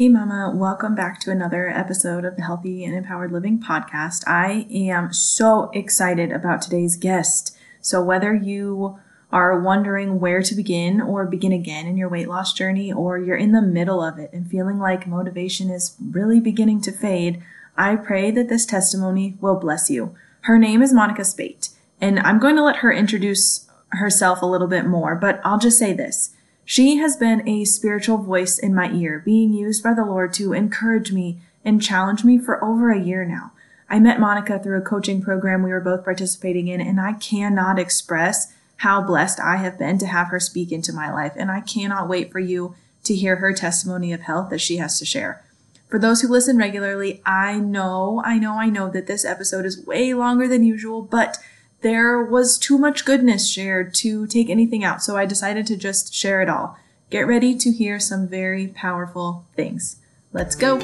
Hey, 0.00 0.08
Mama, 0.08 0.50
welcome 0.56 0.94
back 0.94 1.20
to 1.20 1.30
another 1.30 1.68
episode 1.68 2.24
of 2.24 2.36
the 2.36 2.42
Healthy 2.42 2.86
and 2.86 2.94
Empowered 2.94 3.32
Living 3.32 3.58
podcast. 3.58 4.26
I 4.26 4.66
am 4.70 5.12
so 5.12 5.70
excited 5.74 6.32
about 6.32 6.62
today's 6.62 6.96
guest. 6.96 7.54
So, 7.82 8.02
whether 8.02 8.34
you 8.34 8.98
are 9.30 9.60
wondering 9.60 10.18
where 10.18 10.40
to 10.40 10.54
begin 10.54 11.02
or 11.02 11.26
begin 11.26 11.52
again 11.52 11.86
in 11.86 11.98
your 11.98 12.08
weight 12.08 12.30
loss 12.30 12.54
journey, 12.54 12.90
or 12.90 13.18
you're 13.18 13.36
in 13.36 13.52
the 13.52 13.60
middle 13.60 14.02
of 14.02 14.18
it 14.18 14.30
and 14.32 14.50
feeling 14.50 14.78
like 14.78 15.06
motivation 15.06 15.68
is 15.68 15.98
really 16.02 16.40
beginning 16.40 16.80
to 16.80 16.92
fade, 16.92 17.42
I 17.76 17.96
pray 17.96 18.30
that 18.30 18.48
this 18.48 18.64
testimony 18.64 19.36
will 19.42 19.56
bless 19.56 19.90
you. 19.90 20.14
Her 20.44 20.58
name 20.58 20.80
is 20.80 20.94
Monica 20.94 21.26
Speight, 21.26 21.68
and 22.00 22.18
I'm 22.20 22.38
going 22.38 22.56
to 22.56 22.64
let 22.64 22.76
her 22.76 22.90
introduce 22.90 23.68
herself 23.90 24.40
a 24.40 24.46
little 24.46 24.66
bit 24.66 24.86
more, 24.86 25.14
but 25.14 25.42
I'll 25.44 25.58
just 25.58 25.78
say 25.78 25.92
this. 25.92 26.34
She 26.64 26.96
has 26.96 27.16
been 27.16 27.48
a 27.48 27.64
spiritual 27.64 28.18
voice 28.18 28.58
in 28.58 28.74
my 28.74 28.92
ear, 28.92 29.22
being 29.24 29.52
used 29.52 29.82
by 29.82 29.94
the 29.94 30.04
Lord 30.04 30.32
to 30.34 30.52
encourage 30.52 31.12
me 31.12 31.40
and 31.64 31.82
challenge 31.82 32.24
me 32.24 32.38
for 32.38 32.64
over 32.64 32.90
a 32.90 33.02
year 33.02 33.24
now. 33.24 33.52
I 33.88 33.98
met 33.98 34.20
Monica 34.20 34.58
through 34.58 34.78
a 34.78 34.82
coaching 34.82 35.20
program 35.20 35.62
we 35.62 35.70
were 35.70 35.80
both 35.80 36.04
participating 36.04 36.68
in, 36.68 36.80
and 36.80 37.00
I 37.00 37.14
cannot 37.14 37.78
express 37.78 38.52
how 38.76 39.02
blessed 39.02 39.40
I 39.40 39.56
have 39.56 39.78
been 39.78 39.98
to 39.98 40.06
have 40.06 40.28
her 40.28 40.40
speak 40.40 40.72
into 40.72 40.92
my 40.92 41.12
life. 41.12 41.32
And 41.36 41.50
I 41.50 41.60
cannot 41.60 42.08
wait 42.08 42.32
for 42.32 42.38
you 42.38 42.76
to 43.04 43.14
hear 43.14 43.36
her 43.36 43.52
testimony 43.52 44.12
of 44.12 44.22
health 44.22 44.50
that 44.50 44.60
she 44.60 44.76
has 44.76 44.98
to 44.98 45.04
share. 45.04 45.44
For 45.88 45.98
those 45.98 46.22
who 46.22 46.28
listen 46.28 46.56
regularly, 46.56 47.20
I 47.26 47.58
know, 47.58 48.22
I 48.24 48.38
know, 48.38 48.52
I 48.54 48.70
know 48.70 48.88
that 48.90 49.08
this 49.08 49.24
episode 49.24 49.66
is 49.66 49.84
way 49.84 50.14
longer 50.14 50.46
than 50.46 50.62
usual, 50.62 51.02
but 51.02 51.38
there 51.82 52.22
was 52.22 52.58
too 52.58 52.76
much 52.76 53.04
goodness 53.04 53.48
shared 53.48 53.94
to 53.94 54.26
take 54.26 54.50
anything 54.50 54.84
out, 54.84 55.02
so 55.02 55.16
I 55.16 55.24
decided 55.24 55.66
to 55.68 55.76
just 55.76 56.12
share 56.12 56.42
it 56.42 56.48
all. 56.48 56.78
Get 57.08 57.26
ready 57.26 57.56
to 57.56 57.72
hear 57.72 57.98
some 57.98 58.28
very 58.28 58.68
powerful 58.68 59.46
things. 59.56 59.96
Let's 60.32 60.54
go. 60.54 60.78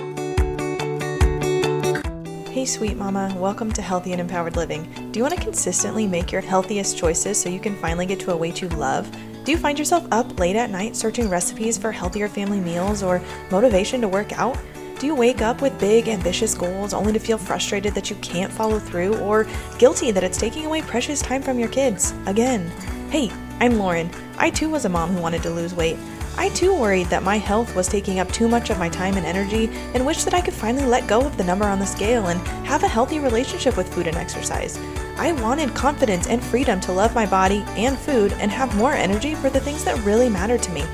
Hey, 2.51 2.65
sweet 2.65 2.97
mama, 2.97 3.35
welcome 3.39 3.71
to 3.73 3.83
Healthy 3.83 4.13
and 4.13 4.21
Empowered 4.23 4.57
Living. 4.57 4.91
Do 5.13 5.19
you 5.19 5.23
want 5.23 5.35
to 5.37 5.41
consistently 5.41 6.07
make 6.07 6.33
your 6.33 6.41
healthiest 6.41 6.97
choices 6.97 7.39
so 7.39 7.51
you 7.51 7.61
can 7.61 7.77
finally 7.77 8.07
get 8.07 8.19
to 8.21 8.33
a 8.33 8.37
weight 8.37 8.63
you 8.63 8.69
love? 8.71 9.15
Do 9.45 9.53
you 9.53 9.59
find 9.59 9.79
yourself 9.79 10.07
up 10.11 10.41
late 10.41 10.57
at 10.57 10.71
night 10.71 10.97
searching 10.97 11.29
recipes 11.29 11.77
for 11.77 11.93
healthier 11.93 12.29
family 12.29 12.59
meals 12.59 13.03
or 13.03 13.21
motivation 13.51 14.01
to 14.01 14.09
work 14.09 14.33
out? 14.39 14.57
Do 14.99 15.05
you 15.07 15.15
wake 15.15 15.43
up 15.43 15.61
with 15.61 15.79
big, 15.79 16.09
ambitious 16.09 16.55
goals 16.55 16.95
only 16.95 17.13
to 17.13 17.19
feel 17.19 17.37
frustrated 17.37 17.93
that 17.95 18.09
you 18.09 18.17
can't 18.17 18.51
follow 18.51 18.79
through 18.79 19.19
or 19.19 19.47
guilty 19.77 20.11
that 20.11 20.25
it's 20.25 20.39
taking 20.39 20.65
away 20.65 20.81
precious 20.81 21.21
time 21.21 21.43
from 21.43 21.59
your 21.59 21.69
kids? 21.69 22.15
Again. 22.25 22.71
Hey, 23.11 23.31
I'm 23.61 23.77
Lauren. 23.77 24.11
I 24.39 24.49
too 24.49 24.71
was 24.71 24.87
a 24.87 24.89
mom 24.89 25.11
who 25.11 25.21
wanted 25.21 25.43
to 25.43 25.51
lose 25.51 25.75
weight. 25.75 25.99
I 26.39 26.49
too 26.51 26.75
worried 26.75 27.09
that 27.09 27.23
my 27.23 27.37
health 27.37 27.77
was 27.77 27.89
taking 27.89 28.21
up 28.21 28.33
too 28.33 28.49
much 28.49 28.71
of 28.71 28.79
my 28.79 28.89
time 28.89 29.19
and 29.19 29.27
energy 29.27 29.69
and 29.93 30.07
wished 30.07 30.25
that 30.25 30.35
I 30.35 30.41
could 30.41 30.55
finally 30.55 30.87
let 30.87 31.07
go 31.07 31.21
of 31.21 31.37
the 31.37 31.45
number 31.45 31.67
on 31.67 31.79
the 31.79 31.85
scale 31.85 32.29
and 32.29 32.41
have 32.67 32.83
a 32.83 32.89
healthy 32.89 33.21
relationship 33.21 33.77
with 33.77 33.93
food 33.93 34.07
and 34.07 34.17
exercise. 34.17 34.79
I 35.19 35.33
wanted 35.33 35.75
confidence 35.75 36.27
and 36.27 36.43
freedom 36.43 36.81
to 36.81 36.93
love 36.93 37.15
my 37.15 37.27
body 37.27 37.65
and 37.77 37.99
food 37.99 38.33
and 38.35 38.51
have 38.51 38.75
more 38.77 38.95
energy 38.95 39.35
for 39.35 39.51
the 39.51 39.61
things 39.61 39.85
that 39.85 40.03
really 40.07 40.31
mattered 40.31 40.63
to 40.63 40.73
me 40.73 40.85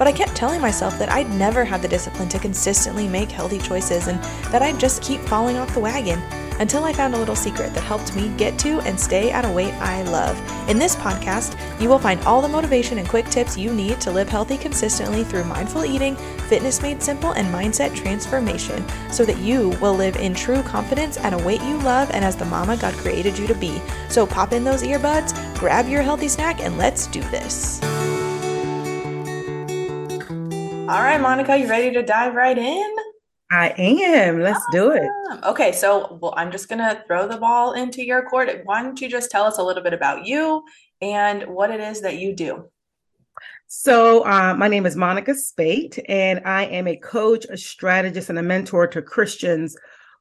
but 0.00 0.08
I 0.08 0.12
kept 0.12 0.34
telling 0.34 0.62
myself 0.62 0.98
that 0.98 1.10
I'd 1.10 1.28
never 1.34 1.62
have 1.62 1.82
the 1.82 1.88
discipline 1.88 2.30
to 2.30 2.38
consistently 2.38 3.06
make 3.06 3.30
healthy 3.30 3.58
choices 3.58 4.06
and 4.06 4.18
that 4.50 4.62
I'd 4.62 4.80
just 4.80 5.02
keep 5.02 5.20
falling 5.20 5.58
off 5.58 5.74
the 5.74 5.80
wagon 5.80 6.18
until 6.58 6.84
I 6.84 6.94
found 6.94 7.12
a 7.12 7.18
little 7.18 7.36
secret 7.36 7.74
that 7.74 7.82
helped 7.82 8.16
me 8.16 8.34
get 8.38 8.58
to 8.60 8.80
and 8.80 8.98
stay 8.98 9.30
at 9.30 9.44
a 9.44 9.52
weight 9.52 9.74
I 9.74 10.00
love. 10.04 10.40
In 10.70 10.78
this 10.78 10.96
podcast, 10.96 11.54
you 11.78 11.90
will 11.90 11.98
find 11.98 12.18
all 12.22 12.40
the 12.40 12.48
motivation 12.48 12.96
and 12.96 13.06
quick 13.06 13.28
tips 13.28 13.58
you 13.58 13.74
need 13.74 14.00
to 14.00 14.10
live 14.10 14.30
healthy 14.30 14.56
consistently 14.56 15.22
through 15.22 15.44
mindful 15.44 15.84
eating, 15.84 16.16
fitness 16.48 16.80
made 16.80 17.02
simple, 17.02 17.32
and 17.32 17.46
mindset 17.52 17.94
transformation 17.94 18.82
so 19.10 19.26
that 19.26 19.36
you 19.36 19.68
will 19.82 19.94
live 19.94 20.16
in 20.16 20.32
true 20.32 20.62
confidence 20.62 21.18
at 21.18 21.34
a 21.34 21.44
weight 21.44 21.60
you 21.60 21.76
love 21.80 22.10
and 22.12 22.24
as 22.24 22.36
the 22.36 22.46
mama 22.46 22.78
God 22.78 22.94
created 22.94 23.38
you 23.38 23.46
to 23.46 23.54
be. 23.54 23.82
So 24.08 24.26
pop 24.26 24.54
in 24.54 24.64
those 24.64 24.82
earbuds, 24.82 25.34
grab 25.58 25.88
your 25.88 26.00
healthy 26.00 26.28
snack, 26.28 26.60
and 26.60 26.78
let's 26.78 27.06
do 27.06 27.20
this. 27.24 27.82
All 30.90 31.02
right, 31.02 31.20
Monica, 31.20 31.56
you 31.56 31.68
ready 31.68 31.92
to 31.92 32.02
dive 32.02 32.34
right 32.34 32.58
in? 32.58 32.96
I 33.52 33.72
am. 33.78 34.40
Let's 34.40 34.58
awesome. 34.58 34.72
do 34.72 34.90
it. 34.90 35.08
Okay, 35.44 35.70
so 35.70 36.18
well, 36.20 36.34
I'm 36.36 36.50
just 36.50 36.68
gonna 36.68 37.04
throw 37.06 37.28
the 37.28 37.36
ball 37.36 37.74
into 37.74 38.04
your 38.04 38.28
court. 38.28 38.50
Why 38.64 38.82
don't 38.82 39.00
you 39.00 39.08
just 39.08 39.30
tell 39.30 39.44
us 39.44 39.58
a 39.58 39.62
little 39.62 39.84
bit 39.84 39.92
about 39.92 40.26
you 40.26 40.64
and 41.00 41.44
what 41.44 41.70
it 41.70 41.78
is 41.78 42.00
that 42.00 42.18
you 42.18 42.34
do? 42.34 42.68
So, 43.68 44.26
uh, 44.26 44.56
my 44.58 44.66
name 44.66 44.84
is 44.84 44.96
Monica 44.96 45.32
Speight, 45.32 46.00
and 46.08 46.40
I 46.44 46.64
am 46.64 46.88
a 46.88 46.96
coach, 46.96 47.44
a 47.44 47.56
strategist, 47.56 48.28
and 48.28 48.40
a 48.40 48.42
mentor 48.42 48.88
to 48.88 49.00
Christians 49.00 49.76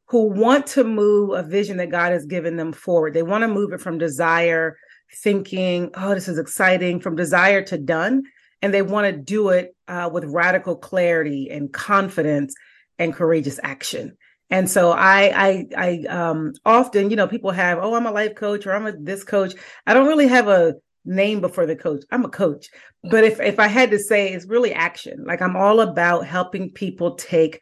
who 0.06 0.26
want 0.26 0.68
to 0.68 0.84
move 0.84 1.32
a 1.32 1.42
vision 1.42 1.78
that 1.78 1.90
God 1.90 2.12
has 2.12 2.28
given 2.28 2.58
them 2.58 2.74
forward. 2.74 3.16
They 3.16 3.24
want 3.24 3.42
to 3.42 3.48
move 3.48 3.74
it 3.74 3.82
from 3.82 3.98
desire, 3.98 4.78
thinking, 5.24 5.90
oh, 5.96 6.14
this 6.14 6.28
is 6.28 6.38
exciting, 6.38 7.00
from 7.00 7.16
desire 7.16 7.64
to 7.64 7.78
done 7.80 8.22
and 8.62 8.74
they 8.74 8.82
want 8.82 9.06
to 9.06 9.22
do 9.22 9.50
it 9.50 9.76
uh, 9.88 10.10
with 10.12 10.26
radical 10.26 10.76
clarity 10.76 11.50
and 11.50 11.72
confidence 11.72 12.54
and 12.98 13.14
courageous 13.14 13.60
action. 13.64 14.18
And 14.50 14.70
so 14.70 14.92
I, 14.92 15.32
I, 15.36 15.68
I 15.78 16.06
um, 16.08 16.54
often, 16.66 17.10
you 17.10 17.16
know, 17.16 17.28
people 17.28 17.52
have, 17.52 17.78
oh, 17.80 17.94
I'm 17.94 18.08
a 18.08 18.12
life 18.12 18.36
coach 18.36 18.66
or 18.66 18.74
I'm 18.74 18.88
a 18.88 18.92
this 18.92 19.24
coach. 19.24 19.54
I 19.86 19.94
don't 19.94 20.08
really 20.08 20.28
have 20.28 20.48
a 20.48 20.76
name 21.06 21.40
before 21.40 21.66
the 21.66 21.76
coach. 21.76 22.04
I'm 22.12 22.26
a 22.26 22.30
coach, 22.30 22.70
but 23.04 23.24
if 23.24 23.40
if 23.40 23.60
I 23.60 23.68
had 23.68 23.92
to 23.92 24.00
say, 24.00 24.34
it's 24.34 24.46
really 24.46 24.74
action. 24.74 25.24
Like 25.26 25.42
I'm 25.42 25.56
all 25.56 25.82
about 25.82 26.26
helping 26.26 26.72
people 26.72 27.16
take 27.16 27.62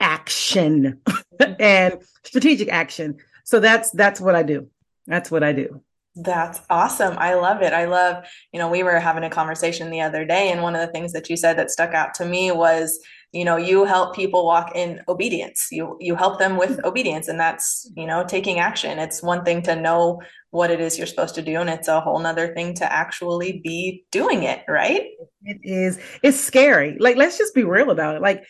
action 0.00 1.00
and 1.60 2.02
strategic 2.24 2.68
action. 2.68 3.18
So 3.44 3.60
that's 3.60 3.90
that's 3.90 4.20
what 4.20 4.34
I 4.34 4.42
do. 4.42 4.68
That's 5.06 5.30
what 5.30 5.44
I 5.44 5.52
do. 5.52 5.82
That's 6.16 6.60
awesome. 6.70 7.16
I 7.18 7.34
love 7.34 7.62
it. 7.62 7.72
I 7.72 7.86
love, 7.86 8.24
you 8.52 8.60
know, 8.60 8.68
we 8.68 8.84
were 8.84 9.00
having 9.00 9.24
a 9.24 9.30
conversation 9.30 9.90
the 9.90 10.00
other 10.00 10.24
day, 10.24 10.52
and 10.52 10.62
one 10.62 10.76
of 10.76 10.86
the 10.86 10.92
things 10.92 11.12
that 11.12 11.28
you 11.28 11.36
said 11.36 11.58
that 11.58 11.70
stuck 11.70 11.92
out 11.92 12.14
to 12.14 12.24
me 12.24 12.52
was, 12.52 13.00
you 13.32 13.44
know, 13.44 13.56
you 13.56 13.84
help 13.84 14.14
people 14.14 14.46
walk 14.46 14.76
in 14.76 15.02
obedience. 15.08 15.68
You 15.72 15.96
you 15.98 16.14
help 16.14 16.38
them 16.38 16.56
with 16.56 16.70
mm-hmm. 16.70 16.86
obedience, 16.86 17.26
and 17.26 17.40
that's, 17.40 17.90
you 17.96 18.06
know, 18.06 18.24
taking 18.24 18.60
action. 18.60 19.00
It's 19.00 19.24
one 19.24 19.44
thing 19.44 19.62
to 19.62 19.74
know 19.74 20.22
what 20.50 20.70
it 20.70 20.80
is 20.80 20.96
you're 20.96 21.08
supposed 21.08 21.34
to 21.34 21.42
do, 21.42 21.56
and 21.56 21.68
it's 21.68 21.88
a 21.88 22.00
whole 22.00 22.20
nother 22.20 22.54
thing 22.54 22.74
to 22.74 22.92
actually 22.92 23.60
be 23.64 24.04
doing 24.12 24.44
it, 24.44 24.62
right? 24.68 25.02
It 25.42 25.58
is. 25.64 25.98
It's 26.22 26.38
scary. 26.38 26.96
Like, 27.00 27.16
let's 27.16 27.38
just 27.38 27.56
be 27.56 27.64
real 27.64 27.90
about 27.90 28.14
it. 28.14 28.22
Like 28.22 28.44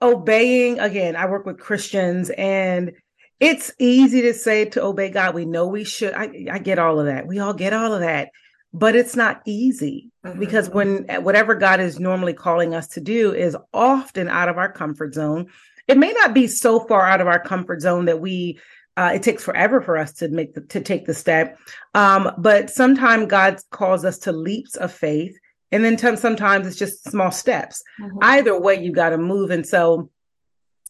obeying, 0.00 0.78
again, 0.78 1.16
I 1.16 1.26
work 1.26 1.44
with 1.44 1.58
Christians 1.58 2.30
and 2.30 2.92
it's 3.40 3.72
easy 3.78 4.22
to 4.22 4.34
say 4.34 4.66
to 4.66 4.82
obey 4.82 5.08
God. 5.08 5.34
We 5.34 5.46
know 5.46 5.66
we 5.66 5.84
should. 5.84 6.12
I, 6.12 6.46
I 6.52 6.58
get 6.58 6.78
all 6.78 7.00
of 7.00 7.06
that. 7.06 7.26
We 7.26 7.38
all 7.38 7.54
get 7.54 7.72
all 7.72 7.94
of 7.94 8.00
that. 8.00 8.30
But 8.72 8.94
it's 8.94 9.16
not 9.16 9.42
easy 9.46 10.10
mm-hmm. 10.24 10.38
because 10.38 10.70
when 10.70 11.04
whatever 11.22 11.56
God 11.56 11.80
is 11.80 11.98
normally 11.98 12.34
calling 12.34 12.74
us 12.74 12.86
to 12.88 13.00
do 13.00 13.34
is 13.34 13.56
often 13.74 14.28
out 14.28 14.48
of 14.48 14.58
our 14.58 14.70
comfort 14.70 15.14
zone. 15.14 15.48
It 15.88 15.98
may 15.98 16.12
not 16.12 16.34
be 16.34 16.46
so 16.46 16.78
far 16.78 17.04
out 17.04 17.20
of 17.20 17.26
our 17.26 17.40
comfort 17.40 17.80
zone 17.80 18.04
that 18.04 18.20
we 18.20 18.60
uh, 18.96 19.12
it 19.14 19.22
takes 19.22 19.42
forever 19.42 19.80
for 19.80 19.96
us 19.96 20.12
to 20.12 20.28
make 20.28 20.54
the, 20.54 20.60
to 20.60 20.80
take 20.80 21.06
the 21.06 21.14
step. 21.14 21.58
Um, 21.94 22.32
but 22.38 22.70
sometimes 22.70 23.26
God 23.26 23.58
calls 23.70 24.04
us 24.04 24.18
to 24.20 24.32
leaps 24.32 24.76
of 24.76 24.92
faith, 24.92 25.34
and 25.72 25.82
then 25.82 25.96
t- 25.96 26.16
sometimes 26.16 26.66
it's 26.66 26.76
just 26.76 27.08
small 27.08 27.30
steps. 27.30 27.82
Mm-hmm. 28.00 28.18
Either 28.20 28.60
way, 28.60 28.82
you 28.82 28.92
got 28.92 29.10
to 29.10 29.18
move. 29.18 29.50
And 29.50 29.66
so, 29.66 30.10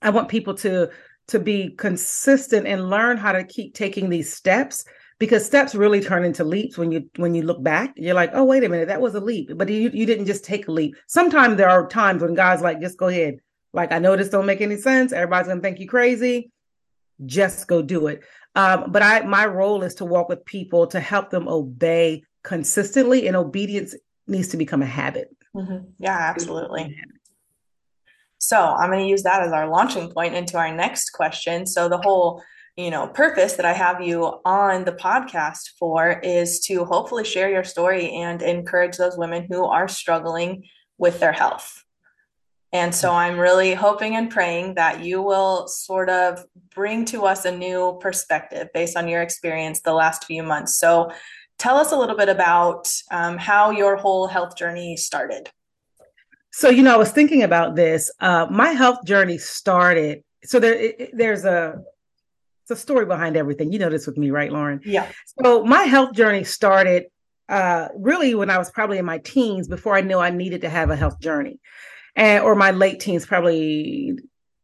I 0.03 0.11
want 0.11 0.29
people 0.29 0.55
to 0.55 0.91
to 1.29 1.39
be 1.39 1.71
consistent 1.71 2.67
and 2.67 2.91
learn 2.91 3.17
how 3.17 3.33
to 3.33 3.45
keep 3.45 3.75
taking 3.75 4.09
these 4.09 4.33
steps 4.33 4.85
because 5.21 5.45
steps 5.45 5.75
really 5.75 6.01
turn 6.01 6.25
into 6.25 6.43
leaps 6.43 6.77
when 6.77 6.91
you 6.91 7.09
when 7.17 7.35
you 7.35 7.43
look 7.43 7.63
back. 7.63 7.93
You're 7.97 8.15
like 8.15 8.31
oh 8.35 8.45
wait 8.45 8.65
a 8.65 8.69
minute 8.69 8.89
that 8.89 9.01
was 9.01 9.15
a 9.15 9.21
leap. 9.21 9.53
But 9.55 9.69
you, 9.69 9.91
you 9.93 10.07
didn't 10.07 10.27
just 10.27 10.45
take 10.45 10.67
a 10.67 10.73
leap. 10.73 10.97
Sometimes 11.07 11.57
there 11.57 11.69
are 11.69 11.87
times 11.87 12.23
when 12.23 12.35
god's 12.35 12.63
like 12.63 12.81
just 12.81 12.99
go 12.99 13.09
ahead. 13.09 13.37
Like 13.73 13.93
i 13.93 13.99
know 13.99 14.17
this 14.17 14.31
don't 14.31 14.47
make 14.47 14.61
any 14.61 14.77
sense. 14.77 15.13
Everybody's 15.13 15.49
gonna 15.49 15.61
think 15.61 15.79
you 15.79 15.87
crazy. 15.87 16.51
Just 17.25 17.69
go 17.69 17.83
do 17.83 18.09
it. 18.09 18.23
Um, 18.57 18.91
but 18.91 19.03
i 19.03 19.21
my 19.21 19.47
role 19.47 19.83
is 19.83 19.95
to 19.97 20.05
walk 20.05 20.29
with 20.29 20.45
people 20.45 20.87
to 20.89 20.99
help 20.99 21.31
them 21.31 21.47
obey 21.47 22.25
consistently 22.43 23.29
and 23.29 23.37
obedience 23.37 23.95
needs 24.27 24.49
to 24.49 24.57
become 24.57 24.83
a 24.83 24.87
habit. 24.87 25.29
Mm-hmm. 25.55 25.91
yeah 25.99 26.17
absolutely 26.17 26.97
so 28.41 28.59
I'm 28.59 28.91
going 28.91 29.05
to 29.05 29.09
use 29.09 29.23
that 29.25 29.43
as 29.43 29.53
our 29.53 29.69
launching 29.69 30.11
point 30.11 30.35
into 30.35 30.57
our 30.57 30.75
next 30.75 31.11
question. 31.11 31.67
So 31.67 31.89
the 31.89 31.99
whole 31.99 32.43
you 32.77 32.91
know 32.91 33.09
purpose 33.09 33.55
that 33.55 33.67
i 33.67 33.73
have 33.73 34.01
you 34.01 34.41
on 34.45 34.85
the 34.85 34.93
podcast 34.93 35.71
for 35.79 36.21
is 36.21 36.61
to 36.61 36.85
hopefully 36.85 37.25
share 37.25 37.51
your 37.51 37.65
story 37.65 38.11
and 38.11 38.43
encourage 38.43 38.97
those 38.97 39.19
women 39.19 39.45
who 39.51 39.65
are 39.65 39.89
struggling 39.89 40.65
with 40.97 41.19
their 41.19 41.33
health. 41.33 41.85
And 42.73 42.95
so 42.95 43.13
i'm 43.13 43.39
really 43.39 43.75
hoping 43.75 44.17
and 44.17 44.31
praying 44.31 44.77
that 44.77 45.05
you 45.05 45.21
will 45.21 45.67
sort 45.69 46.09
of 46.09 46.47
bring 46.75 47.05
to 47.07 47.27
us 47.27 47.45
a 47.45 47.55
new 47.55 47.99
perspective 48.01 48.69
based 48.73 48.97
on 48.97 49.09
your 49.09 49.21
experience 49.21 49.81
the 49.81 49.93
last 49.93 50.25
few 50.25 50.43
months. 50.43 50.77
So 50.77 51.11
tell 51.59 51.77
us 51.77 51.93
a 51.93 51.99
little 51.99 52.17
bit 52.17 52.29
about 52.29 52.89
um, 53.11 53.37
how 53.37 53.71
your 53.71 53.97
whole 53.97 54.29
health 54.29 54.57
journey 54.57 54.97
started 54.97 55.51
So, 56.53 56.69
you 56.69 56.83
know, 56.83 56.95
I 56.95 56.99
was 56.99 57.13
thinking 57.13 57.43
about 57.43 57.77
this. 57.77 58.11
Uh, 58.21 58.47
my 58.51 58.71
health 58.71 59.05
journey 59.05 59.39
started. 59.39 60.25
So 60.45 60.59
there, 60.59 60.75
it, 60.75 61.11
there's 61.13 61.45
a, 61.45 61.81
it's 62.63 62.71
a 62.71 62.77
story 62.77 63.07
behind 63.07 63.37
everything. 63.37 63.73
You 63.73 63.79
know 63.79 63.91
this 63.91 64.07
with 64.07 64.17
me, 64.17 64.31
right, 64.31 64.53
Lauren? 64.53 64.81
Yeah. 64.85 65.09
So 65.43 65.65
my 65.65 65.83
health 65.83 66.15
journey 66.15 66.45
started 66.45 67.05
uh, 67.51 67.89
really 67.97 68.35
when 68.35 68.49
I 68.49 68.59
was 68.59 68.71
probably 68.71 68.99
in 68.99 69.05
my 69.05 69.19
teens 69.19 69.69
before 69.69 69.97
I 69.97 70.01
knew 70.01 70.19
I 70.19 70.31
needed 70.31 70.61
to 70.63 70.71
have 70.71 70.91
a 70.91 70.97
health 70.97 71.21
journey, 71.21 71.59
and 72.15 72.45
or 72.45 72.55
my 72.55 72.71
late 72.71 73.01
teens, 73.01 73.27
probably 73.27 74.17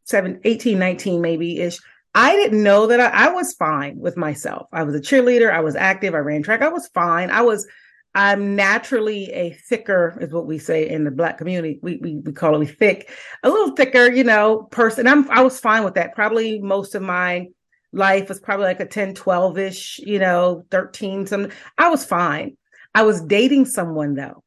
seven, 0.05 0.41
18, 0.45 0.79
19 0.79 1.21
maybe 1.21 1.59
ish. 1.59 1.79
I 2.15 2.35
didn't 2.37 2.63
know 2.63 2.87
that 2.87 3.01
I, 3.01 3.27
I 3.27 3.33
was 3.33 3.53
fine 3.55 3.99
with 3.99 4.17
myself. 4.17 4.69
I 4.73 4.85
was 4.85 4.95
a 4.95 5.01
cheerleader. 5.01 5.53
I 5.53 5.61
was 5.61 5.75
active. 5.75 6.15
I 6.15 6.19
ran 6.19 6.43
track. 6.43 6.63
I 6.63 6.69
was 6.69 6.87
fine. 6.89 7.31
I 7.31 7.43
was 7.43 7.67
I'm 8.17 8.57
naturally 8.57 9.31
a 9.31 9.51
thicker, 9.51 10.17
is 10.23 10.33
what 10.33 10.47
we 10.47 10.57
say 10.59 10.89
in 10.89 11.05
the 11.05 11.11
black 11.11 11.37
community. 11.37 11.79
We 11.83 11.99
we, 11.99 12.15
we 12.17 12.33
call 12.33 12.61
it 12.63 12.79
thick, 12.79 13.11
a 13.43 13.51
little 13.51 13.77
thicker, 13.77 14.11
you 14.11 14.25
know, 14.25 14.63
person. 14.71 15.07
I'm 15.07 15.31
I 15.31 15.43
was 15.43 15.61
fine 15.61 15.85
with 15.85 15.97
that. 15.97 16.15
Probably 16.15 16.59
most 16.59 16.95
of 16.95 17.03
my 17.03 17.49
life 17.93 18.31
was 18.31 18.41
probably 18.41 18.65
like 18.65 18.81
a 18.81 18.87
10, 18.87 19.15
12 19.15 19.59
ish, 19.59 19.99
you 19.99 20.19
know, 20.19 20.65
13, 20.71 21.27
some 21.27 21.51
I 21.77 21.91
was 21.91 22.07
fine. 22.07 22.57
I 22.95 23.03
was 23.03 23.21
dating 23.21 23.67
someone 23.67 24.15
though. 24.15 24.43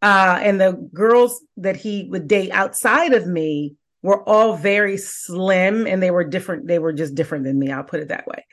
Uh, 0.00 0.40
and 0.42 0.58
the 0.58 0.72
girls 0.94 1.44
that 1.58 1.76
he 1.76 2.08
would 2.10 2.26
date 2.26 2.50
outside 2.50 3.12
of 3.12 3.26
me 3.26 3.76
were 4.02 4.28
all 4.28 4.56
very 4.56 4.96
slim 4.96 5.86
and 5.86 6.02
they 6.02 6.10
were 6.10 6.24
different. 6.24 6.66
They 6.66 6.78
were 6.78 6.92
just 6.92 7.14
different 7.14 7.44
than 7.44 7.58
me. 7.58 7.70
I'll 7.70 7.84
put 7.84 8.00
it 8.00 8.08
that 8.08 8.26
way. 8.26 8.44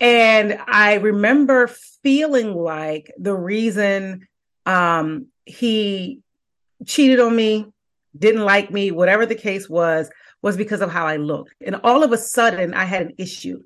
And 0.00 0.58
I 0.66 0.94
remember 0.94 1.68
feeling 2.02 2.54
like 2.54 3.12
the 3.18 3.34
reason 3.34 4.28
um, 4.66 5.26
he 5.46 6.20
cheated 6.86 7.20
on 7.20 7.34
me, 7.34 7.66
didn't 8.16 8.44
like 8.44 8.70
me, 8.70 8.90
whatever 8.90 9.24
the 9.24 9.34
case 9.34 9.68
was, 9.68 10.10
was 10.42 10.56
because 10.56 10.80
of 10.80 10.90
how 10.90 11.06
I 11.06 11.16
looked. 11.16 11.54
And 11.64 11.76
all 11.84 12.02
of 12.02 12.12
a 12.12 12.18
sudden, 12.18 12.74
I 12.74 12.84
had 12.84 13.02
an 13.02 13.12
issue. 13.16 13.62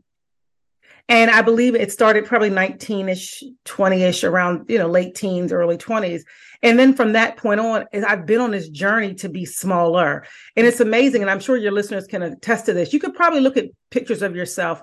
And 1.08 1.30
I 1.30 1.42
believe 1.42 1.76
it 1.76 1.92
started 1.92 2.24
probably 2.24 2.50
19 2.50 3.08
ish, 3.08 3.44
20 3.64 4.02
ish, 4.02 4.24
around, 4.24 4.66
you 4.68 4.78
know, 4.78 4.88
late 4.88 5.14
teens, 5.14 5.52
early 5.52 5.78
20s. 5.78 6.22
And 6.62 6.78
then 6.78 6.94
from 6.94 7.12
that 7.12 7.36
point 7.36 7.60
on, 7.60 7.84
I've 7.92 8.26
been 8.26 8.40
on 8.40 8.50
this 8.50 8.68
journey 8.68 9.14
to 9.16 9.28
be 9.28 9.44
smaller. 9.44 10.26
And 10.56 10.66
it's 10.66 10.80
amazing. 10.80 11.22
And 11.22 11.30
I'm 11.30 11.38
sure 11.38 11.56
your 11.56 11.72
listeners 11.72 12.06
can 12.06 12.22
attest 12.22 12.66
to 12.66 12.72
this. 12.72 12.92
You 12.92 12.98
could 12.98 13.14
probably 13.14 13.40
look 13.40 13.56
at 13.56 13.66
pictures 13.90 14.22
of 14.22 14.34
yourself 14.34 14.82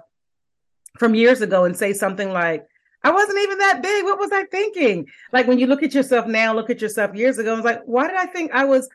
from 0.97 1.13
years 1.13 1.41
ago 1.41 1.65
and 1.65 1.75
say 1.75 1.91
something 1.91 2.31
like, 2.31 2.65
I 3.03 3.11
wasn't 3.11 3.39
even 3.39 3.57
that 3.57 3.83
big. 3.83 4.05
What 4.05 4.19
was 4.19 4.31
I 4.31 4.45
thinking? 4.45 5.07
Like 5.33 5.45
when 5.45 5.59
you 5.59 5.67
look 5.67 5.83
at 5.83 5.93
yourself 5.93 6.25
now, 6.25 6.53
look 6.53 6.69
at 6.69 6.81
yourself 6.81 7.15
years 7.15 7.37
ago, 7.37 7.51
I 7.51 7.55
was 7.55 7.65
like, 7.65 7.81
why 7.83 8.07
did 8.07 8.15
I 8.15 8.27
think 8.27 8.51
I 8.53 8.63
was, 8.63 8.87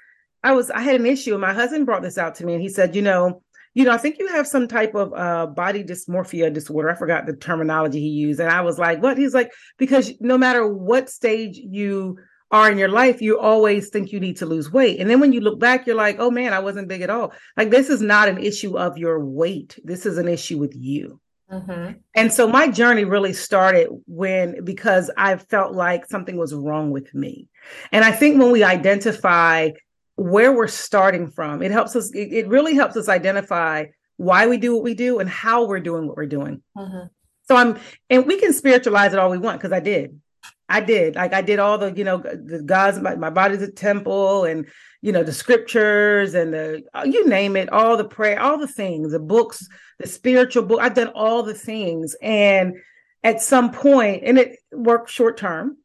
I 0.43 0.53
was, 0.53 0.71
I 0.71 0.81
had 0.81 0.99
an 0.99 1.05
issue. 1.05 1.33
And 1.33 1.43
my 1.43 1.53
husband 1.53 1.85
brought 1.85 2.01
this 2.01 2.17
out 2.17 2.37
to 2.37 2.47
me 2.47 2.55
and 2.55 2.63
he 2.63 2.71
said, 2.71 2.97
you 2.97 3.03
know, 3.03 3.43
you 3.79 3.85
know, 3.85 3.93
I 3.93 3.97
think 3.97 4.19
you 4.19 4.27
have 4.27 4.49
some 4.49 4.67
type 4.67 4.97
of 4.97 5.15
uh, 5.15 5.47
body 5.47 5.85
dysmorphia 5.85 6.53
disorder. 6.53 6.91
I 6.91 6.97
forgot 6.97 7.27
the 7.27 7.37
terminology 7.37 8.01
he 8.01 8.09
used. 8.09 8.41
And 8.41 8.51
I 8.51 8.61
was 8.61 8.77
like, 8.77 9.01
what? 9.01 9.17
He's 9.17 9.35
like, 9.35 9.53
because 9.77 10.15
no 10.19 10.37
matter 10.37 10.67
what 10.67 11.09
stage 11.09 11.59
you 11.59 12.19
are 12.51 12.73
in 12.73 12.77
your 12.77 12.89
life, 12.89 13.23
you 13.23 13.39
always 13.39 13.91
think 13.91 14.11
you 14.11 14.19
need 14.19 14.39
to 14.39 14.47
lose 14.47 14.73
weight. 14.73 14.99
And 14.99 15.09
then 15.09 15.21
when 15.21 15.33
you 15.33 15.41
look 15.41 15.61
back, 15.61 15.87
you're 15.87 15.95
like, 15.95 16.17
oh 16.19 16.29
man, 16.29 16.53
I 16.53 16.59
wasn't 16.59 16.89
big 16.89 17.03
at 17.03 17.11
all. 17.11 17.33
Like, 17.57 17.71
this 17.71 17.89
is 17.89 18.03
not 18.03 18.29
an 18.29 18.39
issue 18.39 18.77
of 18.77 18.99
your 18.99 19.25
weight. 19.25 19.79
This 19.85 20.07
is 20.07 20.19
an 20.19 20.27
issue 20.27 20.59
with 20.59 20.75
you. 20.75 21.21
Mm-hmm. 21.49 21.99
And 22.17 22.33
so 22.33 22.49
my 22.49 22.67
journey 22.67 23.05
really 23.05 23.33
started 23.33 23.91
when, 24.09 24.65
because 24.65 25.09
I 25.17 25.37
felt 25.37 25.73
like 25.73 26.05
something 26.07 26.37
was 26.37 26.53
wrong 26.53 26.91
with 26.91 27.15
me. 27.15 27.47
And 27.93 28.05
I 28.05 28.11
think 28.11 28.41
when 28.41 28.51
we 28.51 28.65
identify 28.65 29.71
where 30.19 30.53
we're 30.53 30.67
starting 30.67 31.31
from. 31.31 31.63
It 31.63 31.71
helps 31.71 31.95
us, 31.95 32.11
it, 32.11 32.33
it, 32.33 32.49
really 32.49 32.75
helps 32.75 32.97
us 32.97 33.09
identify 33.09 33.85
why 34.17 34.49
we 34.49 34.57
do 34.57 34.75
what 34.75 34.83
we 34.83 34.95
do 34.95 35.21
and 35.21 35.31
how 35.31 35.65
we're 35.65 35.79
doing 35.79 36.09
what 36.09 36.17
we're 36.17 36.27
doing. 36.27 36.61
Mm-hmm. 36.77 37.07
So 37.47 37.55
I'm, 37.55 37.79
and 38.11 38.27
we 38.27 38.41
can 38.41 38.53
spiritualize 38.53 39.13
it 39.13 39.21
all 39.21 39.31
we 39.31 39.39
want 39.39 39.61
because 39.61 39.73
I 39.73 39.79
did. 39.79 40.21
I 40.69 40.81
did. 40.81 41.15
Like 41.15 41.33
I 41.33 41.41
did 41.41 41.61
all 41.61 41.79
the, 41.79 41.93
you 41.93 42.03
know, 42.03 42.17
the 42.19 42.61
God's 42.67 42.99
my, 42.99 43.15
my 43.15 43.31
body's 43.31 43.63
a 43.63 43.71
temple 43.71 44.45
and, 44.45 44.67
you 45.03 45.13
know, 45.13 45.23
the 45.23 45.33
scriptures 45.33 46.35
and 46.35 46.53
the, 46.53 46.83
uh, 46.93 47.05
you 47.07 47.29
name 47.29 47.55
it, 47.55 47.71
all 47.71 47.97
the 47.97 48.05
prayer, 48.05 48.43
all 48.43 48.59
the 48.59 48.67
things, 48.67 49.13
the 49.13 49.21
books, 49.21 49.69
the 50.01 50.09
spiritual 50.09 50.65
book. 50.65 50.81
I've 50.81 50.95
done 50.95 51.13
all 51.15 51.45
the 51.45 51.55
things. 51.55 52.17
And 52.21 52.75
at 53.23 53.41
some 53.41 53.71
point, 53.71 54.25
and 54.25 54.37
it 54.37 54.59
worked 54.73 55.11
short 55.11 55.37
term 55.37 55.77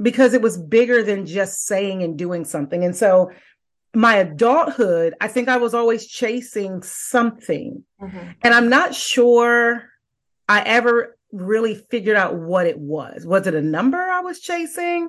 because 0.00 0.34
it 0.34 0.42
was 0.42 0.58
bigger 0.58 1.02
than 1.02 1.24
just 1.24 1.64
saying 1.64 2.02
and 2.02 2.18
doing 2.18 2.44
something. 2.44 2.84
And 2.84 2.94
so 2.94 3.30
my 3.94 4.16
adulthood, 4.16 5.14
I 5.20 5.28
think 5.28 5.48
I 5.48 5.56
was 5.56 5.74
always 5.74 6.06
chasing 6.06 6.82
something. 6.82 7.84
Mm-hmm. 8.00 8.30
And 8.42 8.54
I'm 8.54 8.68
not 8.68 8.94
sure 8.94 9.84
I 10.48 10.62
ever 10.62 11.16
really 11.32 11.74
figured 11.90 12.16
out 12.16 12.36
what 12.36 12.66
it 12.66 12.78
was. 12.78 13.26
Was 13.26 13.46
it 13.46 13.54
a 13.54 13.62
number 13.62 13.98
I 13.98 14.20
was 14.20 14.40
chasing? 14.40 15.08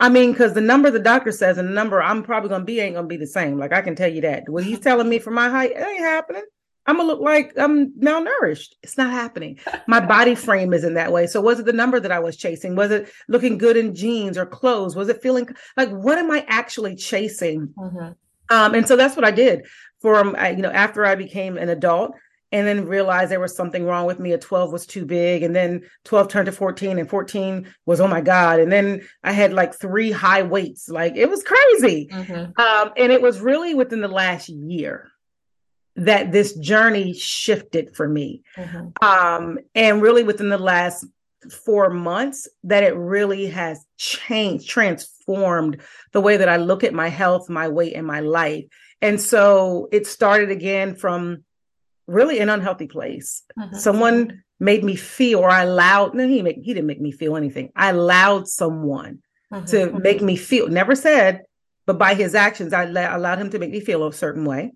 I 0.00 0.08
mean, 0.08 0.32
because 0.32 0.54
the 0.54 0.60
number 0.60 0.90
the 0.90 0.98
doctor 0.98 1.32
says 1.32 1.58
and 1.58 1.68
the 1.68 1.72
number 1.72 2.00
I'm 2.00 2.22
probably 2.22 2.50
gonna 2.50 2.64
be 2.64 2.80
ain't 2.80 2.94
gonna 2.94 3.06
be 3.06 3.16
the 3.16 3.26
same. 3.26 3.58
Like 3.58 3.72
I 3.72 3.82
can 3.82 3.96
tell 3.96 4.10
you 4.10 4.20
that. 4.22 4.48
What 4.48 4.64
he's 4.64 4.80
telling 4.80 5.08
me 5.08 5.18
for 5.18 5.30
my 5.30 5.48
height, 5.48 5.72
it 5.72 5.82
ain't 5.82 6.00
happening. 6.00 6.44
I'm 6.88 6.96
gonna 6.96 7.06
look 7.06 7.20
like 7.20 7.52
I'm 7.58 7.92
malnourished. 7.92 8.70
It's 8.82 8.96
not 8.96 9.10
happening. 9.10 9.58
My 9.86 10.00
body 10.00 10.34
frame 10.34 10.72
isn't 10.72 10.94
that 10.94 11.12
way. 11.12 11.26
So 11.26 11.38
was 11.38 11.60
it 11.60 11.66
the 11.66 11.72
number 11.74 12.00
that 12.00 12.10
I 12.10 12.18
was 12.18 12.34
chasing? 12.34 12.74
Was 12.74 12.90
it 12.90 13.12
looking 13.28 13.58
good 13.58 13.76
in 13.76 13.94
jeans 13.94 14.38
or 14.38 14.46
clothes? 14.46 14.96
Was 14.96 15.10
it 15.10 15.20
feeling 15.20 15.46
like 15.76 15.90
what 15.90 16.16
am 16.16 16.30
I 16.30 16.46
actually 16.48 16.96
chasing? 16.96 17.74
Mm-hmm. 17.76 18.12
Um, 18.50 18.74
and 18.74 18.88
so 18.88 18.96
that's 18.96 19.16
what 19.16 19.26
I 19.26 19.30
did 19.30 19.66
for 20.00 20.16
um, 20.16 20.34
you 20.56 20.62
know 20.62 20.70
after 20.70 21.04
I 21.04 21.14
became 21.14 21.58
an 21.58 21.68
adult 21.68 22.12
and 22.52 22.66
then 22.66 22.86
realized 22.86 23.30
there 23.30 23.38
was 23.38 23.54
something 23.54 23.84
wrong 23.84 24.06
with 24.06 24.18
me. 24.18 24.32
A 24.32 24.38
12 24.38 24.72
was 24.72 24.86
too 24.86 25.04
big. 25.04 25.42
And 25.42 25.54
then 25.54 25.82
12 26.04 26.28
turned 26.28 26.46
to 26.46 26.52
14 26.52 26.98
and 26.98 27.06
14 27.06 27.66
was, 27.84 28.00
oh 28.00 28.08
my 28.08 28.22
God. 28.22 28.60
And 28.60 28.72
then 28.72 29.02
I 29.22 29.32
had 29.32 29.52
like 29.52 29.74
three 29.74 30.10
high 30.10 30.42
weights. 30.42 30.88
Like 30.88 31.14
it 31.14 31.28
was 31.28 31.42
crazy. 31.42 32.08
Mm-hmm. 32.10 32.58
Um, 32.58 32.92
and 32.96 33.12
it 33.12 33.20
was 33.20 33.40
really 33.40 33.74
within 33.74 34.00
the 34.00 34.08
last 34.08 34.48
year 34.48 35.10
that 35.98 36.32
this 36.32 36.54
journey 36.54 37.12
shifted 37.12 37.94
for 37.94 38.08
me. 38.08 38.42
Mm-hmm. 38.56 38.88
Um, 39.02 39.58
and 39.74 40.00
really 40.00 40.22
within 40.22 40.48
the 40.48 40.58
last 40.58 41.04
four 41.64 41.90
months 41.90 42.48
that 42.64 42.82
it 42.82 42.96
really 42.96 43.46
has 43.46 43.84
changed, 43.96 44.68
transformed 44.68 45.80
the 46.12 46.20
way 46.20 46.36
that 46.36 46.48
I 46.48 46.56
look 46.56 46.84
at 46.84 46.94
my 46.94 47.08
health, 47.08 47.48
my 47.48 47.68
weight, 47.68 47.94
and 47.94 48.06
my 48.06 48.20
life. 48.20 48.64
And 49.00 49.20
so 49.20 49.88
it 49.92 50.06
started 50.06 50.50
again 50.50 50.94
from 50.96 51.44
really 52.06 52.38
an 52.40 52.48
unhealthy 52.48 52.86
place. 52.86 53.42
Mm-hmm. 53.58 53.76
Someone 53.76 54.42
made 54.58 54.82
me 54.82 54.96
feel, 54.96 55.40
or 55.40 55.50
I 55.50 55.62
allowed, 55.62 56.14
no, 56.14 56.26
he, 56.26 56.42
make, 56.42 56.56
he 56.56 56.74
didn't 56.74 56.86
make 56.86 57.00
me 57.00 57.12
feel 57.12 57.36
anything. 57.36 57.70
I 57.76 57.90
allowed 57.90 58.48
someone 58.48 59.22
mm-hmm. 59.52 59.66
to 59.66 59.92
make 59.98 60.20
me 60.20 60.36
feel, 60.36 60.68
never 60.68 60.94
said, 60.94 61.42
but 61.86 61.98
by 61.98 62.14
his 62.14 62.34
actions, 62.34 62.72
I 62.72 62.84
allowed 62.84 63.38
him 63.38 63.50
to 63.50 63.58
make 63.58 63.70
me 63.70 63.80
feel 63.80 64.06
a 64.06 64.12
certain 64.12 64.44
way. 64.44 64.72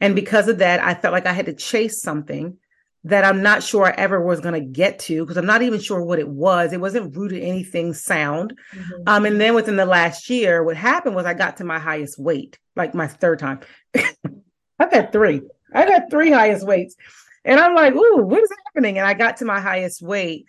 And 0.00 0.14
because 0.14 0.48
of 0.48 0.58
that, 0.58 0.82
I 0.82 0.94
felt 0.94 1.12
like 1.12 1.26
I 1.26 1.32
had 1.32 1.46
to 1.46 1.54
chase 1.54 2.00
something 2.00 2.58
that 3.04 3.24
I'm 3.24 3.42
not 3.42 3.62
sure 3.62 3.86
I 3.86 3.94
ever 3.96 4.20
was 4.20 4.40
going 4.40 4.54
to 4.54 4.60
get 4.66 5.00
to 5.00 5.22
because 5.22 5.36
I'm 5.36 5.46
not 5.46 5.62
even 5.62 5.80
sure 5.80 6.02
what 6.02 6.20
it 6.20 6.28
was. 6.28 6.72
It 6.72 6.80
wasn't 6.80 7.16
rooted 7.16 7.42
in 7.42 7.48
anything 7.48 7.94
sound. 7.94 8.56
Mm-hmm. 8.72 9.02
Um, 9.06 9.26
and 9.26 9.40
then 9.40 9.54
within 9.54 9.76
the 9.76 9.84
last 9.84 10.30
year, 10.30 10.62
what 10.62 10.76
happened 10.76 11.16
was 11.16 11.26
I 11.26 11.34
got 11.34 11.56
to 11.56 11.64
my 11.64 11.80
highest 11.80 12.18
weight, 12.18 12.58
like 12.76 12.94
my 12.94 13.08
third 13.08 13.40
time. 13.40 13.60
I've 14.78 14.92
had 14.92 15.10
three. 15.10 15.42
I 15.74 15.86
got 15.86 16.10
three 16.10 16.30
highest 16.30 16.64
weights. 16.64 16.94
And 17.44 17.58
I'm 17.58 17.74
like, 17.74 17.94
ooh, 17.94 18.18
what 18.18 18.42
is 18.42 18.52
happening? 18.66 18.98
And 18.98 19.06
I 19.06 19.14
got 19.14 19.38
to 19.38 19.44
my 19.44 19.60
highest 19.60 20.00
weight. 20.00 20.46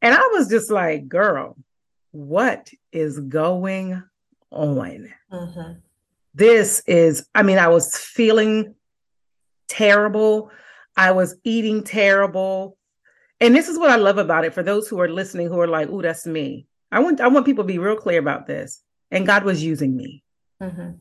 And 0.00 0.14
I 0.14 0.24
was 0.28 0.48
just 0.48 0.70
like, 0.70 1.08
girl, 1.08 1.56
what 2.12 2.70
is 2.92 3.18
going 3.18 4.02
on? 4.52 5.12
Mm-hmm. 5.32 5.72
This 6.34 6.82
is, 6.86 7.26
I 7.34 7.42
mean, 7.42 7.58
I 7.58 7.68
was 7.68 7.96
feeling 7.96 8.76
terrible. 9.68 10.50
I 10.96 11.12
was 11.12 11.36
eating 11.44 11.84
terrible. 11.84 12.76
And 13.40 13.54
this 13.54 13.68
is 13.68 13.78
what 13.78 13.90
I 13.90 13.96
love 13.96 14.18
about 14.18 14.44
it 14.44 14.54
for 14.54 14.62
those 14.62 14.88
who 14.88 15.00
are 15.00 15.08
listening 15.08 15.48
who 15.48 15.60
are 15.60 15.68
like, 15.68 15.88
"Oh, 15.90 16.02
that's 16.02 16.26
me." 16.26 16.66
I 16.90 17.00
want 17.00 17.20
I 17.20 17.28
want 17.28 17.46
people 17.46 17.64
to 17.64 17.68
be 17.68 17.78
real 17.78 17.96
clear 17.96 18.18
about 18.18 18.46
this. 18.46 18.82
And 19.10 19.26
God 19.26 19.44
was 19.44 19.62
using 19.62 19.96
me. 19.96 20.22
Mm-hmm. 20.62 20.92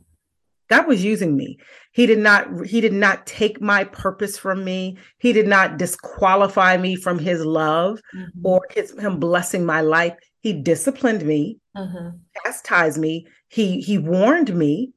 God 0.69 0.87
was 0.87 1.03
using 1.03 1.35
me. 1.35 1.59
He 1.93 2.05
did 2.05 2.19
not 2.19 2.65
he 2.65 2.81
did 2.81 2.93
not 2.93 3.25
take 3.25 3.61
my 3.61 3.85
purpose 3.85 4.37
from 4.37 4.63
me. 4.63 4.97
He 5.17 5.33
did 5.33 5.47
not 5.47 5.77
disqualify 5.77 6.77
me 6.77 6.95
from 6.95 7.19
his 7.19 7.43
love 7.43 7.99
mm-hmm. 8.15 8.45
or 8.45 8.61
his 8.71 8.97
him 8.99 9.19
blessing 9.19 9.65
my 9.65 9.81
life. 9.81 10.13
He 10.41 10.53
disciplined 10.53 11.25
me, 11.25 11.59
mm-hmm. 11.75 12.17
chastised 12.43 12.99
me. 12.99 13.27
He 13.47 13.81
he 13.81 13.97
warned 13.97 14.53
me, 14.53 14.91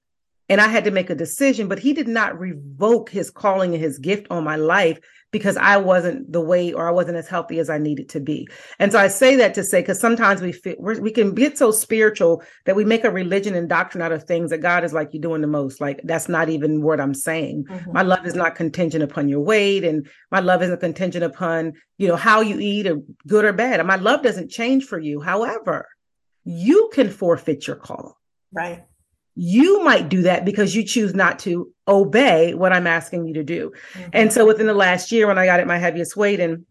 and 0.50 0.60
I 0.60 0.66
had 0.68 0.84
to 0.84 0.90
make 0.90 1.08
a 1.08 1.14
decision, 1.14 1.68
but 1.68 1.78
he 1.78 1.92
did 1.92 2.08
not 2.08 2.38
revoke 2.38 3.08
his 3.08 3.30
calling 3.30 3.72
and 3.72 3.82
his 3.82 3.98
gift 3.98 4.26
on 4.30 4.42
my 4.42 4.56
life 4.56 4.98
because 5.30 5.56
I 5.56 5.76
wasn't 5.76 6.32
the 6.32 6.40
way 6.40 6.72
or 6.72 6.88
I 6.88 6.90
wasn't 6.90 7.18
as 7.18 7.28
healthy 7.28 7.60
as 7.60 7.70
I 7.70 7.78
needed 7.78 8.08
to 8.10 8.20
be. 8.20 8.48
And 8.80 8.90
so 8.90 8.98
I 8.98 9.06
say 9.06 9.36
that 9.36 9.54
to 9.54 9.62
say, 9.62 9.80
because 9.80 10.00
sometimes 10.00 10.42
we 10.42 10.50
fit, 10.50 10.80
we 10.80 11.12
can 11.12 11.34
get 11.34 11.56
so 11.56 11.70
spiritual 11.70 12.42
that 12.66 12.74
we 12.74 12.84
make 12.84 13.04
a 13.04 13.12
religion 13.12 13.54
and 13.54 13.68
doctrine 13.68 14.02
out 14.02 14.10
of 14.10 14.24
things 14.24 14.50
that 14.50 14.58
God 14.58 14.82
is 14.82 14.92
like, 14.92 15.10
you're 15.12 15.22
doing 15.22 15.40
the 15.40 15.46
most. 15.46 15.80
Like, 15.80 16.00
that's 16.02 16.28
not 16.28 16.48
even 16.48 16.82
what 16.82 17.00
I'm 17.00 17.14
saying. 17.14 17.66
Mm-hmm. 17.66 17.92
My 17.92 18.02
love 18.02 18.26
is 18.26 18.34
not 18.34 18.56
contingent 18.56 19.04
upon 19.04 19.28
your 19.28 19.40
weight, 19.40 19.84
and 19.84 20.08
my 20.32 20.40
love 20.40 20.64
isn't 20.64 20.80
contingent 20.80 21.22
upon, 21.22 21.74
you 21.96 22.08
know, 22.08 22.16
how 22.16 22.40
you 22.40 22.58
eat 22.58 22.88
or 22.88 23.00
good 23.28 23.44
or 23.44 23.52
bad. 23.52 23.78
And 23.78 23.86
my 23.86 23.96
love 23.96 24.24
doesn't 24.24 24.50
change 24.50 24.84
for 24.84 24.98
you. 24.98 25.20
However, 25.20 25.88
you 26.44 26.90
can 26.92 27.08
forfeit 27.08 27.68
your 27.68 27.76
call. 27.76 28.18
Right. 28.52 28.84
You 29.34 29.82
might 29.84 30.08
do 30.08 30.22
that 30.22 30.44
because 30.44 30.74
you 30.74 30.82
choose 30.82 31.14
not 31.14 31.38
to 31.40 31.72
obey 31.86 32.54
what 32.54 32.72
I'm 32.72 32.86
asking 32.86 33.26
you 33.26 33.34
to 33.34 33.44
do. 33.44 33.72
Mm-hmm. 33.94 34.10
And 34.12 34.32
so 34.32 34.46
within 34.46 34.66
the 34.66 34.74
last 34.74 35.12
year, 35.12 35.26
when 35.26 35.38
I 35.38 35.46
got 35.46 35.60
at 35.60 35.66
my 35.66 35.78
heaviest 35.78 36.16
weight 36.16 36.40
and 36.40 36.66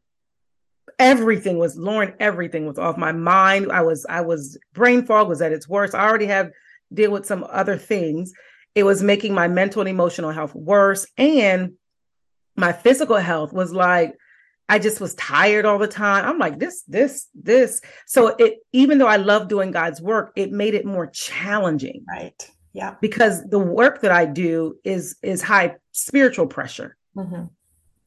everything 0.98 1.58
was 1.58 1.78
Lauren, 1.78 2.13
everything 2.20 2.66
was 2.66 2.78
off 2.78 2.98
my 2.98 3.12
mind. 3.12 3.72
I 3.72 3.82
was, 3.82 4.06
I 4.10 4.22
was 4.22 4.58
brain 4.74 5.06
fog 5.06 5.30
was 5.30 5.42
at 5.42 5.54
its 5.54 5.68
worst. 5.68 5.96
I 5.96 6.08
already 6.08 6.28
have 6.28 6.51
deal 6.94 7.12
with 7.12 7.25
some 7.25 7.46
other 7.50 7.78
things. 7.78 8.34
It 8.75 8.84
was 8.84 9.01
making 9.01 9.34
my 9.34 9.48
mental 9.48 9.82
and 9.82 9.89
emotional 9.89 10.32
health 10.32 10.54
worse. 10.54 11.08
And 11.18 11.74
my 12.56 12.74
physical 12.74 13.18
health 13.18 13.54
was 13.54 13.74
like, 13.74 14.16
I 14.70 14.78
just 14.80 15.02
was 15.02 15.16
tired 15.16 15.66
all 15.66 15.80
the 15.80 15.88
time. 15.88 16.24
I'm 16.26 16.38
like, 16.38 16.60
this, 16.60 16.84
this, 16.84 17.28
this. 17.34 17.82
So 18.06 18.28
it, 18.38 18.60
even 18.72 19.00
though 19.00 19.08
I 19.08 19.18
love 19.18 19.48
doing 19.48 19.72
God's 19.72 20.00
work, 20.00 20.32
it 20.36 20.52
made 20.52 20.76
it 20.76 20.86
more 20.86 21.08
challenging. 21.08 22.06
Right. 22.08 22.50
Yeah. 22.72 22.96
Because 23.02 23.44
the 23.50 23.60
work 23.60 24.02
that 24.02 24.12
I 24.12 24.26
do 24.26 24.78
is, 24.84 25.18
is 25.24 25.42
high 25.42 25.76
spiritual 25.92 26.46
pressure. 26.46 26.96
Mm-hmm. 27.18 27.46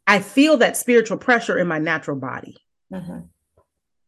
I 0.07 0.21
feel 0.21 0.59
that 0.59 0.77
spiritual 0.77 1.19
pressure 1.19 1.59
in 1.59 1.67
my 1.67 1.81
natural 1.81 2.17
body. 2.17 2.57
Mm-hmm. 2.93 3.21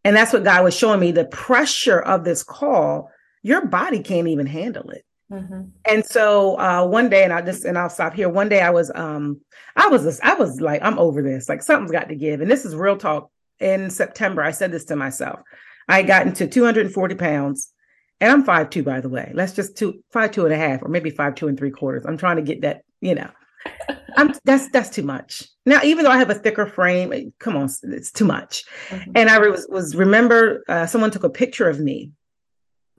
And 0.05 0.17
that's 0.17 0.33
what 0.33 0.45
God 0.45 0.63
was 0.63 0.77
showing 0.77 1.01
me 1.01 1.11
the 1.11 1.25
pressure 1.25 1.99
of 1.99 2.25
this 2.25 2.45
call. 2.45 3.11
Your 3.43 3.67
body 3.67 4.01
can't 4.01 4.29
even 4.29 4.47
handle 4.47 4.91
it. 4.91 5.05
Mm-hmm. 5.35 5.63
And 5.87 6.07
so 6.07 6.59
uh, 6.59 6.87
one 6.87 7.09
day, 7.09 7.25
and 7.25 7.33
I 7.33 7.43
just 7.43 7.65
and 7.65 7.77
I'll 7.77 7.91
stop 7.91 8.15
here. 8.15 8.29
One 8.29 8.49
day, 8.49 8.61
I 8.61 8.71
was 8.71 8.91
um 8.95 9.41
I 9.77 9.89
was 9.89 10.21
I 10.21 10.35
was 10.35 10.61
like 10.61 10.83
I'm 10.83 10.99
over 10.99 11.23
this. 11.23 11.49
Like 11.49 11.63
something's 11.63 11.91
got 11.91 12.09
to 12.09 12.15
give. 12.15 12.41
And 12.41 12.51
this 12.51 12.65
is 12.65 12.75
real 12.75 12.97
talk. 12.97 13.31
In 13.61 13.89
September, 13.89 14.43
I 14.43 14.51
said 14.51 14.73
this 14.73 14.85
to 14.87 14.97
myself. 14.97 15.41
I 15.89 16.03
got 16.03 16.27
into 16.27 16.47
240 16.47 17.15
pounds, 17.15 17.73
and 18.21 18.33
I'm 18.33 18.45
five 18.45 18.69
two 18.71 18.83
by 18.83 19.01
the 19.01 19.09
way. 19.09 19.31
Let's 19.35 19.53
just 19.53 19.77
two 19.77 20.03
five 20.13 20.33
two 20.33 20.45
and 20.45 20.53
a 20.53 20.57
half, 20.57 20.83
or 20.83 20.89
maybe 20.89 21.11
five 21.11 21.35
two 21.35 21.49
and 21.49 21.59
three 21.59 21.71
quarters. 21.71 22.05
I'm 22.07 22.17
trying 22.17 22.37
to 22.37 22.43
get 22.43 22.63
that. 22.63 22.83
You 23.01 23.15
know, 23.15 23.31
I'm 24.17 24.35
that's 24.45 24.69
that's 24.71 24.91
too 24.91 25.03
much. 25.03 25.45
Now, 25.67 25.81
even 25.83 26.05
though 26.05 26.11
I 26.11 26.19
have 26.19 26.31
a 26.31 26.35
thicker 26.35 26.67
frame, 26.67 27.33
come 27.39 27.57
on, 27.57 27.69
it's 27.85 28.13
too 28.13 28.25
much. 28.25 28.65
Mm-hmm. 28.89 29.13
And 29.15 29.31
I 29.31 29.39
was 29.39 29.67
was 29.69 29.95
remember 29.95 30.63
uh, 30.69 30.87
someone 30.87 31.11
took 31.11 31.25
a 31.25 31.31
picture 31.31 31.69
of 31.69 31.81
me 31.81 32.11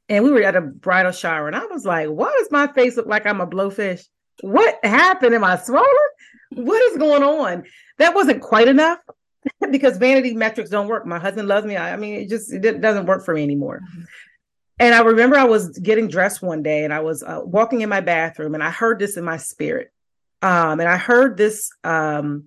and 0.09 0.23
we 0.23 0.31
were 0.31 0.43
at 0.43 0.55
a 0.55 0.61
bridal 0.61 1.11
shower, 1.11 1.47
and 1.47 1.55
I 1.55 1.65
was 1.65 1.85
like, 1.85 2.07
"Why 2.09 2.33
does 2.37 2.51
my 2.51 2.67
face 2.67 2.97
look 2.97 3.07
like 3.07 3.25
I'm 3.25 3.41
a 3.41 3.47
blowfish? 3.47 4.05
What 4.41 4.77
happened? 4.83 5.35
Am 5.35 5.43
I 5.43 5.57
swollen? 5.57 5.87
What 6.51 6.81
is 6.91 6.97
going 6.97 7.23
on?" 7.23 7.63
That 7.97 8.15
wasn't 8.15 8.41
quite 8.41 8.67
enough 8.67 8.99
because 9.71 9.97
vanity 9.97 10.33
metrics 10.33 10.69
don't 10.69 10.87
work. 10.87 11.05
My 11.05 11.19
husband 11.19 11.47
loves 11.47 11.65
me. 11.65 11.75
I, 11.75 11.93
I 11.93 11.97
mean, 11.97 12.15
it 12.15 12.29
just 12.29 12.53
it 12.53 12.81
doesn't 12.81 13.05
work 13.05 13.23
for 13.23 13.33
me 13.33 13.43
anymore. 13.43 13.81
And 14.77 14.93
I 14.93 15.01
remember 15.01 15.37
I 15.37 15.45
was 15.45 15.77
getting 15.79 16.09
dressed 16.09 16.41
one 16.41 16.61
day, 16.61 16.83
and 16.83 16.93
I 16.93 16.99
was 16.99 17.23
uh, 17.23 17.41
walking 17.43 17.81
in 17.81 17.89
my 17.89 18.01
bathroom, 18.01 18.53
and 18.55 18.63
I 18.63 18.69
heard 18.69 18.99
this 18.99 19.15
in 19.15 19.23
my 19.23 19.37
spirit, 19.37 19.91
um, 20.41 20.79
and 20.79 20.89
I 20.89 20.97
heard 20.97 21.37
this, 21.37 21.71
um, 21.83 22.45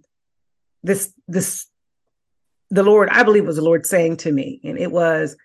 this, 0.83 1.13
this, 1.27 1.67
the 2.71 2.83
Lord, 2.83 3.09
I 3.09 3.23
believe 3.23 3.47
was 3.47 3.57
the 3.57 3.63
Lord 3.63 3.87
saying 3.87 4.19
to 4.19 4.33
me, 4.33 4.61
and 4.63 4.79
it 4.79 4.93
was 4.93 5.37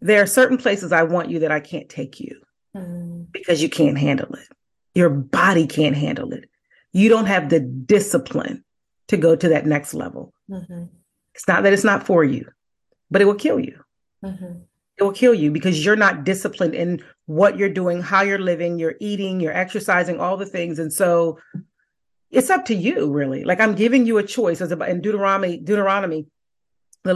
there 0.00 0.22
are 0.22 0.26
certain 0.26 0.58
places 0.58 0.92
I 0.92 1.02
want 1.02 1.30
you 1.30 1.40
that 1.40 1.52
I 1.52 1.60
can't 1.60 1.88
take 1.88 2.20
you 2.20 2.40
mm. 2.76 3.26
because 3.32 3.62
you 3.62 3.68
can't 3.68 3.98
handle 3.98 4.32
it. 4.34 4.48
Your 4.94 5.10
body 5.10 5.66
can't 5.66 5.96
handle 5.96 6.32
it. 6.32 6.48
You 6.92 7.08
don't 7.08 7.26
have 7.26 7.50
the 7.50 7.60
discipline 7.60 8.64
to 9.08 9.16
go 9.16 9.36
to 9.36 9.48
that 9.50 9.66
next 9.66 9.94
level. 9.94 10.32
Mm-hmm. 10.50 10.84
It's 11.34 11.48
not 11.48 11.62
that 11.62 11.72
it's 11.72 11.84
not 11.84 12.06
for 12.06 12.24
you, 12.24 12.48
but 13.10 13.22
it 13.22 13.24
will 13.24 13.34
kill 13.34 13.60
you. 13.60 13.82
Mm-hmm. 14.24 14.60
It 14.96 15.02
will 15.02 15.12
kill 15.12 15.34
you 15.34 15.50
because 15.50 15.84
you're 15.84 15.96
not 15.96 16.24
disciplined 16.24 16.74
in 16.74 17.02
what 17.26 17.56
you're 17.56 17.68
doing, 17.68 18.02
how 18.02 18.22
you're 18.22 18.38
living, 18.38 18.78
you're 18.78 18.96
eating, 18.98 19.38
you're 19.38 19.52
exercising, 19.52 20.18
all 20.18 20.36
the 20.36 20.46
things. 20.46 20.78
And 20.78 20.92
so 20.92 21.38
it's 22.30 22.50
up 22.50 22.64
to 22.66 22.74
you, 22.74 23.10
really. 23.12 23.44
Like 23.44 23.60
I'm 23.60 23.74
giving 23.74 24.06
you 24.06 24.18
a 24.18 24.22
choice 24.22 24.60
as 24.60 24.72
about 24.72 24.88
in 24.88 25.00
Deuteronomy, 25.00 25.58
Deuteronomy 25.58 26.26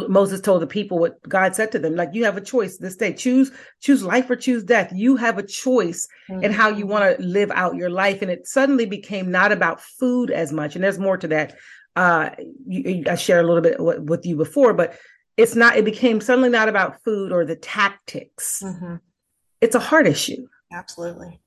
Moses 0.09 0.41
told 0.41 0.63
the 0.63 0.67
people 0.67 0.99
what 0.99 1.23
God 1.29 1.55
said 1.55 1.73
to 1.73 1.79
them, 1.79 1.97
like 1.97 2.11
you 2.13 2.25
have 2.25 2.37
a 2.37 2.41
choice 2.41 2.79
this 2.79 2.97
day. 2.97 3.13
Choose, 3.13 3.51
choose 3.81 4.03
life 4.03 4.29
or 4.31 4.37
choose 4.37 4.65
death. 4.65 4.93
You 4.95 5.17
have 5.17 5.39
a 5.39 5.43
choice 5.43 6.09
mm-hmm. 6.31 6.45
in 6.45 6.53
how 6.53 6.69
you 6.69 6.87
want 6.87 7.17
to 7.17 7.23
live 7.23 7.51
out 7.51 7.77
your 7.77 7.91
life. 7.91 8.23
And 8.23 8.31
it 8.31 8.47
suddenly 8.47 8.87
became 8.87 9.31
not 9.31 9.53
about 9.53 9.81
food 9.81 10.31
as 10.31 10.53
much. 10.53 10.75
And 10.75 10.85
there's 10.85 10.99
more 10.99 11.17
to 11.17 11.29
that. 11.29 11.57
Uh, 11.95 12.31
you, 12.67 13.05
I 13.09 13.17
shared 13.17 13.45
a 13.45 13.49
little 13.49 13.63
bit 13.63 13.77
with 13.79 14.25
you 14.25 14.37
before, 14.37 14.73
but 14.73 14.99
it's 15.37 15.55
not, 15.55 15.77
it 15.77 15.85
became 15.85 16.21
suddenly 16.21 16.49
not 16.49 16.69
about 16.69 17.03
food 17.05 17.33
or 17.33 17.45
the 17.45 17.57
tactics. 17.57 18.63
Mm-hmm. 18.65 18.97
It's 19.61 19.75
a 19.75 19.81
heart 19.81 20.07
issue. 20.07 20.47
Absolutely. 20.73 21.41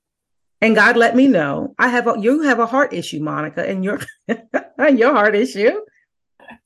And 0.62 0.76
God 0.76 0.98
let 0.98 1.16
me 1.16 1.28
know 1.28 1.76
I 1.78 1.90
have 1.90 2.08
a, 2.08 2.16
you 2.20 2.42
have 2.42 2.60
a 2.60 2.66
heart 2.66 2.94
issue, 2.94 3.20
Monica, 3.20 3.68
and 3.68 3.84
your, 3.84 4.00
your 4.94 5.14
heart 5.14 5.36
issue 5.36 5.80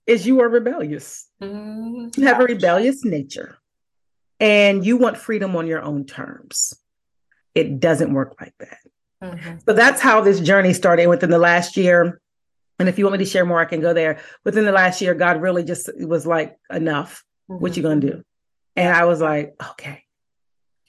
is 0.05 0.25
you 0.25 0.41
are 0.41 0.49
rebellious. 0.49 1.27
Mm-hmm. 1.41 2.19
You 2.19 2.27
have 2.27 2.39
a 2.39 2.45
rebellious 2.45 3.03
nature 3.05 3.57
and 4.39 4.85
you 4.85 4.97
want 4.97 5.17
freedom 5.17 5.55
on 5.55 5.67
your 5.67 5.81
own 5.81 6.05
terms. 6.05 6.73
It 7.55 7.79
doesn't 7.79 8.13
work 8.13 8.35
like 8.39 8.53
that. 8.59 8.77
Mm-hmm. 9.23 9.57
So 9.65 9.73
that's 9.73 10.01
how 10.01 10.21
this 10.21 10.39
journey 10.39 10.73
started 10.73 11.07
within 11.07 11.29
the 11.29 11.39
last 11.39 11.75
year. 11.77 12.21
And 12.77 12.87
if 12.87 12.97
you 12.97 13.05
want 13.05 13.19
me 13.19 13.25
to 13.25 13.29
share 13.29 13.45
more, 13.45 13.59
I 13.59 13.65
can 13.65 13.81
go 13.81 13.93
there. 13.93 14.19
Within 14.45 14.65
the 14.65 14.71
last 14.71 15.01
year, 15.01 15.13
God 15.13 15.41
really 15.41 15.63
just 15.63 15.89
was 15.97 16.25
like, 16.25 16.57
enough. 16.69 17.23
Mm-hmm. 17.49 17.61
What 17.61 17.75
you 17.75 17.83
gonna 17.83 17.99
do? 17.99 18.23
And 18.75 18.93
I 18.93 19.05
was 19.05 19.19
like, 19.19 19.55
okay, 19.71 20.03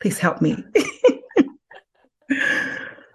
please 0.01 0.19
help 0.19 0.41
me. 0.41 0.63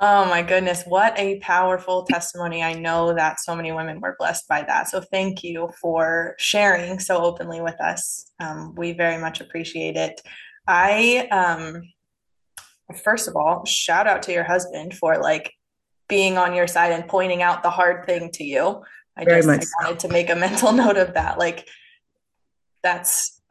Oh 0.07 0.23
my 0.25 0.43
goodness, 0.43 0.83
what 0.85 1.17
a 1.17 1.39
powerful 1.39 2.03
testimony. 2.03 2.61
I 2.61 2.73
know 2.73 3.15
that 3.15 3.39
so 3.39 3.55
many 3.55 3.71
women 3.71 3.99
were 3.99 4.15
blessed 4.19 4.47
by 4.47 4.61
that. 4.61 4.87
So 4.87 5.01
thank 5.01 5.43
you 5.43 5.71
for 5.81 6.35
sharing 6.37 6.99
so 6.99 7.23
openly 7.23 7.59
with 7.59 7.81
us. 7.81 8.31
Um, 8.39 8.75
we 8.75 8.91
very 8.91 9.17
much 9.17 9.41
appreciate 9.41 9.95
it. 9.95 10.21
I, 10.67 11.27
um, 11.31 11.81
first 13.03 13.27
of 13.27 13.35
all, 13.35 13.65
shout 13.65 14.05
out 14.05 14.21
to 14.23 14.31
your 14.31 14.43
husband 14.43 14.93
for 14.93 15.17
like 15.17 15.51
being 16.07 16.37
on 16.37 16.53
your 16.53 16.67
side 16.67 16.91
and 16.91 17.07
pointing 17.07 17.41
out 17.41 17.63
the 17.63 17.71
hard 17.71 18.05
thing 18.05 18.29
to 18.33 18.43
you. 18.43 18.83
I 19.17 19.25
very 19.25 19.41
just 19.41 19.73
I 19.81 19.85
wanted 19.85 20.01
to 20.01 20.09
make 20.09 20.29
a 20.29 20.35
mental 20.35 20.71
note 20.71 20.97
of 20.97 21.15
that. 21.15 21.39
Like, 21.39 21.67
that's 22.83 23.41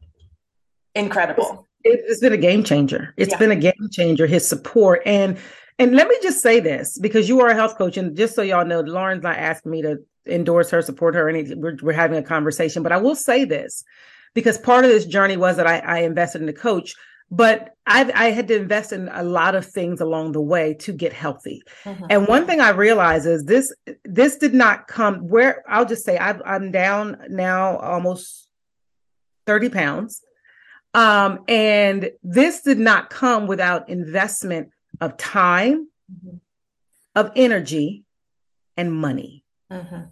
incredible. 0.94 1.66
It's, 1.82 2.12
it's 2.12 2.20
been 2.20 2.32
a 2.32 2.36
game 2.36 2.62
changer. 2.62 3.12
It's 3.16 3.32
yeah. 3.32 3.38
been 3.38 3.50
a 3.50 3.56
game 3.56 3.88
changer, 3.90 4.28
his 4.28 4.46
support. 4.48 5.02
And 5.04 5.36
and 5.78 5.94
let 5.94 6.08
me 6.08 6.16
just 6.22 6.40
say 6.40 6.60
this 6.60 6.98
because 6.98 7.28
you 7.28 7.40
are 7.40 7.48
a 7.48 7.54
health 7.54 7.76
coach, 7.76 7.96
and 7.96 8.16
just 8.16 8.34
so 8.34 8.42
y'all 8.42 8.64
know, 8.64 8.80
Lauren's 8.80 9.22
not 9.22 9.36
asking 9.36 9.72
me 9.72 9.82
to 9.82 9.98
endorse 10.26 10.70
her, 10.70 10.82
support 10.82 11.14
her, 11.14 11.28
anything. 11.28 11.60
We're, 11.60 11.76
we're 11.82 11.92
having 11.92 12.18
a 12.18 12.22
conversation. 12.22 12.82
But 12.82 12.92
I 12.92 12.98
will 12.98 13.16
say 13.16 13.44
this 13.44 13.84
because 14.34 14.56
part 14.58 14.84
of 14.84 14.90
this 14.90 15.04
journey 15.04 15.36
was 15.36 15.56
that 15.56 15.66
I, 15.66 15.78
I 15.78 15.98
invested 16.00 16.42
in 16.42 16.48
a 16.48 16.52
coach, 16.52 16.94
but 17.30 17.74
I've, 17.86 18.10
I 18.14 18.30
had 18.30 18.48
to 18.48 18.56
invest 18.56 18.92
in 18.92 19.08
a 19.12 19.24
lot 19.24 19.54
of 19.56 19.66
things 19.66 20.00
along 20.00 20.32
the 20.32 20.40
way 20.40 20.74
to 20.74 20.92
get 20.92 21.12
healthy. 21.12 21.62
Mm-hmm. 21.84 22.04
And 22.08 22.28
one 22.28 22.46
thing 22.46 22.60
I 22.60 22.70
realized 22.70 23.26
is 23.26 23.44
this: 23.44 23.74
this 24.04 24.36
did 24.36 24.54
not 24.54 24.86
come 24.86 25.28
where 25.28 25.64
I'll 25.68 25.86
just 25.86 26.04
say 26.04 26.16
i 26.18 26.30
I'm 26.46 26.70
down 26.70 27.18
now 27.28 27.78
almost 27.78 28.48
thirty 29.44 29.68
pounds. 29.68 30.20
Um, 30.94 31.40
and 31.48 32.12
this 32.22 32.62
did 32.62 32.78
not 32.78 33.10
come 33.10 33.48
without 33.48 33.88
investment 33.88 34.68
of 35.00 35.16
time, 35.16 35.88
mm-hmm. 36.12 36.36
of 37.14 37.32
energy, 37.36 38.04
and 38.76 38.92
money. 38.92 39.44
Mm-hmm. 39.70 40.02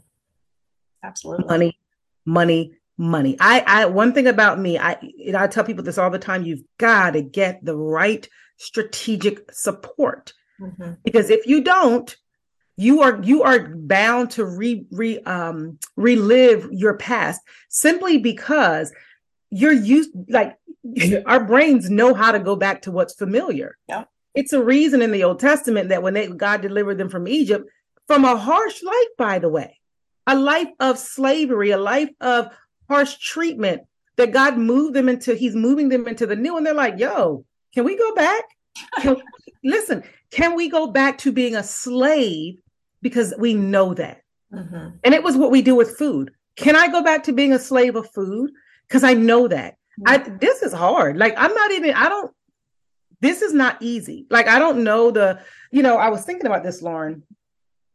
Absolutely. 1.02 1.46
Money, 1.46 1.78
money, 2.24 2.72
money. 2.96 3.36
I, 3.40 3.64
I, 3.66 3.86
one 3.86 4.12
thing 4.12 4.26
about 4.26 4.58
me, 4.58 4.78
I, 4.78 4.96
I 5.36 5.46
tell 5.48 5.64
people 5.64 5.84
this 5.84 5.98
all 5.98 6.10
the 6.10 6.18
time. 6.18 6.44
You've 6.44 6.64
got 6.78 7.12
to 7.12 7.22
get 7.22 7.64
the 7.64 7.76
right 7.76 8.28
strategic 8.56 9.50
support 9.52 10.32
mm-hmm. 10.60 10.92
because 11.04 11.30
if 11.30 11.46
you 11.46 11.62
don't, 11.62 12.14
you 12.78 13.02
are 13.02 13.20
you 13.22 13.42
are 13.42 13.68
bound 13.68 14.30
to 14.30 14.46
re, 14.46 14.86
re 14.90 15.18
um 15.20 15.78
relive 15.96 16.66
your 16.72 16.96
past 16.96 17.42
simply 17.68 18.16
because 18.16 18.90
you're 19.50 19.74
used 19.74 20.10
like 20.30 20.56
our 21.26 21.44
brains 21.44 21.90
know 21.90 22.14
how 22.14 22.32
to 22.32 22.38
go 22.38 22.56
back 22.56 22.82
to 22.82 22.90
what's 22.90 23.14
familiar. 23.14 23.76
Yeah 23.88 24.04
It's 24.34 24.52
a 24.52 24.62
reason 24.62 25.02
in 25.02 25.12
the 25.12 25.24
Old 25.24 25.40
Testament 25.40 25.90
that 25.90 26.02
when 26.02 26.14
they, 26.14 26.26
God 26.26 26.62
delivered 26.62 26.98
them 26.98 27.08
from 27.08 27.28
Egypt, 27.28 27.68
from 28.06 28.24
a 28.24 28.36
harsh 28.36 28.82
life, 28.82 29.08
by 29.18 29.38
the 29.38 29.48
way, 29.48 29.80
a 30.26 30.36
life 30.36 30.68
of 30.80 30.98
slavery, 30.98 31.70
a 31.70 31.78
life 31.78 32.10
of 32.20 32.48
harsh 32.88 33.16
treatment, 33.18 33.82
that 34.16 34.32
God 34.32 34.58
moved 34.58 34.94
them 34.94 35.08
into, 35.08 35.34
He's 35.34 35.54
moving 35.54 35.88
them 35.88 36.06
into 36.06 36.26
the 36.26 36.36
new. 36.36 36.56
And 36.56 36.66
they're 36.66 36.74
like, 36.74 36.98
yo, 36.98 37.44
can 37.74 37.84
we 37.84 37.96
go 37.96 38.14
back? 38.14 38.44
Can, 39.00 39.16
listen, 39.64 40.02
can 40.30 40.54
we 40.54 40.68
go 40.68 40.86
back 40.86 41.18
to 41.18 41.32
being 41.32 41.56
a 41.56 41.62
slave 41.62 42.58
because 43.00 43.34
we 43.38 43.54
know 43.54 43.94
that? 43.94 44.22
Mm-hmm. 44.52 44.96
And 45.04 45.14
it 45.14 45.22
was 45.22 45.36
what 45.36 45.50
we 45.50 45.62
do 45.62 45.74
with 45.74 45.96
food. 45.96 46.32
Can 46.56 46.76
I 46.76 46.88
go 46.88 47.02
back 47.02 47.24
to 47.24 47.32
being 47.32 47.52
a 47.52 47.58
slave 47.58 47.96
of 47.96 48.10
food? 48.12 48.50
Because 48.86 49.04
I 49.04 49.14
know 49.14 49.48
that. 49.48 49.76
I 50.06 50.18
this 50.18 50.62
is 50.62 50.72
hard. 50.72 51.16
Like 51.16 51.34
I'm 51.36 51.54
not 51.54 51.70
even, 51.72 51.94
I 51.94 52.08
don't, 52.08 52.32
this 53.22 53.40
is 53.40 53.54
not 53.54 53.78
easy. 53.80 54.26
Like 54.28 54.48
I 54.48 54.58
don't 54.58 54.84
know 54.84 55.10
the, 55.10 55.40
you 55.70 55.82
know, 55.82 55.96
I 55.96 56.10
was 56.10 56.24
thinking 56.24 56.46
about 56.46 56.64
this, 56.64 56.82
Lauren, 56.82 57.22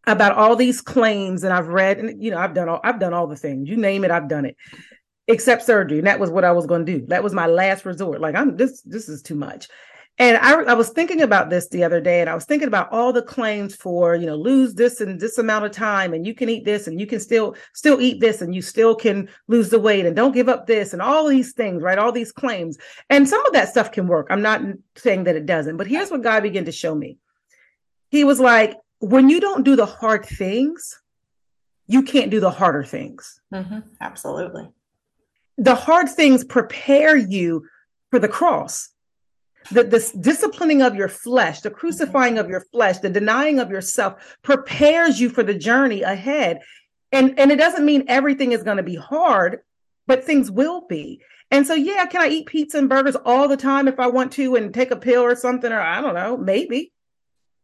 about 0.08 0.38
all 0.38 0.56
these 0.56 0.82
claims 0.82 1.44
and 1.44 1.54
I've 1.54 1.68
read 1.68 2.00
and 2.00 2.24
you 2.24 2.32
know, 2.32 2.38
I've 2.38 2.54
done 2.54 2.70
all 2.70 2.80
I've 2.84 3.00
done 3.00 3.14
all 3.14 3.28
the 3.28 3.36
things. 3.36 3.70
You 3.70 3.76
name 3.76 4.06
it, 4.06 4.10
I've 4.10 4.30
done 4.30 4.46
it. 4.46 4.56
Except 5.28 5.64
surgery. 5.64 5.98
And 5.98 6.08
that 6.08 6.22
was 6.22 6.32
what 6.32 6.46
I 6.46 6.54
was 6.54 6.66
going 6.66 6.86
to 6.86 7.00
do. 7.00 7.06
That 7.08 7.24
was 7.24 7.34
my 7.34 7.46
last 7.46 7.86
resort. 7.86 8.22
Like 8.22 8.36
I'm 8.36 8.56
this 8.56 8.82
this 8.82 9.10
is 9.10 9.22
too 9.22 9.36
much. 9.36 9.68
And 10.20 10.38
I, 10.38 10.54
I 10.64 10.74
was 10.74 10.90
thinking 10.90 11.22
about 11.22 11.52
this 11.52 11.68
the 11.68 11.84
other 11.84 12.02
day, 12.02 12.22
and 12.22 12.30
I 12.30 12.34
was 12.34 12.46
thinking 12.46 12.68
about 12.68 12.92
all 12.92 13.14
the 13.14 13.22
claims 13.22 13.76
for, 13.76 14.16
you 14.16 14.26
know, 14.26 14.36
lose 14.36 14.74
this 14.74 15.00
and 15.00 15.20
this 15.20 15.38
amount 15.38 15.66
of 15.66 15.72
time, 15.72 16.14
and 16.14 16.26
you 16.26 16.34
can 16.34 16.50
eat 16.50 16.66
this, 16.66 16.88
and 16.88 17.00
you 17.00 17.06
can 17.06 17.20
still 17.20 17.56
still 17.74 18.02
eat 18.02 18.20
this, 18.20 18.42
and 18.42 18.56
you 18.56 18.64
still 18.64 18.96
can 18.96 19.30
lose 19.48 19.70
the 19.70 19.80
weight, 19.80 20.08
and 20.08 20.16
don't 20.16 20.34
give 20.34 20.50
up 20.50 20.66
this, 20.66 20.94
and 20.94 21.04
all 21.04 21.28
these 21.28 21.54
things, 21.54 21.84
right? 21.84 22.00
All 22.00 22.12
these 22.12 22.32
claims, 22.32 22.80
and 23.12 23.30
some 23.30 23.46
of 23.46 23.54
that 23.54 23.70
stuff 23.70 23.92
can 23.92 24.08
work. 24.08 24.28
I'm 24.32 24.42
not 24.42 24.62
saying 24.96 25.26
that 25.26 25.36
it 25.36 25.46
doesn't, 25.46 25.78
but 25.78 25.88
here's 25.88 26.10
what 26.10 26.24
God 26.24 26.42
began 26.42 26.66
to 26.66 26.72
show 26.72 26.96
me. 26.96 27.20
He 28.10 28.24
was 28.24 28.40
like, 28.40 28.76
when 29.00 29.30
you 29.30 29.40
don't 29.40 29.64
do 29.64 29.76
the 29.76 29.86
hard 29.86 30.26
things, 30.26 31.00
you 31.86 32.02
can't 32.02 32.32
do 32.32 32.40
the 32.40 32.50
harder 32.50 32.84
things. 32.84 33.40
Mm-hmm. 33.54 33.80
Absolutely. 34.02 34.70
The 35.60 35.76
hard 35.76 36.10
things 36.10 36.44
prepare 36.44 37.16
you 37.16 37.68
for 38.10 38.18
the 38.20 38.28
cross 38.28 38.90
the, 39.72 39.84
this 39.84 40.12
disciplining 40.12 40.82
of 40.82 40.96
your 40.96 41.08
flesh, 41.08 41.62
the 41.62 41.70
crucifying 41.70 42.38
of 42.38 42.50
your 42.50 42.62
flesh, 42.72 43.00
the 43.00 43.10
denying 43.10 43.60
of 43.60 43.70
yourself 43.70 44.38
prepares 44.44 45.20
you 45.20 45.30
for 45.30 45.44
the 45.44 45.54
journey 45.54 46.02
ahead. 46.02 46.62
And, 47.12 47.40
and 47.40 47.52
it 47.52 47.58
doesn't 47.58 47.86
mean 47.86 48.06
everything 48.08 48.52
is 48.52 48.64
going 48.64 48.78
to 48.78 48.84
be 48.84 48.96
hard, 48.96 49.60
but 50.08 50.24
things 50.24 50.52
will 50.52 50.86
be. 50.88 51.22
And 51.50 51.66
so, 51.66 51.74
yeah, 51.74 52.06
can 52.06 52.22
I 52.22 52.28
eat 52.28 52.48
pizza 52.48 52.78
and 52.78 52.90
burgers 52.90 53.16
all 53.16 53.48
the 53.48 53.58
time 53.58 53.88
if 53.88 54.00
I 54.00 54.08
want 54.08 54.34
to 54.34 54.56
and 54.56 54.74
take 54.74 54.92
a 54.92 54.98
pill 54.98 55.22
or 55.22 55.36
something? 55.36 55.72
Or 55.72 55.80
I 55.80 56.02
don't 56.02 56.16
know, 56.16 56.36
maybe. 56.36 56.92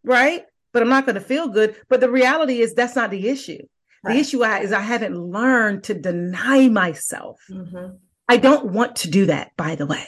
Right. 0.04 0.46
But 0.72 0.82
I'm 0.82 0.90
not 0.90 1.06
going 1.06 1.16
to 1.16 1.22
feel 1.22 1.50
good. 1.50 1.76
But 1.90 2.00
the 2.00 2.10
reality 2.10 2.62
is 2.62 2.74
that's 2.74 2.96
not 2.96 3.12
the 3.12 3.28
issue. 3.28 3.60
Right. 4.04 4.14
The 4.14 4.20
issue 4.20 4.44
is 4.44 4.72
I 4.72 4.80
haven't 4.80 5.18
learned 5.18 5.84
to 5.86 5.94
deny 5.94 6.70
myself. 6.70 7.42
Mm-hmm. 7.50 7.96
I 8.28 8.38
don't 8.38 8.72
want 8.72 8.98
to 8.98 9.10
do 9.10 9.26
that, 9.28 9.56
by 9.58 9.76
the 9.76 9.86
way. 9.86 10.08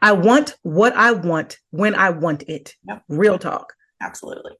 I 0.00 0.12
want 0.12 0.56
what 0.62 0.94
I 0.94 1.12
want 1.12 1.58
when 1.70 1.94
I 1.94 2.10
want 2.10 2.44
it. 2.44 2.74
Yep. 2.88 3.02
Real 3.08 3.38
talk. 3.38 3.74
Absolutely. 4.00 4.52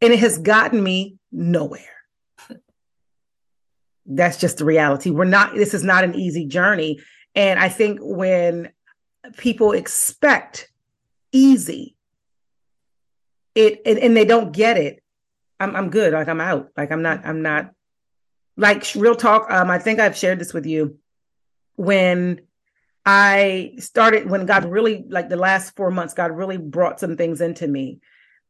And 0.00 0.12
it 0.12 0.18
has 0.18 0.38
gotten 0.38 0.82
me 0.82 1.18
nowhere. 1.30 1.80
That's 4.04 4.38
just 4.38 4.58
the 4.58 4.64
reality. 4.64 5.10
We're 5.10 5.24
not, 5.24 5.54
this 5.54 5.74
is 5.74 5.84
not 5.84 6.04
an 6.04 6.14
easy 6.14 6.46
journey. 6.46 7.00
And 7.34 7.60
I 7.60 7.68
think 7.68 8.00
when 8.02 8.70
people 9.36 9.72
expect 9.72 10.70
easy, 11.30 11.96
it 13.54 13.80
and, 13.86 13.98
and 13.98 14.16
they 14.16 14.24
don't 14.24 14.52
get 14.52 14.76
it, 14.76 15.02
I'm 15.60 15.76
I'm 15.76 15.90
good. 15.90 16.12
Like 16.12 16.28
I'm 16.28 16.40
out. 16.40 16.70
Like 16.76 16.90
I'm 16.90 17.02
not, 17.02 17.24
I'm 17.24 17.42
not 17.42 17.72
like 18.56 18.84
real 18.96 19.14
talk. 19.14 19.50
Um, 19.50 19.70
I 19.70 19.78
think 19.78 20.00
I've 20.00 20.16
shared 20.16 20.38
this 20.38 20.52
with 20.52 20.66
you. 20.66 20.98
When 21.76 22.40
I 23.04 23.74
started 23.78 24.30
when 24.30 24.46
God 24.46 24.64
really 24.64 25.04
like 25.08 25.28
the 25.28 25.36
last 25.36 25.74
four 25.76 25.90
months, 25.90 26.14
God 26.14 26.30
really 26.30 26.56
brought 26.56 27.00
some 27.00 27.16
things 27.16 27.40
into 27.40 27.66
me. 27.66 27.98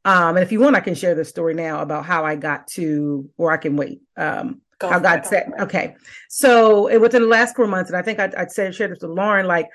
Um, 0.04 0.37
and 0.37 0.40
if 0.40 0.52
you 0.52 0.61
want, 0.61 0.76
I 0.76 0.80
can 0.80 0.94
share 0.94 1.14
the 1.14 1.25
story 1.25 1.54
now 1.54 1.80
about 1.80 2.04
how 2.04 2.25
I 2.25 2.37
got 2.37 2.66
to, 2.68 3.30
or 3.37 3.52
I 3.52 3.56
can 3.56 3.76
wait. 3.76 4.02
Um, 4.16 4.61
Go 4.78 4.90
how 4.90 4.99
God 4.99 5.25
said, 5.25 5.52
okay. 5.61 5.94
So 6.28 6.88
it, 6.88 7.00
within 7.00 7.23
the 7.23 7.28
last 7.28 7.54
four 7.54 7.68
months, 7.68 7.88
and 7.88 7.97
I 7.97 8.02
think 8.02 8.19
I, 8.19 8.30
I 8.36 8.47
said 8.47 8.75
shared 8.75 8.91
this 8.91 9.00
with 9.00 9.12
Lauren, 9.12 9.47
like 9.47 9.69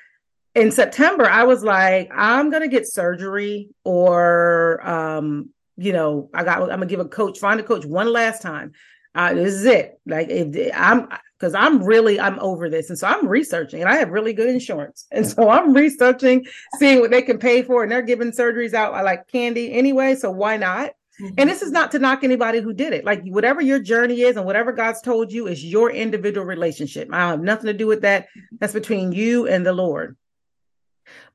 in 0.54 0.70
September, 0.72 1.26
I 1.26 1.44
was 1.44 1.64
like, 1.64 2.12
I'm 2.14 2.50
gonna 2.50 2.68
get 2.68 2.88
surgery, 2.88 3.70
or 3.86 4.86
um, 4.88 5.50
you 5.78 5.94
know, 5.94 6.30
I 6.34 6.44
got, 6.44 6.62
I'm 6.62 6.68
gonna 6.68 6.88
give 6.88 7.00
a 7.00 7.06
coach, 7.06 7.40
find 7.40 7.60
a 7.60 7.64
coach 7.64 7.86
one 7.86 8.12
last 8.12 8.42
time. 8.42 8.74
Uh, 9.18 9.34
this 9.34 9.56
is 9.56 9.66
it. 9.66 10.00
Like 10.06 10.30
if 10.30 10.72
I'm 10.76 11.10
because 11.40 11.56
I'm 11.56 11.84
really 11.84 12.20
I'm 12.20 12.38
over 12.40 12.70
this, 12.70 12.90
and 12.90 12.98
so 12.98 13.08
I'm 13.08 13.28
researching, 13.28 13.82
and 13.82 13.90
I 13.90 13.96
have 13.96 14.12
really 14.12 14.32
good 14.32 14.48
insurance, 14.48 15.08
and 15.12 15.26
so 15.28 15.50
I'm 15.50 15.74
researching, 15.74 16.46
seeing 16.78 17.00
what 17.00 17.10
they 17.10 17.24
can 17.24 17.40
pay 17.40 17.64
for, 17.64 17.82
and 17.82 17.92
they're 17.92 18.04
giving 18.04 18.32
surgeries 18.32 18.76
out 18.76 18.94
like 19.04 19.28
candy 19.28 19.74
anyway. 19.74 20.14
So 20.14 20.30
why 20.30 20.58
not? 20.58 20.92
Mm-hmm. 21.20 21.34
And 21.40 21.50
this 21.50 21.64
is 21.64 21.72
not 21.72 21.92
to 21.92 22.00
knock 22.00 22.24
anybody 22.24 22.62
who 22.62 22.74
did 22.74 22.94
it. 22.94 23.06
Like 23.06 23.24
whatever 23.26 23.60
your 23.60 23.80
journey 23.80 24.22
is 24.22 24.38
and 24.38 24.46
whatever 24.46 24.72
God's 24.72 25.02
told 25.02 25.32
you 25.32 25.48
is 25.48 25.66
your 25.66 25.90
individual 25.90 26.46
relationship. 26.46 27.10
I 27.12 27.30
have 27.30 27.42
nothing 27.42 27.66
to 27.66 27.74
do 27.74 27.88
with 27.88 28.02
that. 28.02 28.28
That's 28.60 28.74
between 28.74 29.14
you 29.14 29.48
and 29.48 29.66
the 29.66 29.74
Lord. 29.74 30.16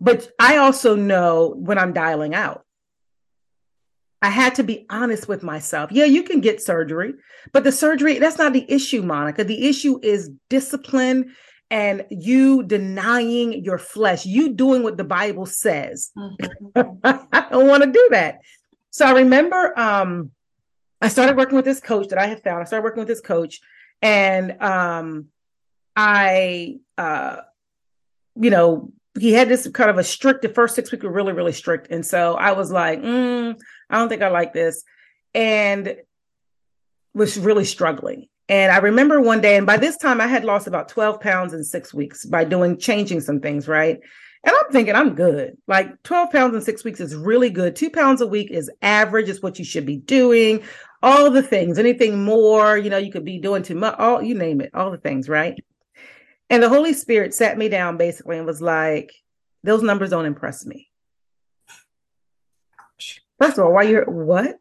But 0.00 0.30
I 0.38 0.58
also 0.58 0.94
know 0.94 1.52
when 1.56 1.78
I'm 1.78 1.92
dialing 1.92 2.32
out. 2.32 2.64
I 4.22 4.30
had 4.30 4.54
to 4.54 4.62
be 4.62 4.86
honest 4.88 5.26
with 5.26 5.42
myself. 5.42 5.90
Yeah, 5.90 6.04
you 6.04 6.22
can 6.22 6.40
get 6.40 6.62
surgery, 6.62 7.14
but 7.52 7.64
the 7.64 7.72
surgery, 7.72 8.20
that's 8.20 8.38
not 8.38 8.52
the 8.52 8.64
issue, 8.72 9.02
Monica. 9.02 9.42
The 9.42 9.66
issue 9.66 9.98
is 10.00 10.30
discipline 10.48 11.34
and 11.72 12.06
you 12.10 12.62
denying 12.62 13.64
your 13.64 13.78
flesh, 13.78 14.24
you 14.24 14.50
doing 14.50 14.84
what 14.84 14.96
the 14.96 15.04
Bible 15.04 15.46
says. 15.46 16.12
Mm-hmm. 16.16 16.98
I 17.32 17.48
don't 17.50 17.66
want 17.66 17.82
to 17.82 17.90
do 17.90 18.08
that. 18.12 18.40
So 18.90 19.06
I 19.06 19.12
remember 19.12 19.76
um, 19.78 20.30
I 21.00 21.08
started 21.08 21.36
working 21.36 21.56
with 21.56 21.64
this 21.64 21.80
coach 21.80 22.08
that 22.08 22.18
I 22.18 22.26
had 22.26 22.42
found. 22.44 22.60
I 22.60 22.64
started 22.64 22.84
working 22.84 23.00
with 23.00 23.08
this 23.08 23.20
coach 23.20 23.60
and 24.00 24.62
um, 24.62 25.26
I, 25.96 26.78
uh, 26.96 27.38
you 28.36 28.50
know, 28.50 28.92
he 29.18 29.32
had 29.32 29.48
this 29.48 29.68
kind 29.68 29.90
of 29.90 29.98
a 29.98 30.04
strict, 30.04 30.42
the 30.42 30.48
first 30.48 30.74
six 30.74 30.90
weeks 30.90 31.04
were 31.04 31.12
really, 31.12 31.32
really 31.32 31.52
strict. 31.52 31.90
And 31.90 32.04
so 32.04 32.34
I 32.34 32.52
was 32.52 32.70
like, 32.70 33.00
mm, 33.02 33.58
I 33.92 33.98
don't 33.98 34.08
think 34.08 34.22
I 34.22 34.28
like 34.28 34.52
this. 34.52 34.82
And 35.34 35.96
was 37.14 37.38
really 37.38 37.64
struggling. 37.64 38.28
And 38.48 38.72
I 38.72 38.78
remember 38.78 39.20
one 39.20 39.40
day, 39.40 39.56
and 39.56 39.66
by 39.66 39.76
this 39.76 39.96
time 39.96 40.20
I 40.20 40.26
had 40.26 40.44
lost 40.44 40.66
about 40.66 40.88
12 40.88 41.20
pounds 41.20 41.52
in 41.52 41.62
six 41.62 41.94
weeks 41.94 42.24
by 42.24 42.44
doing 42.44 42.78
changing 42.78 43.20
some 43.20 43.40
things, 43.40 43.68
right? 43.68 44.00
And 44.44 44.54
I'm 44.56 44.72
thinking 44.72 44.94
I'm 44.94 45.14
good. 45.14 45.56
Like 45.68 46.02
12 46.02 46.32
pounds 46.32 46.54
in 46.54 46.60
six 46.62 46.84
weeks 46.84 47.00
is 47.00 47.14
really 47.14 47.50
good. 47.50 47.76
Two 47.76 47.90
pounds 47.90 48.20
a 48.20 48.26
week 48.26 48.50
is 48.50 48.70
average, 48.82 49.28
is 49.28 49.40
what 49.40 49.58
you 49.58 49.64
should 49.64 49.86
be 49.86 49.96
doing. 49.96 50.62
All 51.02 51.30
the 51.30 51.42
things, 51.42 51.78
anything 51.78 52.24
more, 52.24 52.76
you 52.76 52.90
know, 52.90 52.98
you 52.98 53.12
could 53.12 53.24
be 53.24 53.38
doing 53.38 53.62
too 53.62 53.74
much, 53.74 53.98
all 53.98 54.22
you 54.22 54.34
name 54.34 54.60
it, 54.60 54.70
all 54.74 54.90
the 54.90 54.98
things, 54.98 55.28
right? 55.28 55.58
And 56.50 56.62
the 56.62 56.68
Holy 56.68 56.92
Spirit 56.92 57.34
sat 57.34 57.56
me 57.56 57.68
down 57.68 57.96
basically 57.96 58.36
and 58.36 58.46
was 58.46 58.60
like, 58.60 59.12
those 59.64 59.82
numbers 59.82 60.10
don't 60.10 60.26
impress 60.26 60.66
me. 60.66 60.91
First 63.42 63.58
of 63.58 63.64
all, 63.64 63.72
why 63.72 63.82
you're 63.82 64.04
what? 64.04 64.60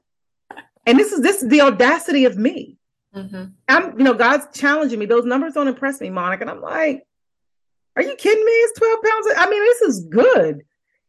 And 0.88 0.98
this 0.98 1.12
is 1.12 1.22
this 1.22 1.44
is 1.44 1.50
the 1.50 1.62
audacity 1.62 2.26
of 2.26 2.36
me. 2.36 2.78
Mm-hmm. 3.16 3.44
I'm, 3.70 4.00
you 4.00 4.04
know, 4.04 4.16
God's 4.16 4.58
challenging 4.60 4.98
me. 4.98 5.06
Those 5.06 5.24
numbers 5.24 5.54
don't 5.54 5.68
impress 5.68 6.02
me, 6.02 6.10
Monica. 6.10 6.42
And 6.42 6.50
I'm 6.50 6.62
like, 6.62 7.04
are 7.96 8.02
you 8.02 8.16
kidding 8.16 8.44
me? 8.44 8.52
It's 8.52 8.80
12 8.80 9.00
pounds. 9.04 9.28
I 9.38 9.50
mean, 9.52 9.62
this 9.62 9.82
is 9.82 10.06
good. 10.06 10.64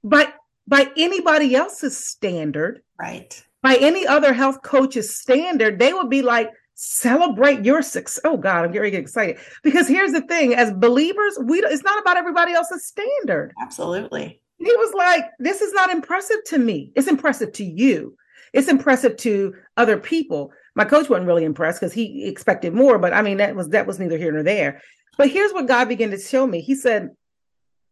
But 0.04 0.35
by 0.68 0.90
anybody 0.98 1.54
else's 1.54 1.96
standard, 1.96 2.82
right? 3.00 3.42
By 3.62 3.76
any 3.76 4.06
other 4.06 4.35
health 4.35 4.61
coach's 4.61 5.16
standard, 5.16 5.78
they 5.78 5.94
would 5.94 6.11
be 6.11 6.20
like, 6.20 6.50
celebrate 6.74 7.64
your 7.64 7.80
success. 7.80 8.20
Oh 8.24 8.37
God, 8.37 8.66
I'm 8.66 8.72
getting 8.72 8.92
excited 8.92 9.38
because 9.62 9.88
here's 9.88 10.12
the 10.12 10.20
thing: 10.20 10.54
as 10.54 10.74
believers, 10.74 11.38
we 11.42 11.61
it's 11.61 11.85
not 11.85 12.02
about 12.02 12.18
everybody 12.18 12.52
else's 12.52 12.87
standard. 12.87 13.54
Absolutely 13.62 14.41
he 14.64 14.77
was 14.77 14.94
like, 14.94 15.25
This 15.38 15.61
is 15.61 15.72
not 15.72 15.90
impressive 15.90 16.44
to 16.46 16.59
me. 16.59 16.92
It's 16.94 17.09
impressive 17.09 17.53
to 17.55 17.64
you. 17.64 18.16
It's 18.53 18.68
impressive 18.68 19.16
to 19.18 19.55
other 19.77 19.98
people. 19.98 20.53
My 20.75 20.85
coach 20.85 21.09
wasn't 21.09 21.27
really 21.27 21.44
impressed 21.44 21.81
because 21.81 21.92
he 21.92 22.27
expected 22.27 22.75
more, 22.75 22.98
but 22.98 23.12
I 23.12 23.22
mean 23.22 23.38
that 23.38 23.55
was 23.55 23.68
that 23.70 23.87
was 23.87 23.98
neither 23.98 24.18
here 24.18 24.33
nor 24.33 24.42
there. 24.42 24.83
But 25.18 25.31
here's 25.31 25.53
what 25.53 25.68
God 25.68 25.88
began 25.88 26.11
to 26.11 26.18
show 26.18 26.46
me. 26.46 26.61
He 26.61 26.75
said, 26.75 27.11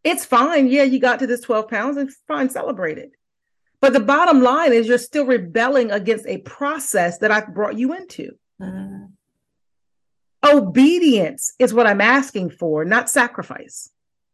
It's 0.04 0.24
fine. 0.24 0.68
Yeah, 0.68 0.85
you 0.85 0.98
got 0.98 1.18
to 1.20 1.26
this 1.26 1.40
12 1.40 1.68
pounds 1.68 1.96
and 1.96 2.11
fine, 2.28 2.50
celebrate 2.50 2.98
it. 2.98 3.12
But 3.80 3.94
the 3.94 4.00
bottom 4.00 4.42
line 4.42 4.72
is 4.72 4.87
you're 4.87 4.98
still 4.98 5.24
rebelling 5.24 5.90
against 5.90 6.26
a 6.26 6.38
process 6.38 7.18
that 7.18 7.30
I've 7.30 7.54
brought 7.54 7.78
you 7.78 7.94
into. 7.94 8.33
Mm-hmm. 8.61 9.06
Obedience 10.44 11.54
is 11.59 11.72
what 11.72 11.87
I'm 11.87 12.00
asking 12.00 12.50
for, 12.50 12.85
not 12.85 13.11
sacrifice. 13.11 13.90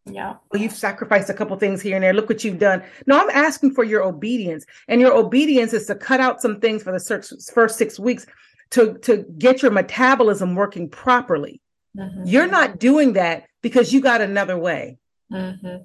Yeah. 0.06 0.34
Well, 0.50 0.62
you've 0.62 0.72
sacrificed 0.72 1.30
a 1.30 1.34
couple 1.34 1.56
things 1.56 1.82
here 1.82 1.96
and 1.96 2.04
there. 2.04 2.12
Look 2.12 2.28
what 2.28 2.44
you've 2.44 2.58
done. 2.58 2.82
No, 3.06 3.20
I'm 3.20 3.30
asking 3.30 3.72
for 3.74 3.82
your 3.82 4.02
obedience. 4.02 4.64
And 4.88 5.00
your 5.00 5.12
obedience 5.12 5.72
is 5.72 5.86
to 5.86 5.96
cut 5.96 6.20
out 6.20 6.40
some 6.40 6.60
things 6.60 6.82
for 6.82 6.92
the 6.92 7.36
first 7.52 7.76
six 7.76 7.98
weeks 7.98 8.26
to, 8.70 8.94
to 8.98 9.24
get 9.38 9.62
your 9.62 9.72
metabolism 9.72 10.54
working 10.54 10.88
properly. 10.88 11.60
Mm-hmm. 11.96 12.24
You're 12.24 12.46
not 12.46 12.78
doing 12.78 13.14
that 13.14 13.46
because 13.62 13.92
you 13.92 14.00
got 14.00 14.20
another 14.20 14.56
way. 14.56 14.98
Mm-hmm. 15.32 15.84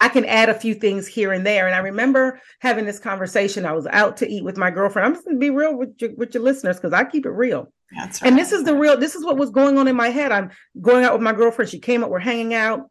I 0.00 0.08
can 0.08 0.24
add 0.24 0.48
a 0.48 0.54
few 0.54 0.74
things 0.74 1.06
here 1.06 1.32
and 1.32 1.46
there. 1.46 1.66
And 1.66 1.74
I 1.74 1.78
remember 1.78 2.40
having 2.58 2.84
this 2.84 2.98
conversation. 2.98 3.64
I 3.64 3.72
was 3.72 3.86
out 3.86 4.16
to 4.18 4.28
eat 4.28 4.44
with 4.44 4.56
my 4.56 4.70
girlfriend. 4.70 5.06
I'm 5.06 5.14
just 5.14 5.24
going 5.24 5.36
to 5.36 5.40
be 5.40 5.50
real 5.50 5.76
with 5.76 5.94
your, 5.98 6.10
with 6.16 6.34
your 6.34 6.42
listeners 6.42 6.76
because 6.76 6.92
I 6.92 7.04
keep 7.04 7.24
it 7.24 7.30
real. 7.30 7.72
That's 7.96 8.20
Right. 8.20 8.28
And 8.28 8.38
this 8.38 8.52
is 8.52 8.64
the 8.64 8.74
real, 8.74 8.96
this 8.96 9.14
is 9.14 9.24
what 9.24 9.36
was 9.36 9.50
going 9.50 9.78
on 9.78 9.86
in 9.86 9.94
my 9.94 10.08
head. 10.08 10.32
I'm 10.32 10.50
going 10.80 11.04
out 11.04 11.12
with 11.12 11.22
my 11.22 11.32
girlfriend. 11.32 11.70
She 11.70 11.78
came 11.78 12.02
up, 12.02 12.10
we're 12.10 12.18
hanging 12.18 12.52
out. 12.52 12.90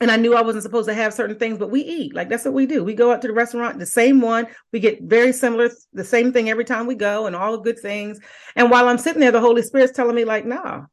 And 0.00 0.10
I 0.10 0.16
knew 0.16 0.34
I 0.34 0.40
wasn't 0.40 0.62
supposed 0.62 0.88
to 0.88 0.94
have 0.94 1.12
certain 1.12 1.38
things, 1.38 1.58
but 1.58 1.70
we 1.70 1.82
eat. 1.82 2.14
Like 2.14 2.30
that's 2.30 2.44
what 2.46 2.54
we 2.54 2.64
do. 2.64 2.82
We 2.82 2.94
go 2.94 3.12
out 3.12 3.20
to 3.22 3.28
the 3.28 3.34
restaurant, 3.34 3.78
the 3.78 3.84
same 3.84 4.20
one. 4.20 4.46
We 4.72 4.80
get 4.80 5.02
very 5.02 5.32
similar, 5.32 5.70
the 5.92 6.04
same 6.04 6.32
thing 6.32 6.48
every 6.48 6.64
time 6.64 6.86
we 6.86 6.94
go, 6.94 7.26
and 7.26 7.36
all 7.36 7.52
the 7.52 7.62
good 7.62 7.78
things. 7.78 8.18
And 8.56 8.70
while 8.70 8.88
I'm 8.88 8.98
sitting 8.98 9.20
there, 9.20 9.32
the 9.32 9.40
Holy 9.40 9.62
Spirit's 9.62 9.92
telling 9.92 10.16
me, 10.16 10.24
like, 10.24 10.46
no, 10.46 10.86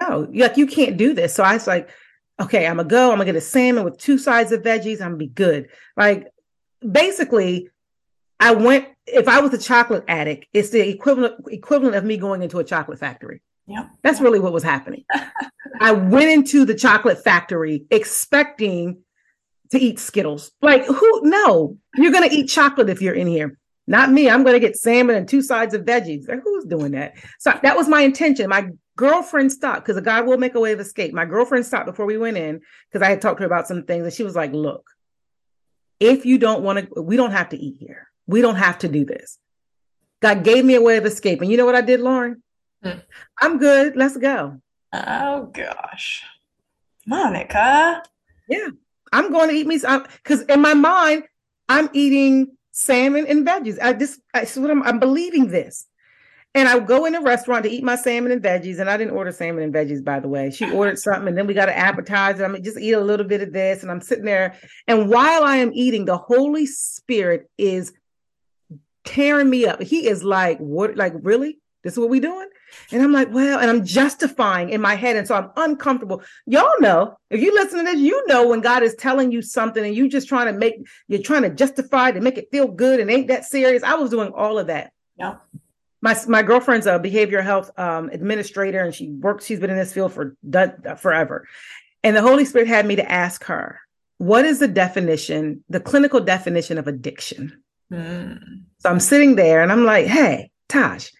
no, 0.00 0.28
like 0.32 0.56
you 0.56 0.66
can't 0.66 0.96
do 0.96 1.12
this. 1.14 1.34
So 1.34 1.44
I 1.44 1.54
was 1.54 1.66
like, 1.66 1.90
okay, 2.40 2.66
I'm 2.66 2.76
gonna 2.76 2.88
go. 2.88 3.10
I'm 3.10 3.18
gonna 3.18 3.26
get 3.26 3.36
a 3.36 3.40
salmon 3.40 3.84
with 3.84 3.98
two 3.98 4.18
sides 4.18 4.52
of 4.52 4.62
veggies. 4.62 5.00
I'm 5.00 5.12
gonna 5.12 5.16
be 5.16 5.26
good. 5.28 5.68
Like 5.96 6.28
basically, 6.90 7.68
I 8.40 8.54
went. 8.54 8.88
If 9.06 9.28
I 9.28 9.40
was 9.40 9.52
a 9.52 9.58
chocolate 9.58 10.04
addict, 10.08 10.46
it's 10.54 10.70
the 10.70 10.88
equivalent 10.88 11.44
equivalent 11.48 11.94
of 11.94 12.04
me 12.04 12.16
going 12.16 12.42
into 12.42 12.58
a 12.58 12.64
chocolate 12.64 12.98
factory. 12.98 13.42
Yeah, 13.66 13.88
that's 14.02 14.20
really 14.20 14.38
what 14.38 14.52
was 14.52 14.62
happening. 14.62 15.04
I 15.80 15.92
went 15.92 16.30
into 16.30 16.64
the 16.64 16.74
chocolate 16.74 17.24
factory 17.24 17.86
expecting 17.90 19.02
to 19.70 19.78
eat 19.78 19.98
Skittles. 19.98 20.52
Like 20.60 20.84
who? 20.84 21.20
No, 21.22 21.78
you're 21.96 22.12
gonna 22.12 22.28
eat 22.30 22.48
chocolate 22.48 22.90
if 22.90 23.00
you're 23.00 23.14
in 23.14 23.26
here. 23.26 23.58
Not 23.86 24.10
me. 24.10 24.30
I'm 24.30 24.44
going 24.44 24.54
to 24.54 24.66
get 24.66 24.76
salmon 24.76 25.16
and 25.16 25.28
two 25.28 25.42
sides 25.42 25.74
of 25.74 25.82
veggies. 25.82 26.28
Like, 26.28 26.42
who's 26.42 26.64
doing 26.64 26.92
that? 26.92 27.14
So 27.38 27.52
that 27.62 27.76
was 27.76 27.88
my 27.88 28.00
intention. 28.00 28.48
My 28.48 28.70
girlfriend 28.96 29.52
stopped 29.52 29.84
because 29.84 29.96
a 29.96 30.02
guy 30.02 30.20
will 30.22 30.38
make 30.38 30.54
a 30.54 30.60
way 30.60 30.72
of 30.72 30.80
escape. 30.80 31.12
My 31.12 31.26
girlfriend 31.26 31.66
stopped 31.66 31.86
before 31.86 32.06
we 32.06 32.16
went 32.16 32.38
in 32.38 32.60
because 32.90 33.06
I 33.06 33.10
had 33.10 33.20
talked 33.20 33.38
to 33.38 33.42
her 33.42 33.46
about 33.46 33.68
some 33.68 33.84
things, 33.84 34.04
and 34.04 34.12
she 34.12 34.22
was 34.22 34.36
like, 34.36 34.52
"Look, 34.52 34.88
if 36.00 36.24
you 36.24 36.38
don't 36.38 36.62
want 36.62 36.94
to, 36.94 37.02
we 37.02 37.16
don't 37.16 37.32
have 37.32 37.50
to 37.50 37.58
eat 37.58 37.76
here. 37.78 38.08
We 38.26 38.40
don't 38.40 38.56
have 38.56 38.78
to 38.78 38.88
do 38.88 39.04
this." 39.04 39.38
God 40.22 40.44
gave 40.44 40.64
me 40.64 40.76
a 40.76 40.80
way 40.80 40.96
of 40.96 41.04
escape, 41.04 41.42
and 41.42 41.50
you 41.50 41.58
know 41.58 41.66
what 41.66 41.74
I 41.74 41.82
did, 41.82 42.00
Lauren? 42.00 42.42
I'm 43.40 43.58
good. 43.58 43.96
Let's 43.96 44.16
go. 44.16 44.60
Oh 44.92 45.50
gosh, 45.52 46.22
Monica. 47.06 48.02
Yeah, 48.48 48.68
I'm 49.12 49.32
going 49.32 49.50
to 49.50 49.54
eat 49.54 49.66
me 49.66 49.78
because 49.78 50.42
in 50.42 50.60
my 50.60 50.74
mind, 50.74 51.24
I'm 51.68 51.88
eating 51.92 52.56
salmon 52.72 53.26
and 53.26 53.46
veggies. 53.46 53.78
I 53.80 53.92
just, 53.94 54.20
I, 54.34 54.44
what 54.44 54.70
I'm, 54.70 54.82
I'm 54.82 54.98
believing 54.98 55.48
this. 55.48 55.86
And 56.56 56.68
I 56.68 56.78
go 56.78 57.04
in 57.04 57.16
a 57.16 57.20
restaurant 57.20 57.64
to 57.64 57.70
eat 57.70 57.82
my 57.82 57.96
salmon 57.96 58.30
and 58.30 58.40
veggies, 58.40 58.78
and 58.78 58.88
I 58.88 58.96
didn't 58.96 59.14
order 59.14 59.32
salmon 59.32 59.64
and 59.64 59.74
veggies, 59.74 60.04
by 60.04 60.20
the 60.20 60.28
way. 60.28 60.52
She 60.52 60.70
ordered 60.70 61.00
something, 61.00 61.26
and 61.26 61.36
then 61.36 61.48
we 61.48 61.54
got 61.54 61.68
an 61.68 61.74
appetizer. 61.74 62.44
I 62.44 62.48
mean, 62.48 62.62
just 62.62 62.78
eat 62.78 62.92
a 62.92 63.00
little 63.00 63.26
bit 63.26 63.40
of 63.40 63.52
this, 63.52 63.82
and 63.82 63.90
I'm 63.90 64.00
sitting 64.00 64.24
there. 64.24 64.54
And 64.86 65.08
while 65.08 65.42
I 65.42 65.56
am 65.56 65.72
eating, 65.74 66.04
the 66.04 66.16
Holy 66.16 66.66
Spirit 66.66 67.50
is 67.58 67.92
tearing 69.04 69.50
me 69.50 69.66
up. 69.66 69.82
He 69.82 70.06
is 70.06 70.22
like, 70.22 70.58
"What? 70.58 70.96
Like, 70.96 71.14
really? 71.22 71.58
This 71.84 71.92
is 71.92 71.98
what 71.98 72.08
we 72.08 72.18
doing?" 72.18 72.48
And 72.90 73.02
I'm 73.02 73.12
like, 73.12 73.32
"Well," 73.32 73.60
and 73.60 73.70
I'm 73.70 73.84
justifying 73.84 74.70
in 74.70 74.80
my 74.80 74.96
head, 74.96 75.14
and 75.16 75.28
so 75.28 75.36
I'm 75.36 75.50
uncomfortable. 75.56 76.22
Y'all 76.46 76.80
know 76.80 77.16
if 77.30 77.40
you 77.40 77.54
listen 77.54 77.78
to 77.78 77.84
this, 77.84 78.00
you 78.00 78.26
know 78.26 78.48
when 78.48 78.60
God 78.60 78.82
is 78.82 78.96
telling 78.96 79.30
you 79.30 79.42
something, 79.42 79.84
and 79.84 79.94
you 79.94 80.08
just 80.08 80.26
trying 80.26 80.52
to 80.52 80.58
make, 80.58 80.74
you're 81.06 81.22
trying 81.22 81.42
to 81.42 81.50
justify 81.50 82.10
to 82.10 82.20
make 82.20 82.38
it 82.38 82.48
feel 82.50 82.66
good, 82.66 82.98
and 82.98 83.10
ain't 83.10 83.28
that 83.28 83.44
serious. 83.44 83.84
I 83.84 83.94
was 83.94 84.10
doing 84.10 84.32
all 84.34 84.58
of 84.58 84.66
that. 84.66 84.92
Yeah 85.16 85.36
my 86.04 86.14
my 86.28 86.42
girlfriend's 86.42 86.86
a 86.86 86.98
behavioral 86.98 87.42
health 87.42 87.70
um, 87.78 88.10
administrator, 88.10 88.84
and 88.84 88.94
she 88.94 89.08
works. 89.08 89.46
She's 89.46 89.58
been 89.58 89.70
in 89.70 89.78
this 89.78 89.94
field 89.94 90.12
for 90.12 90.36
forever. 90.98 91.48
And 92.04 92.14
the 92.14 92.20
Holy 92.20 92.44
Spirit 92.44 92.68
had 92.68 92.86
me 92.86 92.96
to 92.96 93.10
ask 93.10 93.42
her, 93.44 93.80
"What 94.18 94.44
is 94.44 94.58
the 94.58 94.68
definition, 94.68 95.64
the 95.70 95.80
clinical 95.80 96.20
definition 96.20 96.76
of 96.76 96.86
addiction?" 96.86 97.58
Mm. 97.90 98.64
So 98.80 98.90
I'm 98.90 99.00
sitting 99.00 99.34
there, 99.36 99.62
and 99.62 99.72
I'm 99.72 99.86
like, 99.86 100.04
"Hey, 100.04 100.50
Tosh, 100.68 101.10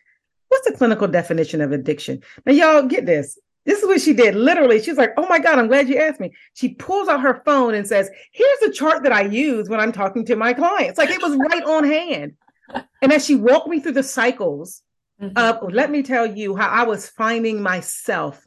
what's 0.55 0.71
the 0.71 0.77
clinical 0.77 1.09
definition 1.09 1.61
of 1.61 1.73
addiction?" 1.73 2.23
Now, 2.47 2.53
y'all 2.53 2.87
get 2.87 3.07
this. 3.07 3.39
This 3.67 3.81
is 3.81 3.87
what 3.87 4.01
she 4.01 4.13
did. 4.13 4.35
Literally, 4.35 4.83
she's 4.83 4.99
like, 4.99 5.15
"Oh 5.17 5.27
my 5.29 5.39
God, 5.39 5.59
I'm 5.59 5.69
glad 5.69 5.89
you 5.89 5.97
asked 5.99 6.21
me." 6.21 6.33
She 6.55 6.75
pulls 6.75 7.09
out 7.09 7.21
her 7.21 7.43
phone 7.45 7.75
and 7.75 7.87
says, 7.87 8.11
"Here's 8.33 8.61
the 8.61 8.73
chart 8.73 9.03
that 9.03 9.13
I 9.13 9.23
use 9.23 9.69
when 9.69 9.81
I'm 9.81 9.93
talking 9.93 10.25
to 10.27 10.37
my 10.37 10.53
clients." 10.53 10.99
Like 10.99 11.11
it 11.11 11.23
was 11.23 11.37
right 11.51 11.65
on 11.65 11.85
hand 11.85 12.35
and 13.03 13.13
as 13.13 13.25
she 13.25 13.37
walked 13.37 13.69
me 13.69 13.81
through 13.81 13.93
the 13.93 14.03
cycles 14.03 14.83
mm-hmm. 15.21 15.37
of, 15.37 15.73
let 15.73 15.91
me 15.91 16.03
tell 16.03 16.27
you 16.27 16.57
how 16.57 16.69
I 16.69 16.85
was 16.85 17.09
finding 17.09 17.63
myself 17.63 18.45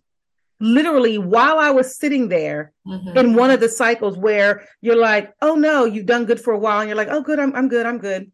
literally 0.59 1.19
while 1.19 1.59
I 1.59 1.69
was 1.69 1.95
sitting 1.95 2.29
there 2.29 2.73
mm-hmm. 2.85 3.15
in 3.15 3.35
one 3.35 3.51
of 3.51 3.59
the 3.59 3.69
cycles 3.69 4.17
where 4.17 4.67
you're 4.81 4.95
like, 4.95 5.33
oh 5.41 5.55
no, 5.55 5.85
you've 5.85 6.07
done 6.07 6.25
good 6.25 6.41
for 6.41 6.53
a 6.53 6.57
while. 6.57 6.79
And 6.79 6.89
you're 6.89 6.97
like, 6.97 7.09
oh, 7.11 7.21
good, 7.21 7.39
I'm, 7.39 7.55
I'm 7.55 7.67
good, 7.67 7.85
I'm 7.85 7.99
good. 7.99 8.31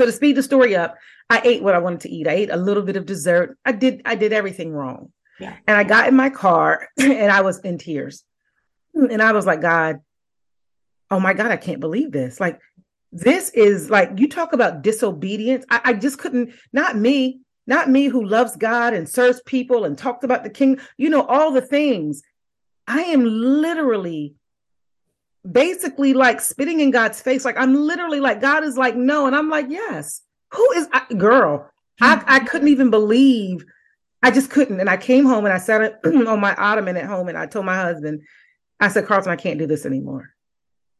So 0.00 0.06
to 0.06 0.12
speed 0.12 0.36
the 0.36 0.42
story 0.42 0.74
up, 0.74 0.96
I 1.28 1.42
ate 1.44 1.62
what 1.62 1.74
I 1.74 1.78
wanted 1.78 2.00
to 2.00 2.08
eat. 2.08 2.26
I 2.26 2.32
ate 2.32 2.48
a 2.48 2.56
little 2.56 2.82
bit 2.82 2.96
of 2.96 3.04
dessert. 3.04 3.58
I 3.66 3.72
did, 3.72 4.00
I 4.06 4.14
did 4.14 4.32
everything 4.32 4.72
wrong. 4.72 5.12
Yeah. 5.38 5.54
And 5.66 5.76
I 5.76 5.84
got 5.84 6.08
in 6.08 6.16
my 6.16 6.30
car 6.30 6.88
and 6.98 7.30
I 7.30 7.42
was 7.42 7.58
in 7.58 7.76
tears. 7.76 8.24
And 8.94 9.20
I 9.20 9.32
was 9.32 9.44
like, 9.44 9.60
God, 9.60 10.00
oh 11.10 11.20
my 11.20 11.34
God, 11.34 11.50
I 11.50 11.58
can't 11.58 11.80
believe 11.80 12.12
this. 12.12 12.40
Like 12.40 12.60
this 13.12 13.50
is 13.50 13.90
like 13.90 14.12
you 14.16 14.26
talk 14.26 14.54
about 14.54 14.80
disobedience. 14.80 15.66
I, 15.68 15.82
I, 15.84 15.92
just 15.92 16.16
couldn't, 16.16 16.54
not 16.72 16.96
me, 16.96 17.40
not 17.66 17.90
me 17.90 18.06
who 18.06 18.24
loves 18.24 18.56
God 18.56 18.94
and 18.94 19.06
serves 19.06 19.42
people 19.42 19.84
and 19.84 19.98
talked 19.98 20.24
about 20.24 20.44
the 20.44 20.50
king, 20.50 20.80
you 20.96 21.10
know, 21.10 21.26
all 21.26 21.52
the 21.52 21.60
things. 21.60 22.22
I 22.86 23.02
am 23.02 23.22
literally 23.26 24.34
basically 25.48 26.14
like 26.14 26.40
spitting 26.40 26.80
in 26.80 26.90
God's 26.90 27.20
face. 27.20 27.44
Like 27.44 27.56
I'm 27.56 27.74
literally 27.74 28.20
like, 28.20 28.40
God 28.40 28.64
is 28.64 28.76
like, 28.76 28.96
no. 28.96 29.26
And 29.26 29.36
I'm 29.36 29.48
like, 29.48 29.66
yes. 29.68 30.22
Who 30.52 30.72
is 30.72 30.88
I, 30.92 31.06
girl? 31.14 31.70
I, 32.00 32.22
I 32.26 32.40
couldn't 32.40 32.68
even 32.68 32.90
believe. 32.90 33.64
I 34.22 34.30
just 34.30 34.50
couldn't. 34.50 34.80
And 34.80 34.90
I 34.90 34.96
came 34.96 35.24
home 35.24 35.44
and 35.44 35.54
I 35.54 35.58
sat 35.58 36.00
on 36.04 36.40
my 36.40 36.54
ottoman 36.54 36.96
at 36.96 37.06
home 37.06 37.28
and 37.28 37.38
I 37.38 37.46
told 37.46 37.66
my 37.66 37.76
husband, 37.76 38.22
I 38.80 38.88
said, 38.88 39.06
Carlton, 39.06 39.32
I 39.32 39.36
can't 39.36 39.58
do 39.58 39.66
this 39.66 39.86
anymore. 39.86 40.30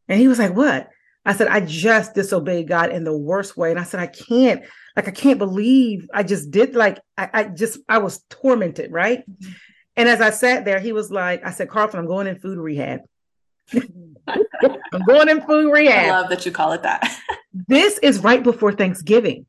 And 0.08 0.20
he 0.20 0.28
was 0.28 0.38
like, 0.38 0.54
what? 0.54 0.90
I 1.24 1.34
said, 1.34 1.48
I 1.48 1.60
just 1.60 2.14
disobeyed 2.14 2.68
God 2.68 2.90
in 2.90 3.04
the 3.04 3.16
worst 3.16 3.56
way. 3.56 3.70
And 3.70 3.78
I 3.78 3.84
said, 3.84 4.00
I 4.00 4.06
can't, 4.06 4.64
like, 4.96 5.08
I 5.08 5.10
can't 5.10 5.38
believe 5.38 6.08
I 6.14 6.22
just 6.22 6.50
did, 6.50 6.74
like, 6.74 6.98
I, 7.16 7.30
I 7.32 7.44
just, 7.44 7.78
I 7.88 7.98
was 7.98 8.24
tormented, 8.30 8.90
right? 8.90 9.20
Mm-hmm. 9.30 9.52
And 9.96 10.08
as 10.08 10.20
I 10.20 10.30
sat 10.30 10.64
there, 10.64 10.80
he 10.80 10.92
was 10.92 11.10
like, 11.10 11.44
I 11.44 11.50
said, 11.50 11.68
Carlton, 11.68 12.00
I'm 12.00 12.06
going 12.06 12.26
in 12.26 12.38
food 12.38 12.58
rehab. 12.58 13.00
I'm 14.26 15.04
going 15.06 15.28
in 15.28 15.40
food 15.42 15.72
rehab. 15.72 16.06
I 16.06 16.20
love 16.20 16.30
that 16.30 16.46
you 16.46 16.52
call 16.52 16.72
it 16.72 16.82
that. 16.82 17.18
this 17.68 17.98
is 17.98 18.20
right 18.20 18.42
before 18.42 18.72
Thanksgiving. 18.72 19.46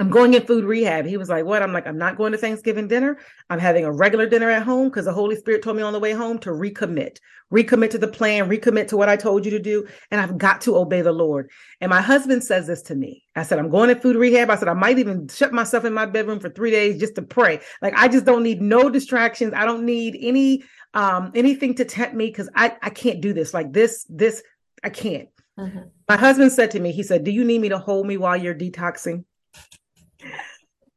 I'm 0.00 0.08
going 0.08 0.32
in 0.32 0.46
food 0.46 0.64
rehab. 0.64 1.04
He 1.04 1.18
was 1.18 1.28
like, 1.28 1.44
What? 1.44 1.62
I'm 1.62 1.74
like, 1.74 1.86
I'm 1.86 1.98
not 1.98 2.16
going 2.16 2.32
to 2.32 2.38
Thanksgiving 2.38 2.88
dinner. 2.88 3.18
I'm 3.50 3.58
having 3.58 3.84
a 3.84 3.92
regular 3.92 4.26
dinner 4.26 4.48
at 4.48 4.62
home 4.62 4.88
because 4.88 5.04
the 5.04 5.12
Holy 5.12 5.36
Spirit 5.36 5.62
told 5.62 5.76
me 5.76 5.82
on 5.82 5.92
the 5.92 5.98
way 5.98 6.12
home 6.12 6.38
to 6.38 6.50
recommit, 6.50 7.18
recommit 7.52 7.90
to 7.90 7.98
the 7.98 8.08
plan, 8.08 8.48
recommit 8.48 8.88
to 8.88 8.96
what 8.96 9.10
I 9.10 9.16
told 9.16 9.44
you 9.44 9.50
to 9.50 9.58
do. 9.58 9.86
And 10.10 10.18
I've 10.18 10.38
got 10.38 10.62
to 10.62 10.78
obey 10.78 11.02
the 11.02 11.12
Lord. 11.12 11.50
And 11.82 11.90
my 11.90 12.00
husband 12.00 12.42
says 12.42 12.66
this 12.66 12.80
to 12.82 12.94
me. 12.94 13.24
I 13.36 13.42
said, 13.42 13.58
I'm 13.58 13.68
going 13.68 13.90
in 13.90 14.00
food 14.00 14.16
rehab. 14.16 14.48
I 14.48 14.56
said, 14.56 14.68
I 14.68 14.72
might 14.72 14.98
even 14.98 15.28
shut 15.28 15.52
myself 15.52 15.84
in 15.84 15.92
my 15.92 16.06
bedroom 16.06 16.40
for 16.40 16.48
three 16.48 16.70
days 16.70 16.98
just 16.98 17.16
to 17.16 17.22
pray. 17.22 17.60
Like, 17.82 17.92
I 17.94 18.08
just 18.08 18.24
don't 18.24 18.42
need 18.42 18.62
no 18.62 18.88
distractions. 18.88 19.52
I 19.54 19.66
don't 19.66 19.84
need 19.84 20.16
any, 20.18 20.64
um, 20.94 21.32
anything 21.34 21.74
to 21.76 21.84
tempt 21.84 22.14
me 22.14 22.26
because 22.26 22.48
I, 22.54 22.76
I 22.82 22.90
can't 22.90 23.20
do 23.20 23.32
this. 23.32 23.54
Like, 23.54 23.72
this, 23.72 24.04
this, 24.08 24.42
I 24.82 24.90
can't. 24.90 25.28
Mm-hmm. 25.58 25.88
My 26.08 26.16
husband 26.16 26.52
said 26.52 26.70
to 26.72 26.80
me, 26.80 26.92
He 26.92 27.02
said, 27.02 27.24
Do 27.24 27.30
you 27.30 27.44
need 27.44 27.60
me 27.60 27.68
to 27.68 27.78
hold 27.78 28.06
me 28.06 28.16
while 28.16 28.36
you're 28.36 28.54
detoxing? 28.54 29.24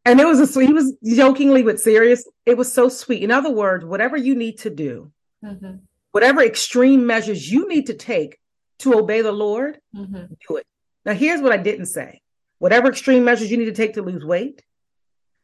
and 0.06 0.20
it 0.20 0.28
was 0.28 0.40
a 0.40 0.48
sweet, 0.48 0.68
he 0.68 0.74
was 0.74 0.96
jokingly 1.04 1.64
but 1.64 1.80
serious. 1.80 2.28
It 2.46 2.58
was 2.58 2.72
so 2.72 2.90
sweet. 2.90 3.24
In 3.24 3.32
other 3.32 3.52
words, 3.52 3.86
whatever 3.86 4.18
you 4.18 4.36
need 4.36 4.60
to 4.60 4.70
do, 4.70 5.12
mm-hmm. 5.44 5.78
whatever 6.12 6.42
extreme 6.42 7.06
measures 7.06 7.52
you 7.52 7.68
need 7.68 7.88
to 7.88 7.94
take 7.94 8.40
to 8.80 8.98
obey 8.98 9.22
the 9.22 9.32
Lord, 9.32 9.80
mm-hmm. 9.96 10.34
do 10.48 10.58
it. 10.58 10.66
Now, 11.06 11.14
here's 11.14 11.42
what 11.42 11.52
I 11.52 11.58
didn't 11.58 11.88
say 11.88 12.22
whatever 12.60 12.88
extreme 12.88 13.26
measures 13.26 13.52
you 13.52 13.58
need 13.58 13.66
to 13.66 13.74
take 13.74 13.96
to 13.96 14.02
lose 14.02 14.24
weight, 14.24 14.64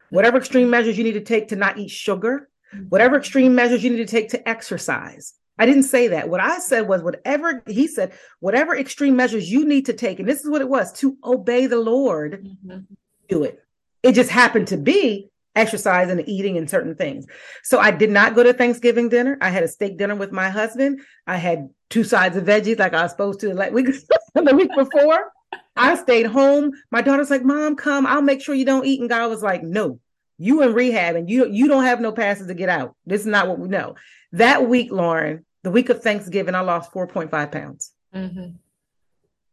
whatever 0.10 0.38
extreme 0.38 0.70
measures 0.70 0.98
you 0.98 1.04
need 1.04 1.14
to 1.14 1.22
take 1.22 1.50
to 1.50 1.56
not 1.58 1.78
eat 1.78 1.90
sugar. 1.90 2.50
Whatever 2.90 3.18
extreme 3.18 3.56
measures 3.56 3.84
you 3.84 3.90
need 3.90 3.98
to 3.98 4.06
take 4.06 4.30
to 4.30 4.50
exercise. 4.50 5.34
I 5.58 5.66
didn't 5.66 5.84
say 5.84 6.08
that. 6.10 6.30
What 6.30 6.40
I 6.40 6.60
said 6.60 6.88
was 6.88 7.04
whatever 7.04 7.62
he 7.68 7.88
said, 7.88 8.14
whatever 8.40 8.76
extreme 8.76 9.18
measures 9.18 9.52
you 9.52 9.66
need 9.66 9.88
to 9.88 9.94
take, 9.94 10.20
and 10.20 10.28
this 10.28 10.40
is 10.40 10.50
what 10.50 10.62
it 10.62 10.70
was 10.70 10.94
to 10.94 11.18
obey 11.24 11.68
the 11.68 11.80
Lord, 11.80 12.46
mm-hmm. 12.46 12.80
do 13.28 13.44
it. 13.44 13.62
It 14.02 14.14
just 14.14 14.30
happened 14.30 14.70
to 14.70 14.78
be 14.78 15.30
exercise 15.56 16.10
and 16.10 16.28
eating 16.30 16.58
and 16.58 16.70
certain 16.70 16.96
things. 16.96 17.26
So 17.64 17.80
I 17.80 17.92
did 17.92 18.10
not 18.10 18.36
go 18.36 18.44
to 18.44 18.54
Thanksgiving 18.54 19.10
dinner. 19.10 19.38
I 19.42 19.50
had 19.50 19.64
a 19.64 19.68
steak 19.68 19.98
dinner 19.98 20.16
with 20.16 20.32
my 20.32 20.50
husband. 20.50 21.02
I 21.28 21.36
had 21.36 21.70
two 21.90 22.06
sides 22.06 22.38
of 22.38 22.46
veggies 22.46 22.80
like 22.80 22.94
I 22.94 23.04
was 23.04 23.12
supposed 23.12 23.42
to 23.42 23.54
like 23.54 23.74
week 23.74 23.88
the 24.34 24.56
week 24.56 24.72
before. 24.76 25.34
I 25.76 25.96
stayed 25.96 26.28
home. 26.28 26.72
My 26.92 27.02
daughter's 27.02 27.30
like, 27.30 27.44
"Mom, 27.44 27.76
come. 27.76 28.06
I'll 28.06 28.22
make 28.22 28.42
sure 28.42 28.56
you 28.56 28.66
don't 28.66 28.86
eat." 28.86 29.00
And 29.00 29.10
God 29.10 29.30
was 29.30 29.42
like, 29.42 29.64
"No, 29.64 30.00
you 30.39 30.63
in 30.63 30.73
rehab 30.73 31.15
and 31.15 31.30
you 31.30 31.47
you 31.47 31.67
don't 31.67 31.84
have 31.84 32.02
no 32.02 32.12
passes 32.12 32.47
to 32.47 32.54
get 32.54 32.69
out. 32.69 32.95
This 33.06 33.21
is 33.21 33.28
not 33.28 33.47
what 33.47 33.60
we 33.60 33.67
know." 33.67 33.95
That 34.32 34.67
week, 34.67 34.91
Lauren, 34.91 35.45
the 35.63 35.71
week 35.71 35.89
of 35.89 36.02
Thanksgiving, 36.02 36.56
I 36.56 36.62
lost 36.62 36.91
four 36.91 37.06
point 37.06 37.30
five 37.30 37.52
pounds. 37.52 37.91
Mm-hmm. 38.15 38.56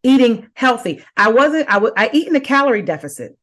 Eating 0.03 0.49
healthy. 0.55 1.05
I 1.16 1.31
wasn't. 1.31 1.68
I 1.68 1.75
w- 1.75 1.94
I 1.96 2.09
eat 2.12 2.29
in 2.29 2.37
a 2.37 2.40
calorie 2.40 2.83
deficit 2.83 3.37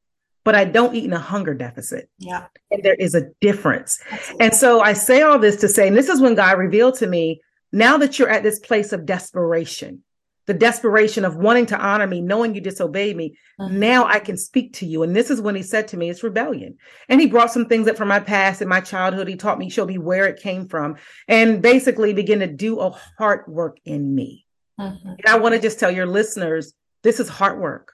but 0.44 0.56
I 0.56 0.66
don't 0.66 0.96
eat 0.96 1.06
in 1.06 1.14
a 1.14 1.20
hunger 1.20 1.54
deficit. 1.54 2.10
Yeah. 2.18 2.48
And 2.70 2.84
there 2.84 2.96
is 2.96 3.16
a 3.16 3.30
difference. 3.40 4.00
Absolutely. 4.12 4.46
And 4.46 4.56
so 4.56 4.82
I 4.82 4.94
say 4.94 5.22
all 5.22 5.40
this 5.40 5.58
to 5.58 5.70
say, 5.70 5.88
and 5.88 5.96
this 5.96 6.10
is 6.10 6.22
when 6.22 6.36
God 6.36 6.58
revealed 6.58 6.96
to 6.96 7.08
me, 7.08 7.42
now 7.72 7.98
that 7.98 8.20
you're 8.20 8.30
at 8.30 8.44
this 8.44 8.60
place 8.60 8.94
of 8.94 9.06
desperation, 9.06 10.04
the 10.46 10.54
desperation 10.54 11.24
of 11.24 11.36
wanting 11.36 11.66
to 11.68 11.80
honor 11.80 12.08
me, 12.08 12.22
knowing 12.22 12.54
you 12.54 12.62
disobeyed 12.62 13.16
me, 13.16 13.38
mm-hmm. 13.60 13.80
now 13.80 14.06
I 14.06 14.20
can 14.20 14.38
speak 14.38 14.74
to 14.74 14.86
you. 14.86 15.04
And 15.04 15.16
this 15.16 15.30
is 15.30 15.42
when 15.42 15.56
he 15.56 15.64
said 15.64 15.88
to 15.90 15.98
me, 15.98 16.10
it's 16.10 16.24
rebellion. 16.24 16.78
And 17.08 17.22
he 17.22 17.28
brought 17.28 17.52
some 17.52 17.66
things 17.66 17.88
up 17.88 17.96
from 17.96 18.10
my 18.10 18.20
past 18.20 18.62
and 18.62 18.70
my 18.70 18.82
childhood. 18.82 19.28
He 19.28 19.36
taught 19.36 19.60
me, 19.60 19.70
showed 19.70 19.88
me 19.88 19.98
where 19.98 20.26
it 20.26 20.42
came 20.42 20.68
from, 20.68 20.98
and 21.28 21.62
basically 21.62 22.14
begin 22.14 22.40
to 22.40 22.48
do 22.48 22.80
a 22.80 22.90
heart 23.18 23.48
work 23.48 23.78
in 23.86 24.14
me. 24.14 24.46
Mm-hmm. 24.80 25.08
And 25.08 25.28
I 25.28 25.38
want 25.38 25.56
to 25.56 25.62
just 25.62 25.80
tell 25.80 25.92
your 25.92 26.08
listeners, 26.08 26.74
this 27.04 27.20
is 27.20 27.30
hard 27.30 27.60
work. 27.60 27.94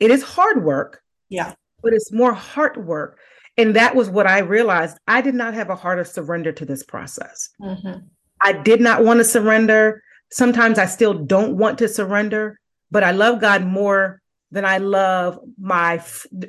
It 0.00 0.10
is 0.10 0.22
hard 0.22 0.64
work, 0.64 1.02
yeah. 1.28 1.54
But 1.82 1.92
it's 1.94 2.12
more 2.12 2.32
heart 2.32 2.76
work. 2.76 3.18
And 3.56 3.76
that 3.76 3.94
was 3.94 4.08
what 4.08 4.26
I 4.26 4.38
realized. 4.38 4.98
I 5.06 5.20
did 5.20 5.34
not 5.34 5.54
have 5.54 5.70
a 5.70 5.76
heart 5.76 5.98
of 5.98 6.06
surrender 6.06 6.52
to 6.52 6.64
this 6.64 6.82
process. 6.82 7.50
Mm-hmm. 7.60 8.06
I 8.40 8.52
did 8.52 8.80
not 8.80 9.04
want 9.04 9.18
to 9.18 9.24
surrender. 9.24 10.02
Sometimes 10.32 10.78
I 10.78 10.86
still 10.86 11.14
don't 11.14 11.56
want 11.56 11.78
to 11.78 11.88
surrender, 11.88 12.58
but 12.90 13.04
I 13.04 13.12
love 13.12 13.40
God 13.40 13.64
more 13.64 14.20
than 14.50 14.64
I 14.64 14.78
love 14.78 15.38
my 15.58 16.02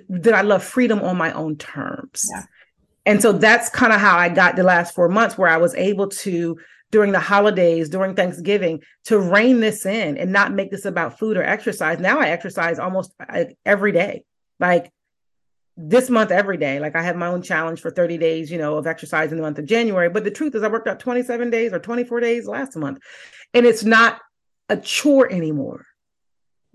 that 0.09 0.33
I 0.33 0.41
love 0.41 0.63
freedom 0.63 1.01
on 1.01 1.17
my 1.17 1.31
own 1.33 1.57
terms. 1.57 2.25
Yeah. 2.31 2.43
And 3.05 3.21
so 3.21 3.33
that's 3.33 3.69
kind 3.69 3.93
of 3.93 3.99
how 3.99 4.17
I 4.17 4.29
got 4.29 4.55
the 4.55 4.63
last 4.63 4.95
4 4.95 5.09
months 5.09 5.37
where 5.37 5.49
I 5.49 5.57
was 5.57 5.75
able 5.75 6.07
to 6.07 6.57
during 6.91 7.11
the 7.11 7.19
holidays, 7.19 7.89
during 7.89 8.15
Thanksgiving, 8.15 8.81
to 9.05 9.19
rein 9.19 9.59
this 9.59 9.85
in 9.85 10.17
and 10.17 10.31
not 10.31 10.53
make 10.53 10.71
this 10.71 10.85
about 10.85 11.19
food 11.19 11.35
or 11.37 11.43
exercise. 11.43 11.99
Now 11.99 12.19
I 12.19 12.29
exercise 12.29 12.79
almost 12.79 13.13
every 13.65 13.91
day 13.91 14.23
like 14.59 14.91
this 15.75 16.09
month 16.09 16.31
every 16.31 16.57
day. 16.57 16.79
Like 16.79 16.95
I 16.95 17.01
have 17.01 17.15
my 17.15 17.27
own 17.27 17.41
challenge 17.41 17.81
for 17.81 17.89
30 17.89 18.17
days, 18.17 18.51
you 18.51 18.57
know, 18.57 18.77
of 18.77 18.87
exercise 18.87 19.31
in 19.31 19.37
the 19.37 19.43
month 19.43 19.59
of 19.59 19.65
January. 19.65 20.09
But 20.09 20.23
the 20.23 20.31
truth 20.31 20.55
is 20.55 20.63
I 20.63 20.67
worked 20.67 20.87
out 20.87 20.99
27 20.99 21.49
days 21.49 21.73
or 21.73 21.79
24 21.79 22.19
days 22.19 22.47
last 22.47 22.75
month. 22.75 22.99
And 23.53 23.65
it's 23.65 23.83
not 23.83 24.19
a 24.69 24.77
chore 24.77 25.31
anymore. 25.31 25.85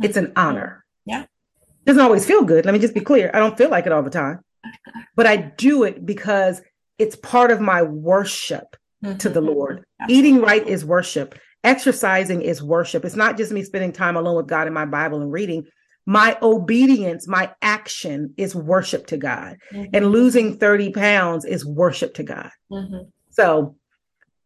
It's 0.03 0.17
an 0.17 0.33
honor. 0.37 0.85
Yeah. 1.05 1.23
It 1.23 1.85
doesn't 1.87 2.03
always 2.03 2.27
feel 2.27 2.45
good. 2.45 2.65
Let 2.65 2.73
me 2.73 2.81
just 2.81 2.95
be 2.95 3.01
clear. 3.01 3.31
I 3.33 3.39
don't 3.39 3.57
feel 3.57 3.71
like 3.71 3.87
it 3.87 3.93
all 3.93 4.03
the 4.03 4.11
time. 4.11 4.41
But 5.17 5.27
I 5.27 5.37
do 5.37 5.83
it 5.83 6.07
because 6.07 6.63
it's 6.99 7.17
part 7.17 7.51
of 7.51 7.61
my 7.61 7.83
worship 7.83 8.77
mm-hmm. 9.05 9.17
to 9.19 9.29
the 9.29 9.41
Lord. 9.41 9.85
Absolutely. 10.01 10.29
Eating 10.29 10.41
right 10.41 10.67
is 10.67 10.85
worship. 10.85 11.37
Exercising 11.65 12.43
is 12.43 12.63
worship. 12.63 13.05
It's 13.05 13.17
not 13.17 13.37
just 13.37 13.51
me 13.51 13.65
spending 13.65 13.93
time 13.93 14.17
alone 14.17 14.37
with 14.37 14.47
God 14.47 14.69
in 14.69 14.73
my 14.73 14.85
Bible 14.85 15.21
and 15.21 15.33
reading 15.33 15.67
my 16.09 16.39
obedience, 16.41 17.29
my 17.29 17.53
action 17.61 18.33
is 18.39 18.55
worship 18.55 19.09
to 19.09 19.19
God. 19.19 19.59
Mm-hmm. 19.71 19.91
And 19.93 20.11
losing 20.11 20.57
30 20.57 20.93
pounds 20.93 21.45
is 21.45 21.67
worship 21.67 22.15
to 22.15 22.23
God. 22.23 22.49
Mm-hmm. 22.73 23.11
So 23.29 23.77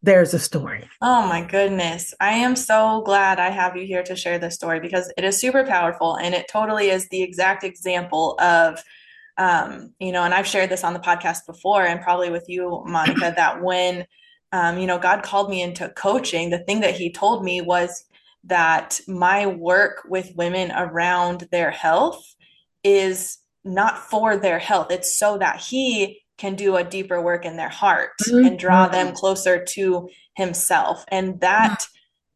there's 0.01 0.33
a 0.33 0.39
story. 0.39 0.89
Oh 1.01 1.25
my 1.25 1.41
goodness. 1.41 2.13
I 2.19 2.31
am 2.31 2.57
so 2.57 3.01
glad 3.05 3.39
I 3.39 3.49
have 3.49 3.77
you 3.77 3.85
here 3.85 4.03
to 4.03 4.13
share 4.13 4.37
this 4.39 4.55
story 4.55 4.81
because 4.81 5.09
it 5.15 5.23
is 5.23 5.39
super 5.39 5.63
powerful 5.63 6.15
and 6.15 6.35
it 6.35 6.49
totally 6.49 6.89
is 6.89 7.07
the 7.07 7.21
exact 7.21 7.63
example 7.63 8.37
of 8.41 8.83
um, 9.37 9.93
you 9.99 10.11
know, 10.11 10.23
and 10.23 10.33
I've 10.33 10.45
shared 10.45 10.69
this 10.69 10.83
on 10.83 10.93
the 10.93 10.99
podcast 10.99 11.45
before 11.47 11.85
and 11.85 12.01
probably 12.01 12.29
with 12.29 12.49
you, 12.49 12.83
Monica, 12.85 13.33
that 13.37 13.63
when 13.63 14.05
um, 14.51 14.77
you 14.77 14.85
know, 14.85 14.99
God 14.99 15.23
called 15.23 15.49
me 15.49 15.61
into 15.61 15.87
coaching, 15.95 16.49
the 16.49 16.59
thing 16.59 16.81
that 16.81 16.93
he 16.93 17.09
told 17.09 17.41
me 17.41 17.61
was 17.61 18.03
that 18.45 18.99
my 19.07 19.45
work 19.47 20.03
with 20.07 20.35
women 20.35 20.71
around 20.71 21.47
their 21.51 21.71
health 21.71 22.23
is 22.83 23.37
not 23.63 23.97
for 23.97 24.37
their 24.37 24.59
health. 24.59 24.91
It's 24.91 25.17
so 25.17 25.37
that 25.37 25.59
he 25.59 26.21
can 26.37 26.55
do 26.55 26.75
a 26.75 26.83
deeper 26.83 27.21
work 27.21 27.45
in 27.45 27.55
their 27.55 27.69
heart 27.69 28.11
mm-hmm. 28.23 28.45
and 28.45 28.59
draw 28.59 28.87
them 28.87 29.13
closer 29.13 29.63
to 29.63 30.09
himself. 30.35 31.05
And 31.09 31.39
that 31.39 31.85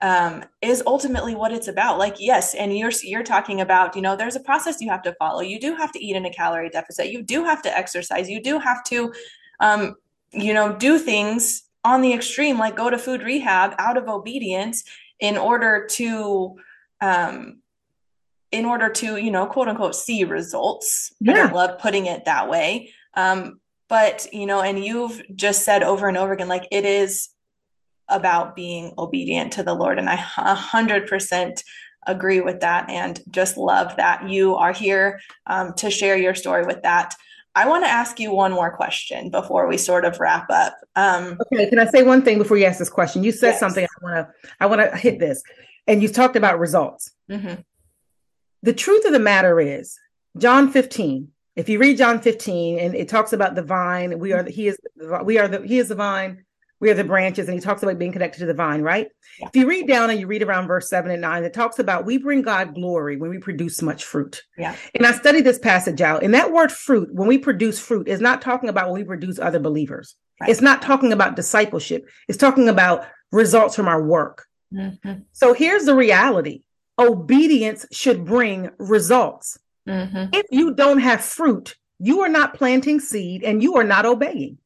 um, 0.01 0.45
is 0.61 0.83
ultimately 0.85 1.35
what 1.35 1.51
it's 1.51 1.67
about. 1.67 1.97
Like, 1.97 2.15
yes, 2.19 2.53
and 2.53 2.77
you're 2.77 2.91
you're 3.03 3.23
talking 3.23 3.59
about, 3.59 3.95
you 3.95 4.01
know, 4.01 4.15
there's 4.15 4.35
a 4.35 4.41
process 4.41 4.79
you 4.79 4.89
have 4.89 5.01
to 5.03 5.15
follow. 5.15 5.41
You 5.41 5.59
do 5.59 5.75
have 5.75 5.91
to 5.93 6.05
eat 6.05 6.15
in 6.15 6.25
a 6.25 6.31
calorie 6.31 6.69
deficit. 6.69 7.11
You 7.11 7.23
do 7.23 7.43
have 7.43 7.61
to 7.63 7.77
exercise. 7.77 8.29
You 8.29 8.41
do 8.41 8.59
have 8.59 8.83
to, 8.85 9.11
um, 9.59 9.95
you 10.31 10.53
know, 10.53 10.73
do 10.73 10.99
things 10.99 11.63
on 11.83 12.01
the 12.01 12.13
extreme, 12.13 12.59
like 12.59 12.75
go 12.75 12.89
to 12.89 12.97
food 12.97 13.23
rehab 13.23 13.73
out 13.79 13.97
of 13.97 14.07
obedience 14.07 14.83
in 15.19 15.37
order 15.37 15.87
to 15.91 16.55
um 17.01 17.59
in 18.51 18.65
order 18.65 18.89
to 18.89 19.17
you 19.17 19.31
know 19.31 19.45
quote 19.45 19.67
unquote 19.67 19.95
see 19.95 20.23
results. 20.23 21.13
Yeah. 21.19 21.31
i 21.31 21.35
don't 21.35 21.53
love 21.53 21.79
putting 21.79 22.05
it 22.05 22.25
that 22.25 22.49
way. 22.49 22.93
Um 23.13 23.59
but 23.89 24.27
you 24.33 24.45
know 24.45 24.61
and 24.61 24.83
you've 24.83 25.21
just 25.35 25.63
said 25.63 25.83
over 25.83 26.07
and 26.07 26.17
over 26.17 26.33
again 26.33 26.47
like 26.47 26.67
it 26.71 26.85
is 26.85 27.29
about 28.09 28.55
being 28.55 28.93
obedient 28.97 29.53
to 29.53 29.63
the 29.63 29.73
lord 29.73 29.99
and 29.99 30.09
i 30.09 30.15
100% 30.15 31.63
agree 32.05 32.41
with 32.41 32.61
that 32.61 32.89
and 32.89 33.21
just 33.29 33.57
love 33.57 33.95
that 33.97 34.29
you 34.29 34.55
are 34.55 34.71
here 34.71 35.19
um, 35.45 35.73
to 35.73 35.91
share 35.91 36.17
your 36.17 36.33
story 36.33 36.65
with 36.65 36.81
that 36.83 37.15
I 37.57 37.67
want 37.67 37.83
to 37.85 37.89
ask 37.89 38.19
you 38.19 38.31
one 38.31 38.51
more 38.51 38.69
question 38.69 39.31
before 39.31 39.65
we 39.65 39.79
sort 39.79 40.05
of 40.05 40.19
wrap 40.19 40.47
up. 40.51 40.77
Um, 40.95 41.39
okay, 41.51 41.67
can 41.67 41.79
I 41.79 41.85
say 41.85 42.03
one 42.03 42.21
thing 42.21 42.37
before 42.37 42.55
you 42.55 42.65
ask 42.65 42.77
this 42.77 42.87
question? 42.87 43.23
You 43.23 43.31
said 43.31 43.53
yes. 43.53 43.59
something 43.59 43.83
I 43.83 44.03
want 44.03 44.15
to 44.15 44.49
I 44.59 44.65
want 44.67 44.81
to 44.81 44.95
hit 44.95 45.17
this, 45.17 45.41
and 45.87 46.03
you 46.03 46.07
talked 46.07 46.35
about 46.35 46.59
results. 46.59 47.11
Mm-hmm. 47.31 47.61
The 48.61 48.73
truth 48.73 49.05
of 49.05 49.11
the 49.11 49.19
matter 49.19 49.59
is, 49.59 49.97
John 50.37 50.71
15. 50.71 51.29
If 51.55 51.67
you 51.67 51.79
read 51.79 51.97
John 51.97 52.21
15, 52.21 52.77
and 52.77 52.93
it 52.93 53.09
talks 53.09 53.33
about 53.33 53.55
the 53.55 53.63
vine, 53.63 54.19
we 54.19 54.33
are 54.33 54.43
the, 54.43 54.51
he 54.51 54.67
is 54.67 54.77
we 55.23 55.39
are 55.39 55.47
the 55.47 55.65
he 55.65 55.79
is 55.79 55.89
the 55.89 55.95
vine, 55.95 56.45
we 56.79 56.89
are 56.89 56.93
the 56.93 57.03
branches, 57.03 57.47
and 57.47 57.55
he 57.55 57.61
talks 57.61 57.83
about 57.83 57.97
being 57.97 58.11
connected 58.11 58.39
to 58.39 58.45
the 58.45 58.53
vine, 58.53 58.81
right? 58.81 59.07
Yeah. 59.39 59.47
If 59.47 59.55
you 59.55 59.67
read 59.67 59.87
down 59.87 60.09
and 60.09 60.19
you 60.19 60.27
read 60.27 60.43
around 60.43 60.67
verse 60.67 60.89
seven 60.89 61.11
and 61.11 61.21
nine, 61.21 61.43
it 61.43 61.53
talks 61.53 61.79
about 61.79 62.05
we 62.05 62.17
bring 62.17 62.41
God 62.41 62.75
glory 62.75 63.17
when 63.17 63.29
we 63.29 63.39
produce 63.39 63.81
much 63.81 64.05
fruit. 64.05 64.43
Yeah. 64.57 64.75
And 64.93 65.05
I 65.05 65.11
studied 65.13 65.43
this 65.43 65.59
passage 65.59 66.01
out, 66.01 66.23
and 66.23 66.33
that 66.33 66.51
word 66.51 66.71
fruit, 66.71 67.09
when 67.11 67.27
we 67.27 67.37
produce 67.37 67.79
fruit, 67.79 68.07
is 68.07 68.21
not 68.21 68.41
talking 68.41 68.69
about 68.69 68.91
when 68.91 69.01
we 69.01 69.05
produce 69.05 69.39
other 69.39 69.59
believers. 69.59 70.15
Right. 70.39 70.49
It's 70.49 70.61
not 70.61 70.81
talking 70.81 71.13
about 71.13 71.35
discipleship. 71.35 72.07
It's 72.27 72.37
talking 72.37 72.69
about 72.69 73.07
results 73.31 73.75
from 73.75 73.87
our 73.87 74.03
work. 74.03 74.45
Mm-hmm. 74.73 75.21
So 75.31 75.53
here's 75.53 75.85
the 75.85 75.95
reality 75.95 76.61
obedience 76.99 77.85
should 77.91 78.25
bring 78.25 78.71
results. 78.77 79.57
Mm-hmm. 79.87 80.33
If 80.33 80.45
you 80.51 80.73
don't 80.73 80.99
have 80.99 81.21
fruit, 81.21 81.75
you 81.99 82.21
are 82.21 82.29
not 82.29 82.53
planting 82.53 82.99
seed 82.99 83.43
and 83.43 83.63
you 83.63 83.77
are 83.77 83.83
not 83.83 84.05
obeying. 84.05 84.57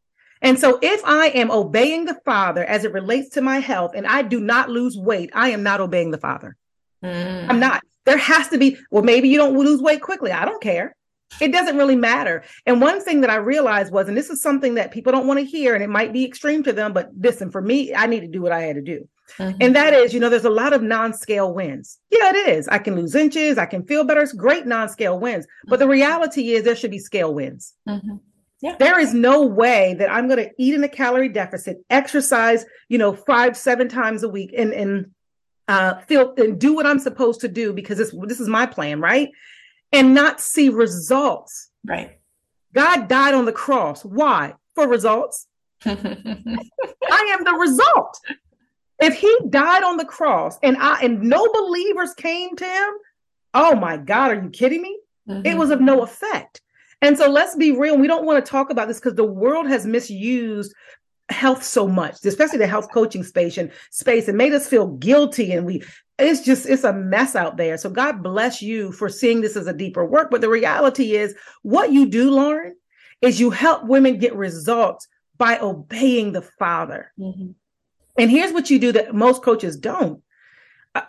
And 0.42 0.60
so 0.60 0.80
if 0.82 1.02
I 1.06 1.28
am 1.28 1.52
obeying 1.52 2.06
the 2.06 2.20
Father 2.26 2.64
as 2.66 2.84
it 2.84 2.94
relates 2.94 3.30
to 3.32 3.42
my 3.42 3.60
health 3.60 3.92
and 3.96 4.08
I 4.08 4.24
do 4.24 4.40
not 4.40 4.70
lose 4.70 4.98
weight, 4.98 5.30
I 5.34 5.50
am 5.50 5.64
not 5.64 5.82
obeying 5.82 6.12
the 6.12 6.18
Father. 6.18 6.56
Mm. 7.04 7.50
I'm 7.50 7.60
not. 7.60 7.84
There 8.06 8.18
has 8.18 8.48
to 8.50 8.58
be, 8.58 8.78
well, 8.90 9.04
maybe 9.04 9.30
you 9.30 9.38
don't 9.38 9.58
lose 9.58 9.82
weight 9.82 10.02
quickly. 10.02 10.32
I 10.32 10.46
don't 10.46 10.62
care. 10.62 10.96
It 11.40 11.52
doesn't 11.52 11.78
really 11.78 11.96
matter. 11.96 12.44
And 12.66 12.82
one 12.82 13.02
thing 13.02 13.22
that 13.22 13.30
I 13.30 13.36
realized 13.36 13.94
was, 13.94 14.08
and 14.08 14.18
this 14.18 14.30
is 14.30 14.42
something 14.42 14.76
that 14.76 14.92
people 14.92 15.12
don't 15.12 15.28
want 15.28 15.40
to 15.40 15.46
hear, 15.46 15.76
and 15.76 15.84
it 15.84 15.90
might 15.90 16.12
be 16.12 16.26
extreme 16.26 16.62
to 16.64 16.74
them, 16.74 16.92
but 16.92 17.12
listen, 17.18 17.52
for 17.52 17.62
me, 17.62 17.94
I 17.94 18.08
need 18.08 18.22
to 18.22 18.28
do 18.28 18.42
what 18.42 18.52
I 18.52 18.64
had 18.64 18.76
to 18.76 18.82
do. 18.82 19.08
Mm-hmm. 19.38 19.58
And 19.62 19.76
that 19.76 19.94
is, 19.94 20.14
you 20.14 20.20
know, 20.20 20.30
there's 20.30 20.46
a 20.46 20.50
lot 20.50 20.74
of 20.74 20.84
non 20.84 21.14
scale 21.14 21.54
wins. 21.54 22.00
Yeah, 22.10 22.32
it 22.32 22.50
is. 22.50 22.68
I 22.68 22.80
can 22.80 22.96
lose 22.96 23.16
inches, 23.16 23.58
I 23.58 23.66
can 23.66 23.86
feel 23.86 24.04
better. 24.04 24.22
It's 24.22 24.34
great 24.34 24.66
non 24.66 24.90
scale 24.90 25.20
wins. 25.20 25.48
But 25.68 25.80
the 25.80 25.88
reality 25.88 26.52
is, 26.52 26.64
there 26.64 26.76
should 26.76 26.92
be 26.92 27.00
scale 27.00 27.34
wins. 27.34 27.74
Mm-hmm. 27.88 28.18
Yeah. 28.62 28.76
There 28.78 29.00
is 29.00 29.13
no 29.13 29.45
way 29.45 29.95
that 29.95 30.12
I'm 30.12 30.28
going 30.28 30.43
to 30.43 30.52
eat 30.58 30.76
in 30.76 30.84
a 30.84 30.89
calorie 30.89 31.30
deficit, 31.30 31.84
exercise, 31.89 32.63
you 32.89 32.97
know, 32.97 33.13
five, 33.13 33.58
seven 33.58 33.89
times 33.89 34.24
a 34.24 34.30
week 34.30 34.54
and, 34.56 34.71
and, 34.71 35.12
uh, 35.67 36.00
feel 36.02 36.34
and 36.38 36.60
do 36.60 36.76
what 36.76 36.86
I'm 36.86 37.00
supposed 37.00 37.41
to 37.41 37.47
do 37.47 37.74
because 37.74 37.97
this, 37.97 38.13
this 38.24 38.39
is 38.39 38.47
my 38.47 38.65
plan, 38.65 39.00
right? 39.02 39.30
And 39.91 40.13
not 40.13 40.39
see 40.39 40.69
results. 40.69 41.71
Right. 41.84 42.19
God 42.74 43.08
died 43.08 43.34
on 43.34 43.45
the 43.45 43.52
cross. 43.52 44.06
Why? 44.06 44.54
For 44.76 44.88
results. 44.88 45.47
I 45.86 45.91
am 45.91 47.43
the 47.43 47.58
result. 47.60 48.19
If 49.00 49.15
he 49.15 49.36
died 49.50 49.84
on 49.84 49.97
the 49.97 50.06
cross 50.06 50.60
and 50.62 50.78
I 50.78 51.02
and 51.02 51.24
no 51.24 51.47
believers 51.52 52.13
came 52.13 52.56
to 52.56 52.65
him, 52.65 52.89
oh 53.54 53.76
my 53.76 53.97
God, 53.97 54.32
are 54.32 54.43
you 54.43 54.50
kidding 54.50 54.82
me? 54.82 55.00
Mm-hmm. 55.28 55.45
It 55.45 55.58
was 55.58 55.71
of 55.71 55.82
no 55.82 56.04
effect. 56.04 56.62
And 57.02 57.18
so 57.18 57.30
let's 57.30 57.56
be 57.56 57.72
real. 57.72 57.98
We 57.98 58.08
don't 58.08 58.26
want 58.26 58.44
to 58.44 58.50
talk 58.50 58.70
about 58.70 58.88
this 58.88 59.00
because 59.00 59.16
the 59.16 59.24
world 59.24 59.68
has 59.68 59.86
misused 59.86 60.74
health 61.30 61.64
so 61.64 61.88
much, 61.88 62.24
especially 62.26 62.60
the 62.60 62.68
health 62.68 62.92
coaching 62.94 63.24
space 63.24 63.58
and 63.58 63.72
space 63.90 64.28
and 64.28 64.38
made 64.38 64.54
us 64.54 64.68
feel 64.68 64.88
guilty. 64.88 65.52
And 65.54 65.66
we, 65.66 65.84
it's 66.20 66.42
just, 66.42 66.68
it's 66.68 66.84
a 66.84 66.94
mess 66.94 67.36
out 67.36 67.58
there. 67.58 67.78
So 67.78 67.90
God 67.90 68.22
bless 68.22 68.62
you 68.62 68.92
for 68.92 69.10
seeing 69.10 69.42
this 69.42 69.56
as 69.56 69.68
a 69.68 69.74
deeper 69.74 70.06
work. 70.06 70.30
But 70.30 70.42
the 70.42 70.50
reality 70.50 71.16
is 71.16 71.36
what 71.64 71.92
you 71.92 72.08
do, 72.08 72.30
Lauren, 72.30 72.76
is 73.22 73.40
you 73.40 73.50
help 73.50 73.86
women 73.86 74.18
get 74.18 74.36
results 74.36 75.08
by 75.38 75.58
obeying 75.60 76.34
the 76.34 76.42
Father. 76.42 77.12
Mm-hmm. 77.18 77.52
And 78.18 78.30
here's 78.30 78.52
what 78.52 78.70
you 78.70 78.78
do 78.78 78.92
that 78.92 79.16
most 79.16 79.42
coaches 79.42 79.78
don't 79.78 80.22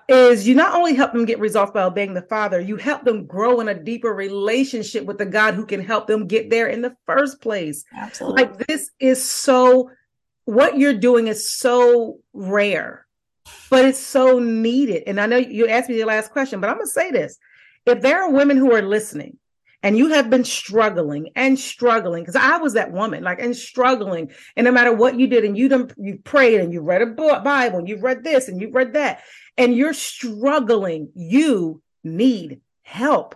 is 0.08 0.46
you 0.46 0.54
not 0.54 0.74
only 0.74 0.94
help 0.94 1.12
them 1.12 1.24
get 1.24 1.38
results 1.38 1.72
by 1.72 1.82
obeying 1.82 2.14
the 2.14 2.22
Father, 2.22 2.60
you 2.60 2.76
help 2.76 3.04
them 3.04 3.26
grow 3.26 3.60
in 3.60 3.68
a 3.68 3.82
deeper 3.82 4.12
relationship 4.12 5.04
with 5.04 5.18
the 5.18 5.26
God 5.26 5.54
who 5.54 5.66
can 5.66 5.82
help 5.82 6.06
them 6.06 6.26
get 6.26 6.50
there 6.50 6.68
in 6.68 6.82
the 6.82 6.96
first 7.06 7.40
place. 7.40 7.84
Absolutely. 7.96 8.42
Like 8.42 8.66
this 8.66 8.90
is 9.00 9.24
so 9.24 9.90
what 10.44 10.78
you're 10.78 10.94
doing 10.94 11.28
is 11.28 11.50
so 11.50 12.18
rare, 12.32 13.06
but 13.70 13.84
it's 13.84 14.00
so 14.00 14.38
needed. 14.38 15.04
And 15.06 15.20
I 15.20 15.26
know 15.26 15.36
you 15.36 15.68
asked 15.68 15.88
me 15.88 15.96
the 15.96 16.04
last 16.04 16.30
question, 16.32 16.60
but 16.60 16.68
I'm 16.68 16.76
going 16.76 16.86
to 16.86 16.92
say 16.92 17.10
this. 17.10 17.38
If 17.86 18.00
there 18.00 18.22
are 18.22 18.30
women 18.30 18.56
who 18.56 18.72
are 18.72 18.82
listening 18.82 19.38
and 19.82 19.98
you 19.98 20.08
have 20.08 20.30
been 20.30 20.44
struggling 20.44 21.30
and 21.34 21.58
struggling, 21.58 22.22
because 22.22 22.36
I 22.36 22.58
was 22.58 22.74
that 22.74 22.92
woman, 22.92 23.22
like, 23.24 23.40
and 23.40 23.56
struggling, 23.56 24.30
and 24.56 24.64
no 24.64 24.72
matter 24.72 24.92
what 24.92 25.18
you 25.18 25.26
did, 25.26 25.44
and 25.44 25.56
you 25.58 25.68
done, 25.68 25.90
you 25.96 26.18
prayed 26.22 26.60
and 26.60 26.72
you 26.72 26.80
read 26.80 27.02
a 27.02 27.06
book, 27.06 27.42
Bible, 27.42 27.78
and 27.78 27.88
you've 27.88 28.02
read 28.02 28.22
this 28.22 28.48
and 28.48 28.60
you've 28.60 28.74
read 28.74 28.92
that, 28.92 29.22
and 29.58 29.76
you're 29.76 29.94
struggling, 29.94 31.10
you 31.14 31.82
need 32.04 32.60
help. 32.82 33.34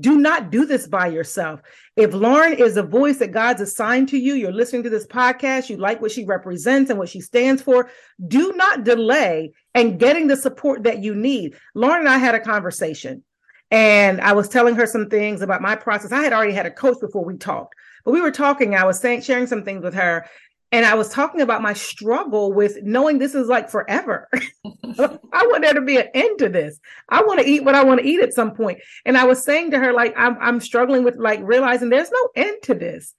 Do 0.00 0.16
not 0.16 0.50
do 0.52 0.64
this 0.64 0.86
by 0.86 1.08
yourself. 1.08 1.60
If 1.96 2.14
Lauren 2.14 2.52
is 2.52 2.76
a 2.76 2.84
voice 2.84 3.18
that 3.18 3.32
God's 3.32 3.60
assigned 3.60 4.08
to 4.10 4.16
you, 4.16 4.34
you're 4.34 4.52
listening 4.52 4.84
to 4.84 4.90
this 4.90 5.08
podcast, 5.08 5.68
you 5.68 5.76
like 5.76 6.00
what 6.00 6.12
she 6.12 6.24
represents 6.24 6.88
and 6.88 7.00
what 7.00 7.08
she 7.08 7.20
stands 7.20 7.62
for, 7.62 7.90
do 8.28 8.52
not 8.52 8.84
delay 8.84 9.52
and 9.74 9.98
getting 9.98 10.28
the 10.28 10.36
support 10.36 10.84
that 10.84 11.02
you 11.02 11.16
need. 11.16 11.56
Lauren 11.74 12.00
and 12.00 12.08
I 12.08 12.18
had 12.18 12.36
a 12.36 12.40
conversation 12.40 13.24
and 13.70 14.20
I 14.20 14.32
was 14.32 14.48
telling 14.48 14.74
her 14.76 14.86
some 14.86 15.08
things 15.08 15.42
about 15.42 15.62
my 15.62 15.76
process. 15.76 16.12
I 16.12 16.22
had 16.22 16.32
already 16.32 16.52
had 16.52 16.66
a 16.66 16.70
coach 16.70 16.98
before 17.00 17.24
we 17.24 17.36
talked, 17.36 17.74
but 18.04 18.12
we 18.12 18.20
were 18.20 18.30
talking. 18.30 18.74
I 18.74 18.84
was 18.84 18.98
saying, 18.98 19.22
sharing 19.22 19.46
some 19.46 19.64
things 19.64 19.82
with 19.82 19.94
her, 19.94 20.26
and 20.70 20.84
I 20.84 20.94
was 20.94 21.08
talking 21.08 21.40
about 21.40 21.62
my 21.62 21.72
struggle 21.72 22.52
with 22.52 22.82
knowing 22.82 23.18
this 23.18 23.34
is 23.34 23.48
like 23.48 23.70
forever. 23.70 24.28
I 24.34 25.46
want 25.46 25.62
there 25.62 25.72
to 25.72 25.80
be 25.80 25.96
an 25.96 26.08
end 26.12 26.38
to 26.40 26.50
this. 26.50 26.78
I 27.08 27.22
want 27.22 27.40
to 27.40 27.48
eat 27.48 27.64
what 27.64 27.74
I 27.74 27.84
want 27.84 28.00
to 28.00 28.06
eat 28.06 28.20
at 28.20 28.34
some 28.34 28.54
point. 28.54 28.80
And 29.06 29.16
I 29.16 29.24
was 29.24 29.42
saying 29.42 29.70
to 29.70 29.78
her, 29.78 29.94
like, 29.94 30.12
I'm, 30.16 30.36
I'm 30.40 30.60
struggling 30.60 31.04
with 31.04 31.16
like 31.16 31.40
realizing 31.42 31.88
there's 31.88 32.10
no 32.10 32.28
end 32.36 32.58
to 32.64 32.74
this. 32.74 33.14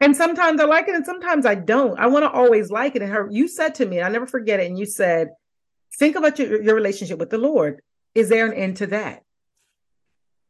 And 0.00 0.14
sometimes 0.14 0.60
I 0.60 0.64
like 0.64 0.88
it 0.88 0.94
and 0.94 1.06
sometimes 1.06 1.46
I 1.46 1.54
don't. 1.54 1.98
I 1.98 2.08
want 2.08 2.24
to 2.24 2.30
always 2.30 2.70
like 2.70 2.96
it. 2.96 3.02
And 3.02 3.10
her, 3.10 3.28
you 3.30 3.48
said 3.48 3.76
to 3.76 3.86
me, 3.86 4.02
I 4.02 4.10
never 4.10 4.26
forget 4.26 4.60
it. 4.60 4.66
And 4.66 4.78
you 4.78 4.84
said, 4.84 5.30
think 5.98 6.16
about 6.16 6.38
your, 6.38 6.60
your 6.60 6.74
relationship 6.74 7.18
with 7.18 7.30
the 7.30 7.38
Lord. 7.38 7.80
Is 8.14 8.28
there 8.28 8.44
an 8.44 8.52
end 8.52 8.76
to 8.78 8.88
that? 8.88 9.23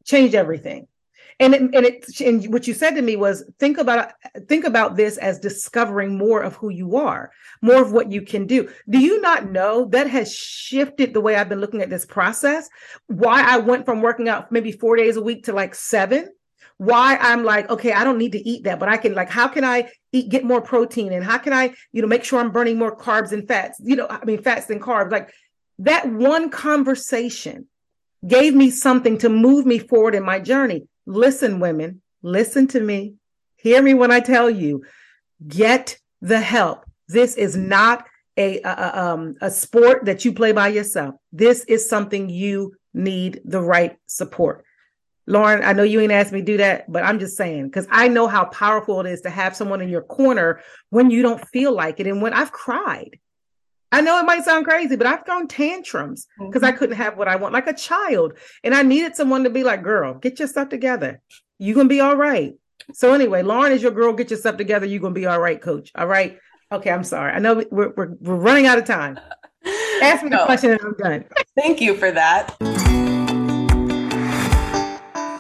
Change 0.05 0.35
everything. 0.35 0.87
And 1.41 1.53
it, 1.53 1.61
and 1.63 1.75
it 1.75 2.21
and 2.21 2.53
what 2.53 2.69
you 2.69 2.75
said 2.75 2.95
to 2.95 3.03
me 3.03 3.17
was 3.17 3.43
think 3.59 3.79
about 3.79 4.13
think 4.47 4.65
about 4.65 4.95
this 4.97 5.17
as 5.17 5.41
discovering 5.41 6.17
more 6.17 6.41
of 6.41 6.55
who 6.55 6.69
you 6.69 6.97
are 6.97 7.33
more 7.61 7.83
of 7.83 7.93
what 7.93 8.13
you 8.13 8.23
can 8.23 8.47
do. 8.47 8.71
Do 8.89 8.99
you 8.99 9.21
not 9.21 9.51
know 9.51 9.87
that 9.87 10.09
has 10.09 10.33
shifted 10.33 11.13
the 11.13 11.21
way 11.21 11.35
i've 11.35 11.49
been 11.49 11.61
looking 11.61 11.83
at 11.83 11.91
this 11.91 12.07
process? 12.07 12.69
Why 13.09 13.43
i 13.43 13.59
went 13.59 13.85
from 13.85 14.01
working 14.01 14.29
out 14.29 14.53
maybe 14.53 14.71
four 14.71 14.95
days 14.95 15.17
a 15.17 15.23
week 15.23 15.45
to 15.45 15.53
like 15.53 15.75
seven? 15.75 16.29
Why 16.77 17.17
i'm 17.17 17.43
like 17.43 17.69
okay 17.69 17.93
i 17.93 18.05
don't 18.05 18.19
need 18.19 18.33
to 18.33 18.49
eat 18.49 18.65
that 18.65 18.79
but 18.79 18.89
i 18.89 18.97
can 18.97 19.15
like 19.15 19.31
how 19.31 19.49
can 19.49 19.65
i 19.65 19.91
eat 20.13 20.29
get 20.29 20.45
more 20.45 20.61
protein? 20.61 21.13
And 21.13 21.25
how 21.25 21.39
can 21.39 21.53
i 21.53 21.75
you 21.91 22.01
know 22.01 22.09
make 22.09 22.23
sure 22.23 22.39
i'm 22.39 22.53
burning 22.53 22.79
more 22.79 22.97
carbs 22.97 23.33
and 23.33 23.47
fats 23.49 23.81
you 23.83 23.97
know 23.97 24.07
i 24.09 24.25
mean 24.25 24.41
fats 24.41 24.71
and 24.71 24.81
carbs? 24.81 25.11
Like 25.11 25.33
that 25.81 26.09
one 26.09 26.51
conversation 26.51 27.67
gave 28.27 28.55
me 28.55 28.71
something 28.71 29.19
to 29.19 29.29
move 29.29 29.67
me 29.67 29.79
forward 29.79 30.15
in 30.15 30.25
my 30.25 30.39
journey 30.39 30.87
Listen, 31.07 31.61
women, 31.61 32.03
listen 32.23 32.67
to 32.69 32.81
me. 32.81 33.15
Hear 33.57 33.83
me 33.83 33.95
when 33.95 34.11
I 34.11 34.21
tell 34.21 34.49
you 34.49 34.85
get 35.47 35.99
the 36.21 36.41
help. 36.41 36.85
This 37.09 37.37
is 37.37 37.57
not 37.57 38.07
a, 38.37 38.61
a, 38.63 38.99
um, 38.99 39.37
a 39.41 39.51
sport 39.51 40.07
that 40.07 40.25
you 40.25 40.33
play 40.33 40.53
by 40.53 40.69
yourself. 40.69 41.15
This 41.33 41.65
is 41.65 41.89
something 41.89 42.31
you 42.31 42.75
need 42.95 43.41
the 43.45 43.61
right 43.61 43.97
support. 44.07 44.65
Lauren, 45.27 45.63
I 45.63 45.73
know 45.73 45.83
you 45.83 46.01
ain't 46.01 46.13
asked 46.13 46.33
me 46.33 46.41
to 46.41 46.45
do 46.45 46.57
that, 46.59 46.91
but 46.91 47.03
I'm 47.03 47.19
just 47.19 47.37
saying 47.37 47.67
because 47.67 47.87
I 47.91 48.09
know 48.09 48.27
how 48.27 48.47
powerful 48.47 49.01
it 49.01 49.07
is 49.07 49.23
to 49.23 49.31
have 49.31 49.57
someone 49.57 49.81
in 49.81 49.89
your 49.89 50.03
corner 50.03 50.61
when 50.91 51.11
you 51.11 51.23
don't 51.23 51.47
feel 51.49 51.73
like 51.73 52.01
it. 52.01 52.07
And 52.07 52.21
when 52.21 52.35
I've 52.35 52.53
cried, 52.53 53.19
I 53.95 54.01
know 54.01 54.19
it 54.19 54.25
might 54.25 54.45
sound 54.45 54.65
crazy, 54.65 54.97
but 54.97 55.07
I've 55.07 55.25
thrown 55.25 55.47
tantrums 55.47 56.27
because 56.37 56.63
mm-hmm. 56.63 56.65
I 56.65 56.73
couldn't 56.73 56.97
have 56.97 57.17
what 57.17 57.29
I 57.29 57.37
want, 57.37 57.55
like 57.55 57.69
a 57.69 57.73
child. 57.73 58.33
And 58.65 58.75
I 58.75 58.83
needed 58.83 59.15
someone 59.15 59.45
to 59.45 59.51
be 59.51 59.63
like, 59.63 59.85
girl, 59.85 60.15
get 60.15 60.41
your 60.41 60.49
stuff 60.49 60.69
together. 60.69 61.21
You're 61.61 61.77
going 61.77 61.87
to 61.87 61.95
be 61.95 62.01
all 62.01 62.17
right. 62.17 62.55
So, 62.93 63.15
anyway, 63.15 63.43
Lauren 63.43 63.71
is 63.71 63.83
your 63.83 63.93
girl. 63.93 64.13
Get 64.13 64.31
your 64.31 64.39
stuff 64.41 64.57
together. 64.57 64.85
You're 64.85 65.01
going 65.01 65.15
to 65.15 65.21
be 65.21 65.27
all 65.27 65.39
right, 65.39 65.63
coach. 65.63 65.93
All 65.95 66.09
right. 66.09 66.41
Okay. 66.73 66.91
I'm 66.91 67.05
sorry. 67.05 67.31
I 67.31 67.39
know 67.39 67.63
we're, 67.71 67.93
we're, 67.97 68.17
we're 68.21 68.35
running 68.35 68.67
out 68.67 68.79
of 68.79 68.85
time. 68.85 69.21
Ask 70.03 70.25
me 70.25 70.31
no. 70.31 70.39
the 70.39 70.45
question 70.45 70.73
and 70.73 70.81
I'm 70.81 70.97
done. 70.97 71.25
Thank 71.57 71.81
you 71.81 71.95
for 71.95 72.11
that. 72.11 72.57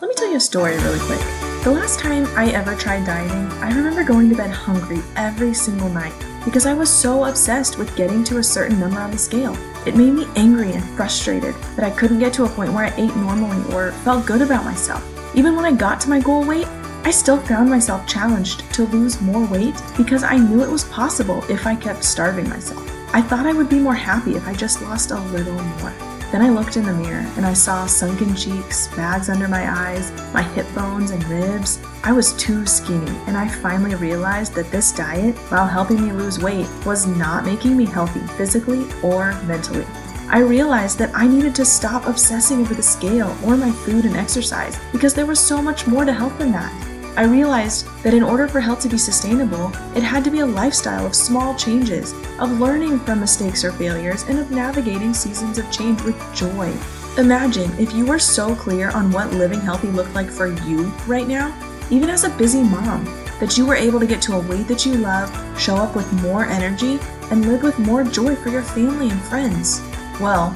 Let 0.01 0.09
me 0.09 0.14
tell 0.14 0.31
you 0.31 0.37
a 0.37 0.40
story 0.40 0.77
really 0.77 1.01
quick. 1.01 1.19
The 1.64 1.73
last 1.73 1.99
time 1.99 2.29
I 2.37 2.53
ever 2.53 2.77
tried 2.77 3.05
dieting, 3.05 3.51
I 3.61 3.75
remember 3.75 4.05
going 4.05 4.29
to 4.29 4.37
bed 4.37 4.53
hungry 4.53 5.01
every 5.17 5.55
single 5.55 5.88
night 5.88 6.14
because 6.45 6.67
I 6.67 6.75
was 6.75 6.91
so 6.91 7.25
obsessed 7.25 7.79
with 7.79 7.97
getting 7.97 8.25
to 8.25 8.39
a 8.39 8.43
certain 8.43 8.79
number 8.79 9.01
on 9.01 9.11
the 9.11 9.19
scale. 9.19 9.57
It 9.87 9.97
made 9.97 10.13
me 10.13 10.27
angry 10.37 10.73
and 10.73 10.85
frustrated 10.97 11.55
that 11.77 11.85
I 11.85 11.91
couldn't 11.91 12.19
get 12.19 12.33
to 12.35 12.45
a 12.45 12.49
point 12.49 12.73
where 12.73 12.87
I 12.87 12.97
ate 12.97 13.17
normally 13.17 13.63
or 13.75 13.93
felt 13.93 14.27
good 14.27 14.43
about 14.43 14.65
myself. 14.65 15.03
Even 15.35 15.57
when 15.57 15.65
I 15.65 15.73
got 15.73 16.01
to 16.03 16.09
my 16.09 16.21
goal 16.21 16.47
weight, 16.47 16.67
I 17.05 17.11
still 17.11 17.39
found 17.39 17.69
myself 17.69 18.07
challenged 18.07 18.73
to 18.75 18.87
lose 18.87 19.21
more 19.21 19.47
weight 19.47 19.75
because 19.97 20.23
I 20.23 20.37
knew 20.37 20.63
it 20.63 20.71
was 20.71 20.85
possible 20.85 21.45
if 21.51 21.67
I 21.67 21.77
kept 21.77 22.03
starving 22.03 22.49
myself. 22.49 22.91
I 23.15 23.21
thought 23.21 23.47
I 23.47 23.53
would 23.53 23.69
be 23.69 23.79
more 23.79 23.95
happy 23.95 24.37
if 24.37 24.47
I 24.47 24.55
just 24.55 24.81
lost 24.83 25.11
a 25.11 25.21
little 25.21 25.53
more. 25.53 25.93
Then 26.33 26.43
I 26.43 26.49
looked 26.49 26.77
in 26.77 26.85
the 26.85 26.93
mirror 26.93 27.25
and 27.37 27.47
I 27.47 27.53
saw 27.53 27.87
sunken 27.87 28.35
cheeks, 28.35 28.89
bags 28.97 29.29
under 29.29 29.47
my 29.49 29.71
eyes, 29.71 30.11
my 30.33 30.43
hip 30.43 30.67
bones 30.75 31.11
and 31.11 31.23
ribs. 31.29 31.81
I 32.03 32.13
was 32.13 32.33
too 32.35 32.67
skinny, 32.67 33.17
and 33.27 33.37
I 33.37 33.49
finally 33.49 33.95
realized 33.95 34.55
that 34.55 34.71
this 34.71 34.93
diet, 34.93 35.37
while 35.51 35.67
helping 35.67 36.05
me 36.05 36.13
lose 36.13 36.39
weight, 36.39 36.69
was 36.85 37.07
not 37.07 37.45
making 37.45 37.77
me 37.77 37.87
healthy 37.87 38.21
physically 38.37 38.87
or 39.03 39.33
mentally. 39.43 39.87
I 40.29 40.39
realized 40.39 40.99
that 40.99 41.15
I 41.15 41.27
needed 41.27 41.55
to 41.57 41.65
stop 41.65 42.07
obsessing 42.07 42.61
over 42.61 42.75
the 42.75 42.83
scale 42.83 43.37
or 43.45 43.57
my 43.57 43.71
food 43.71 44.05
and 44.05 44.17
exercise 44.17 44.79
because 44.91 45.15
there 45.15 45.27
was 45.27 45.39
so 45.39 45.63
much 45.63 45.87
more 45.87 46.05
to 46.05 46.13
health 46.13 46.37
than 46.39 46.51
that. 46.53 46.94
I 47.16 47.24
realized 47.24 47.87
that 48.03 48.12
in 48.12 48.24
order 48.24 48.48
for 48.48 48.61
health 48.61 48.81
to 48.81 48.88
be 48.88 48.98
sustainable, 48.98 49.68
it 49.94 50.03
had 50.03 50.24
to 50.24 50.31
be 50.31 50.40
a 50.40 50.46
lifestyle 50.46 51.07
of 51.07 51.14
small 51.14 51.55
changes, 51.55 52.12
of 52.40 52.59
learning 52.59 52.98
from 53.00 53.20
mistakes 53.20 53.64
or 53.64 53.70
failures, 53.70 54.24
and 54.24 54.40
of 54.40 54.50
navigating 54.50 55.14
seasons 55.14 55.59
of 55.59 55.70
change 55.70 56.03
with 56.03 56.18
joy. 56.35 56.72
Imagine 57.16 57.70
if 57.79 57.92
you 57.92 58.05
were 58.05 58.18
so 58.18 58.57
clear 58.57 58.90
on 58.90 59.12
what 59.12 59.33
living 59.33 59.61
healthy 59.61 59.88
looked 59.88 60.14
like 60.14 60.29
for 60.29 60.48
you 60.48 60.87
right 61.07 61.29
now, 61.29 61.57
even 61.88 62.11
as 62.11 62.24
a 62.24 62.37
busy 62.37 62.62
mom, 62.62 63.05
that 63.38 63.57
you 63.57 63.64
were 63.64 63.77
able 63.77 64.00
to 64.00 64.07
get 64.07 64.20
to 64.22 64.35
a 64.35 64.48
weight 64.48 64.66
that 64.66 64.85
you 64.85 64.94
love, 64.94 65.31
show 65.61 65.77
up 65.77 65.94
with 65.94 66.12
more 66.14 66.44
energy, 66.46 66.98
and 67.31 67.46
live 67.46 67.62
with 67.62 67.79
more 67.79 68.03
joy 68.03 68.35
for 68.35 68.48
your 68.48 68.62
family 68.62 69.11
and 69.11 69.22
friends. 69.22 69.81
Well, 70.20 70.53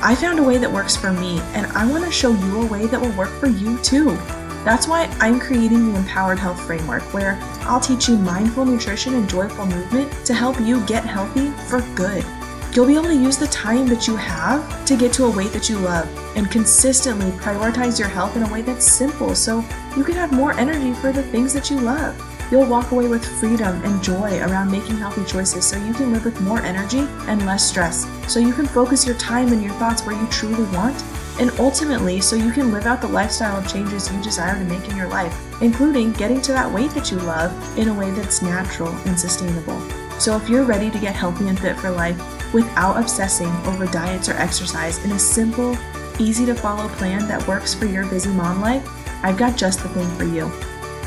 I 0.00 0.14
found 0.14 0.38
a 0.38 0.42
way 0.42 0.56
that 0.56 0.72
works 0.72 0.96
for 0.96 1.12
me, 1.12 1.40
and 1.52 1.66
I 1.72 1.84
want 1.84 2.04
to 2.04 2.10
show 2.10 2.30
you 2.30 2.62
a 2.62 2.66
way 2.66 2.86
that 2.86 3.00
will 3.00 3.16
work 3.16 3.30
for 3.38 3.48
you 3.48 3.76
too. 3.82 4.16
That's 4.68 4.86
why 4.86 5.04
I'm 5.18 5.40
creating 5.40 5.90
the 5.90 5.98
Empowered 5.98 6.38
Health 6.38 6.60
Framework, 6.66 7.14
where 7.14 7.38
I'll 7.62 7.80
teach 7.80 8.06
you 8.06 8.18
mindful 8.18 8.66
nutrition 8.66 9.14
and 9.14 9.26
joyful 9.26 9.64
movement 9.64 10.12
to 10.26 10.34
help 10.34 10.60
you 10.60 10.84
get 10.84 11.06
healthy 11.06 11.52
for 11.70 11.80
good. 11.96 12.22
You'll 12.74 12.86
be 12.86 12.92
able 12.92 13.04
to 13.04 13.14
use 13.14 13.38
the 13.38 13.46
time 13.46 13.86
that 13.86 14.06
you 14.06 14.14
have 14.16 14.84
to 14.84 14.94
get 14.94 15.10
to 15.14 15.24
a 15.24 15.30
weight 15.34 15.52
that 15.52 15.70
you 15.70 15.78
love 15.78 16.06
and 16.36 16.50
consistently 16.50 17.30
prioritize 17.38 17.98
your 17.98 18.08
health 18.08 18.36
in 18.36 18.42
a 18.42 18.52
way 18.52 18.60
that's 18.60 18.84
simple 18.84 19.34
so 19.34 19.64
you 19.96 20.04
can 20.04 20.16
have 20.16 20.32
more 20.32 20.52
energy 20.58 20.92
for 20.92 21.12
the 21.12 21.22
things 21.22 21.54
that 21.54 21.70
you 21.70 21.80
love. 21.80 22.14
You'll 22.50 22.66
walk 22.66 22.90
away 22.90 23.08
with 23.08 23.24
freedom 23.24 23.82
and 23.86 24.02
joy 24.02 24.38
around 24.40 24.70
making 24.70 24.98
healthy 24.98 25.24
choices 25.24 25.64
so 25.64 25.82
you 25.82 25.94
can 25.94 26.12
live 26.12 26.26
with 26.26 26.42
more 26.42 26.60
energy 26.60 27.08
and 27.26 27.46
less 27.46 27.66
stress, 27.66 28.06
so 28.30 28.38
you 28.38 28.52
can 28.52 28.66
focus 28.66 29.06
your 29.06 29.16
time 29.16 29.50
and 29.50 29.62
your 29.62 29.72
thoughts 29.76 30.04
where 30.04 30.14
you 30.14 30.26
truly 30.26 30.70
want 30.76 31.02
and 31.38 31.50
ultimately 31.58 32.20
so 32.20 32.36
you 32.36 32.50
can 32.50 32.72
live 32.72 32.86
out 32.86 33.00
the 33.00 33.08
lifestyle 33.08 33.62
changes 33.62 34.12
you 34.12 34.22
desire 34.22 34.58
to 34.58 34.64
make 34.64 34.88
in 34.88 34.96
your 34.96 35.08
life, 35.08 35.36
including 35.62 36.12
getting 36.12 36.40
to 36.42 36.52
that 36.52 36.72
weight 36.72 36.90
that 36.92 37.10
you 37.10 37.18
love 37.18 37.78
in 37.78 37.88
a 37.88 37.94
way 37.94 38.10
that's 38.10 38.42
natural 38.42 38.88
and 39.06 39.18
sustainable. 39.18 39.80
So 40.18 40.36
if 40.36 40.48
you're 40.48 40.64
ready 40.64 40.90
to 40.90 40.98
get 40.98 41.14
healthy 41.14 41.48
and 41.48 41.58
fit 41.58 41.78
for 41.78 41.90
life 41.90 42.18
without 42.52 43.00
obsessing 43.00 43.50
over 43.66 43.86
diets 43.86 44.28
or 44.28 44.32
exercise 44.32 45.04
in 45.04 45.12
a 45.12 45.18
simple, 45.18 45.76
easy 46.18 46.44
to 46.46 46.54
follow 46.54 46.88
plan 46.88 47.28
that 47.28 47.46
works 47.46 47.74
for 47.74 47.86
your 47.86 48.06
busy 48.06 48.30
mom 48.30 48.60
life, 48.60 48.86
I've 49.22 49.38
got 49.38 49.56
just 49.56 49.82
the 49.82 49.88
thing 49.90 50.08
for 50.16 50.24
you. 50.24 50.50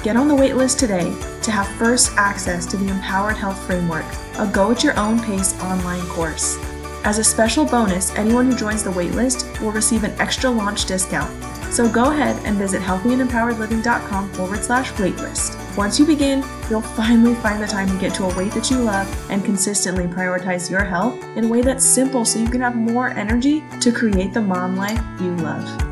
Get 0.03 0.15
on 0.15 0.27
the 0.27 0.33
waitlist 0.33 0.79
today 0.79 1.13
to 1.43 1.51
have 1.51 1.67
first 1.77 2.11
access 2.17 2.65
to 2.67 2.77
the 2.77 2.87
Empowered 2.87 3.37
Health 3.37 3.61
Framework, 3.65 4.05
a 4.39 4.49
go 4.51 4.71
at 4.71 4.83
your 4.83 4.97
own 4.97 5.21
pace 5.21 5.59
online 5.61 6.05
course. 6.07 6.57
As 7.03 7.17
a 7.17 7.23
special 7.23 7.65
bonus, 7.65 8.13
anyone 8.15 8.45
who 8.45 8.55
joins 8.55 8.83
the 8.83 8.91
waitlist 8.91 9.59
will 9.59 9.71
receive 9.71 10.03
an 10.03 10.11
extra 10.21 10.51
launch 10.51 10.85
discount. 10.85 11.31
So 11.73 11.89
go 11.89 12.11
ahead 12.11 12.39
and 12.45 12.57
visit 12.57 12.79
healthyandempoweredliving.com 12.81 14.33
forward 14.33 14.63
slash 14.63 14.91
waitlist. 14.93 15.57
Once 15.75 15.97
you 15.97 16.05
begin, 16.05 16.43
you'll 16.69 16.81
finally 16.81 17.33
find 17.35 17.63
the 17.63 17.65
time 17.65 17.87
to 17.87 17.97
get 17.97 18.13
to 18.15 18.25
a 18.25 18.37
weight 18.37 18.51
that 18.51 18.69
you 18.69 18.77
love 18.77 19.31
and 19.31 19.43
consistently 19.43 20.05
prioritize 20.05 20.69
your 20.69 20.83
health 20.83 21.23
in 21.35 21.45
a 21.45 21.47
way 21.47 21.61
that's 21.61 21.83
simple 21.83 22.23
so 22.23 22.37
you 22.37 22.49
can 22.49 22.61
have 22.61 22.75
more 22.75 23.09
energy 23.09 23.63
to 23.79 23.91
create 23.91 24.33
the 24.33 24.41
mom 24.41 24.75
life 24.75 25.01
you 25.19 25.35
love. 25.37 25.91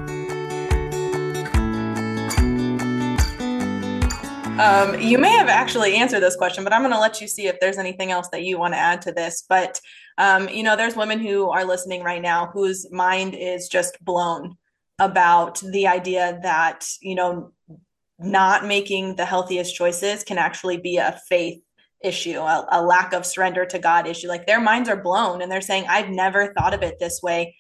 Um, 4.60 5.00
you 5.00 5.18
may 5.18 5.32
have 5.32 5.48
actually 5.48 5.96
answered 5.96 6.20
this 6.20 6.36
question, 6.36 6.66
but 6.66 6.74
I'm 6.74 6.82
going 6.82 6.92
to 6.92 7.00
let 7.00 7.22
you 7.22 7.30
see 7.30 7.48
if 7.48 7.62
there's 7.62 7.78
anything 7.78 8.12
else 8.12 8.28
that 8.34 8.44
you 8.44 8.60
want 8.60 8.74
to 8.74 8.78
add 8.78 9.02
to 9.04 9.14
this. 9.14 9.46
But, 9.48 9.80
um, 10.20 10.50
you 10.50 10.64
know, 10.64 10.76
there's 10.76 10.98
women 10.98 11.20
who 11.20 11.50
are 11.50 11.66
listening 11.66 12.04
right 12.04 12.22
now 12.22 12.48
whose 12.54 12.92
mind 12.92 13.34
is 13.34 13.70
just 13.70 13.98
blown 14.04 14.58
about 15.00 15.62
the 15.72 15.88
idea 15.88 16.38
that, 16.44 16.86
you 17.02 17.16
know, 17.16 17.54
not 18.20 18.66
making 18.66 19.16
the 19.16 19.26
healthiest 19.26 19.74
choices 19.74 20.26
can 20.26 20.38
actually 20.38 20.76
be 20.76 20.98
a 20.98 21.18
faith 21.30 21.62
issue, 22.04 22.38
a, 22.38 22.68
a 22.70 22.82
lack 22.82 23.14
of 23.14 23.26
surrender 23.26 23.66
to 23.66 23.80
God 23.80 24.08
issue. 24.08 24.28
Like 24.28 24.46
their 24.46 24.60
minds 24.60 24.90
are 24.90 25.02
blown 25.02 25.42
and 25.42 25.50
they're 25.50 25.62
saying, 25.62 25.86
I've 25.88 26.10
never 26.10 26.54
thought 26.54 26.74
of 26.74 26.84
it 26.84 27.00
this 27.00 27.22
way. 27.24 27.56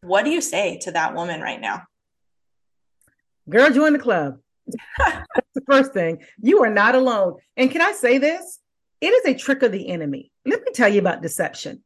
What 0.00 0.24
do 0.24 0.30
you 0.30 0.40
say 0.40 0.78
to 0.82 0.90
that 0.90 1.14
woman 1.14 1.40
right 1.40 1.60
now? 1.60 1.84
Girl, 3.48 3.70
join 3.70 3.92
the 3.92 4.00
club. 4.00 4.38
That's 4.98 5.54
the 5.54 5.62
first 5.66 5.92
thing. 5.92 6.22
You 6.40 6.64
are 6.64 6.70
not 6.70 6.96
alone. 6.96 7.36
And 7.56 7.70
can 7.70 7.80
I 7.80 7.92
say 7.92 8.18
this? 8.18 8.58
It 9.00 9.08
is 9.08 9.24
a 9.24 9.38
trick 9.38 9.62
of 9.62 9.70
the 9.70 9.88
enemy. 9.88 10.32
Let 10.44 10.62
me 10.62 10.72
tell 10.72 10.88
you 10.88 11.00
about 11.00 11.22
deception. 11.22 11.82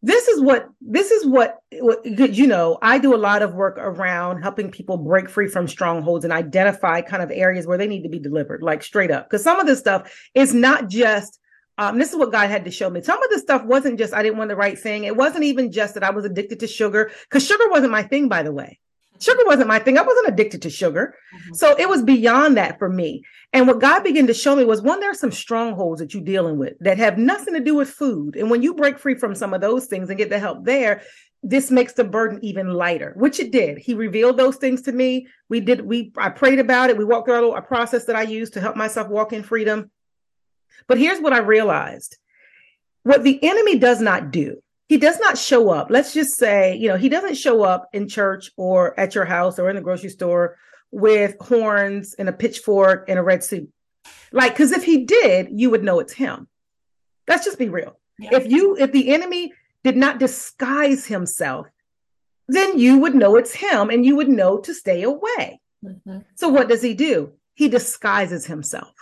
This 0.00 0.28
is 0.28 0.40
what 0.40 0.68
this 0.80 1.10
is 1.10 1.26
what, 1.26 1.58
what 1.72 2.04
you 2.06 2.46
know. 2.46 2.78
I 2.82 2.98
do 2.98 3.14
a 3.14 3.18
lot 3.18 3.42
of 3.42 3.54
work 3.54 3.76
around 3.78 4.42
helping 4.42 4.70
people 4.70 4.96
break 4.96 5.28
free 5.28 5.48
from 5.48 5.66
strongholds 5.66 6.24
and 6.24 6.32
identify 6.32 7.00
kind 7.00 7.22
of 7.22 7.32
areas 7.32 7.66
where 7.66 7.78
they 7.78 7.88
need 7.88 8.02
to 8.04 8.08
be 8.08 8.20
delivered, 8.20 8.62
like 8.62 8.82
straight 8.82 9.10
up. 9.10 9.28
Because 9.28 9.42
some 9.42 9.58
of 9.58 9.66
this 9.66 9.80
stuff 9.80 10.12
is 10.34 10.54
not 10.54 10.88
just 10.88 11.40
um, 11.78 11.96
this 11.96 12.12
is 12.12 12.18
what 12.18 12.32
God 12.32 12.50
had 12.50 12.64
to 12.64 12.70
show 12.70 12.90
me. 12.90 13.02
Some 13.02 13.22
of 13.22 13.30
this 13.30 13.42
stuff 13.42 13.64
wasn't 13.64 13.98
just 13.98 14.12
I 14.12 14.22
didn't 14.22 14.38
want 14.38 14.50
the 14.50 14.56
right 14.56 14.78
thing. 14.78 15.04
It 15.04 15.16
wasn't 15.16 15.44
even 15.44 15.72
just 15.72 15.94
that 15.94 16.02
I 16.02 16.10
was 16.10 16.24
addicted 16.24 16.60
to 16.60 16.66
sugar, 16.66 17.10
because 17.22 17.46
sugar 17.46 17.64
wasn't 17.70 17.92
my 17.92 18.02
thing, 18.02 18.28
by 18.28 18.42
the 18.42 18.52
way. 18.52 18.80
Sugar 19.20 19.42
wasn't 19.46 19.68
my 19.68 19.78
thing. 19.78 19.98
I 19.98 20.02
wasn't 20.02 20.28
addicted 20.28 20.62
to 20.62 20.70
sugar. 20.70 21.14
Mm-hmm. 21.34 21.54
So 21.54 21.76
it 21.78 21.88
was 21.88 22.02
beyond 22.02 22.56
that 22.56 22.78
for 22.78 22.88
me. 22.88 23.24
And 23.52 23.66
what 23.66 23.80
God 23.80 24.04
began 24.04 24.26
to 24.26 24.34
show 24.34 24.54
me 24.54 24.64
was 24.64 24.82
one, 24.82 25.00
there 25.00 25.10
are 25.10 25.14
some 25.14 25.32
strongholds 25.32 26.00
that 26.00 26.14
you're 26.14 26.22
dealing 26.22 26.58
with 26.58 26.78
that 26.80 26.98
have 26.98 27.18
nothing 27.18 27.54
to 27.54 27.60
do 27.60 27.74
with 27.74 27.90
food. 27.90 28.36
And 28.36 28.50
when 28.50 28.62
you 28.62 28.74
break 28.74 28.98
free 28.98 29.14
from 29.14 29.34
some 29.34 29.54
of 29.54 29.60
those 29.60 29.86
things 29.86 30.08
and 30.08 30.18
get 30.18 30.30
the 30.30 30.38
help 30.38 30.64
there, 30.64 31.02
this 31.42 31.70
makes 31.70 31.92
the 31.92 32.04
burden 32.04 32.40
even 32.42 32.72
lighter, 32.72 33.14
which 33.16 33.38
it 33.38 33.52
did. 33.52 33.78
He 33.78 33.94
revealed 33.94 34.36
those 34.36 34.56
things 34.56 34.82
to 34.82 34.92
me. 34.92 35.28
We 35.48 35.60
did, 35.60 35.80
we, 35.82 36.12
I 36.16 36.30
prayed 36.30 36.58
about 36.58 36.90
it. 36.90 36.98
We 36.98 37.04
walked 37.04 37.28
through 37.28 37.52
a, 37.52 37.58
a 37.58 37.62
process 37.62 38.06
that 38.06 38.16
I 38.16 38.22
used 38.22 38.54
to 38.54 38.60
help 38.60 38.76
myself 38.76 39.08
walk 39.08 39.32
in 39.32 39.42
freedom. 39.42 39.90
But 40.86 40.98
here's 40.98 41.20
what 41.20 41.32
I 41.32 41.38
realized 41.38 42.16
what 43.04 43.22
the 43.22 43.42
enemy 43.42 43.78
does 43.78 44.00
not 44.00 44.30
do 44.30 44.62
he 44.88 44.96
does 44.96 45.20
not 45.20 45.36
show 45.36 45.70
up. 45.70 45.88
Let's 45.90 46.14
just 46.14 46.36
say, 46.36 46.76
you 46.76 46.88
know, 46.88 46.96
he 46.96 47.08
doesn't 47.08 47.36
show 47.36 47.62
up 47.62 47.88
in 47.92 48.08
church 48.08 48.50
or 48.56 48.98
at 48.98 49.14
your 49.14 49.26
house 49.26 49.58
or 49.58 49.68
in 49.68 49.76
the 49.76 49.82
grocery 49.82 50.08
store 50.08 50.56
with 50.90 51.36
horns 51.40 52.14
and 52.14 52.28
a 52.28 52.32
pitchfork 52.32 53.04
and 53.08 53.18
a 53.18 53.22
red 53.22 53.44
suit. 53.44 53.70
Like, 54.32 54.52
because 54.52 54.72
if 54.72 54.84
he 54.84 55.04
did, 55.04 55.48
you 55.52 55.68
would 55.70 55.84
know 55.84 56.00
it's 56.00 56.14
him. 56.14 56.48
Let's 57.26 57.44
just 57.44 57.58
be 57.58 57.68
real. 57.68 57.98
Yeah. 58.18 58.36
If 58.36 58.50
you, 58.50 58.76
if 58.76 58.92
the 58.92 59.12
enemy 59.12 59.52
did 59.84 59.96
not 59.96 60.18
disguise 60.18 61.04
himself, 61.04 61.66
then 62.48 62.78
you 62.78 62.98
would 62.98 63.14
know 63.14 63.36
it's 63.36 63.54
him 63.54 63.90
and 63.90 64.06
you 64.06 64.16
would 64.16 64.28
know 64.28 64.58
to 64.58 64.72
stay 64.72 65.02
away. 65.02 65.60
Mm-hmm. 65.84 66.20
So 66.34 66.48
what 66.48 66.68
does 66.68 66.80
he 66.80 66.94
do? 66.94 67.32
He 67.54 67.68
disguises 67.68 68.46
himself. 68.46 68.94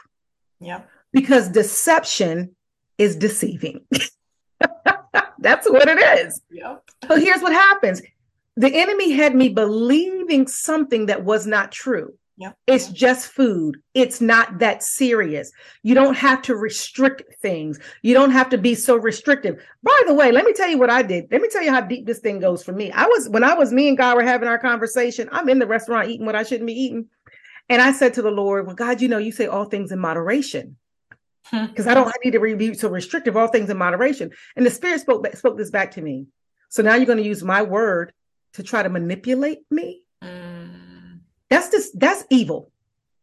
Yeah. 0.58 0.82
Because 1.12 1.48
deception 1.48 2.56
is 2.98 3.14
deceiving. 3.14 3.82
That's 5.38 5.68
what 5.68 5.88
it 5.88 5.98
is. 5.98 6.40
Yep. 6.50 6.84
So 7.08 7.16
here's 7.16 7.42
what 7.42 7.52
happens 7.52 8.02
the 8.56 8.74
enemy 8.74 9.12
had 9.12 9.34
me 9.34 9.50
believing 9.50 10.46
something 10.46 11.06
that 11.06 11.24
was 11.24 11.46
not 11.46 11.72
true. 11.72 12.14
Yep. 12.38 12.56
It's 12.66 12.88
just 12.88 13.28
food. 13.28 13.78
It's 13.94 14.20
not 14.20 14.58
that 14.58 14.82
serious. 14.82 15.50
You 15.82 15.94
don't 15.94 16.16
have 16.16 16.42
to 16.42 16.56
restrict 16.56 17.22
things. 17.40 17.78
You 18.02 18.12
don't 18.12 18.30
have 18.30 18.50
to 18.50 18.58
be 18.58 18.74
so 18.74 18.96
restrictive. 18.96 19.62
By 19.82 20.02
the 20.06 20.12
way, 20.12 20.32
let 20.32 20.44
me 20.44 20.52
tell 20.52 20.68
you 20.68 20.78
what 20.78 20.90
I 20.90 21.02
did. 21.02 21.28
Let 21.30 21.40
me 21.40 21.48
tell 21.48 21.62
you 21.62 21.70
how 21.70 21.80
deep 21.80 22.06
this 22.06 22.18
thing 22.18 22.38
goes 22.40 22.62
for 22.62 22.72
me. 22.72 22.90
I 22.92 23.06
was, 23.06 23.28
when 23.30 23.42
I 23.42 23.54
was, 23.54 23.72
me 23.72 23.88
and 23.88 23.96
God 23.96 24.16
were 24.16 24.22
having 24.22 24.48
our 24.48 24.58
conversation, 24.58 25.30
I'm 25.32 25.48
in 25.48 25.58
the 25.58 25.66
restaurant 25.66 26.10
eating 26.10 26.26
what 26.26 26.36
I 26.36 26.42
shouldn't 26.42 26.66
be 26.66 26.74
eating. 26.74 27.06
And 27.70 27.80
I 27.80 27.92
said 27.92 28.14
to 28.14 28.22
the 28.22 28.30
Lord, 28.30 28.66
Well, 28.66 28.76
God, 28.76 29.00
you 29.00 29.08
know, 29.08 29.18
you 29.18 29.32
say 29.32 29.46
all 29.46 29.64
things 29.64 29.90
in 29.90 29.98
moderation 29.98 30.76
because 31.50 31.86
I 31.86 31.94
don't 31.94 32.08
I 32.08 32.12
need 32.24 32.32
to 32.32 32.56
be 32.56 32.74
so 32.74 32.88
restrictive, 32.88 33.36
all 33.36 33.48
things 33.48 33.70
in 33.70 33.76
moderation. 33.76 34.30
And 34.56 34.64
the 34.64 34.70
Spirit 34.70 35.00
spoke 35.00 35.26
spoke 35.36 35.56
this 35.56 35.70
back 35.70 35.92
to 35.92 36.02
me. 36.02 36.26
So 36.68 36.82
now 36.82 36.94
you're 36.94 37.06
going 37.06 37.18
to 37.18 37.24
use 37.24 37.42
my 37.42 37.62
word 37.62 38.12
to 38.54 38.62
try 38.62 38.82
to 38.82 38.88
manipulate 38.88 39.60
me. 39.70 40.02
Mm. 40.22 41.20
That's 41.48 41.70
just 41.70 41.98
that's 41.98 42.24
evil. 42.30 42.70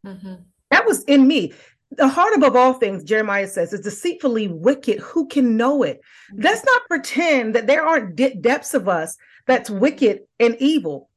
Mm-hmm. 0.05 0.35
That 0.71 0.85
was 0.85 1.03
in 1.03 1.27
me. 1.27 1.53
The 1.91 2.07
heart 2.07 2.33
above 2.35 2.55
all 2.55 2.73
things, 2.73 3.03
Jeremiah 3.03 3.47
says, 3.47 3.71
is 3.71 3.81
deceitfully 3.81 4.47
wicked. 4.47 4.99
Who 4.99 5.27
can 5.27 5.57
know 5.57 5.83
it? 5.83 6.01
Mm-hmm. 6.31 6.41
Let's 6.41 6.65
not 6.65 6.81
pretend 6.87 7.55
that 7.55 7.67
there 7.67 7.85
aren't 7.85 8.15
de- 8.15 8.35
depths 8.35 8.73
of 8.73 8.89
us 8.89 9.15
that's 9.45 9.69
wicked 9.69 10.21
and 10.39 10.55
evil. 10.59 11.09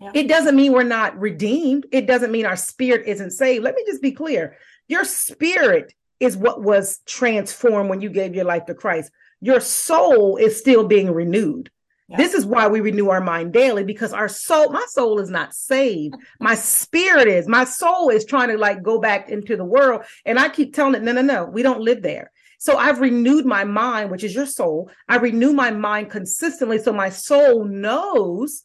Yeah. 0.00 0.10
It 0.14 0.28
doesn't 0.28 0.54
mean 0.54 0.72
we're 0.72 0.82
not 0.82 1.18
redeemed. 1.18 1.86
It 1.90 2.06
doesn't 2.06 2.30
mean 2.30 2.46
our 2.46 2.56
spirit 2.56 3.06
isn't 3.06 3.30
saved. 3.30 3.64
Let 3.64 3.74
me 3.74 3.84
just 3.86 4.02
be 4.02 4.12
clear. 4.12 4.56
Your 4.88 5.04
spirit 5.04 5.94
is 6.20 6.36
what 6.36 6.62
was 6.62 7.00
transformed 7.06 7.90
when 7.90 8.00
you 8.00 8.10
gave 8.10 8.34
your 8.34 8.44
life 8.44 8.66
to 8.66 8.74
Christ. 8.74 9.10
Your 9.40 9.60
soul 9.60 10.36
is 10.36 10.58
still 10.58 10.86
being 10.86 11.10
renewed. 11.10 11.70
Yeah. 12.08 12.18
This 12.18 12.34
is 12.34 12.46
why 12.46 12.68
we 12.68 12.80
renew 12.80 13.08
our 13.08 13.20
mind 13.20 13.52
daily 13.52 13.82
because 13.82 14.12
our 14.12 14.28
soul, 14.28 14.70
my 14.70 14.84
soul 14.88 15.18
is 15.18 15.28
not 15.28 15.54
saved. 15.54 16.14
My 16.40 16.54
spirit 16.54 17.26
is. 17.26 17.48
My 17.48 17.64
soul 17.64 18.10
is 18.10 18.24
trying 18.24 18.48
to 18.48 18.58
like 18.58 18.82
go 18.82 19.00
back 19.00 19.28
into 19.28 19.56
the 19.56 19.64
world. 19.64 20.02
And 20.24 20.38
I 20.38 20.48
keep 20.48 20.74
telling 20.74 20.94
it, 20.94 21.02
no, 21.02 21.12
no, 21.12 21.22
no, 21.22 21.44
we 21.46 21.62
don't 21.62 21.80
live 21.80 22.02
there. 22.02 22.30
So 22.58 22.76
I've 22.76 23.00
renewed 23.00 23.44
my 23.44 23.64
mind, 23.64 24.10
which 24.10 24.24
is 24.24 24.34
your 24.34 24.46
soul. 24.46 24.90
I 25.08 25.16
renew 25.16 25.52
my 25.52 25.70
mind 25.70 26.10
consistently 26.10 26.78
so 26.78 26.92
my 26.92 27.10
soul 27.10 27.64
knows 27.64 28.62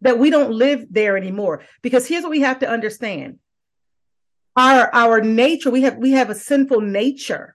that 0.00 0.18
we 0.18 0.30
don't 0.30 0.52
live 0.52 0.86
there 0.90 1.16
anymore. 1.16 1.64
Because 1.82 2.06
here's 2.06 2.22
what 2.22 2.30
we 2.30 2.40
have 2.40 2.60
to 2.60 2.68
understand 2.68 3.38
our 4.58 4.94
our 4.94 5.20
nature 5.20 5.70
we 5.70 5.82
have 5.82 5.96
we 5.96 6.10
have 6.10 6.30
a 6.30 6.34
sinful 6.34 6.80
nature 6.80 7.54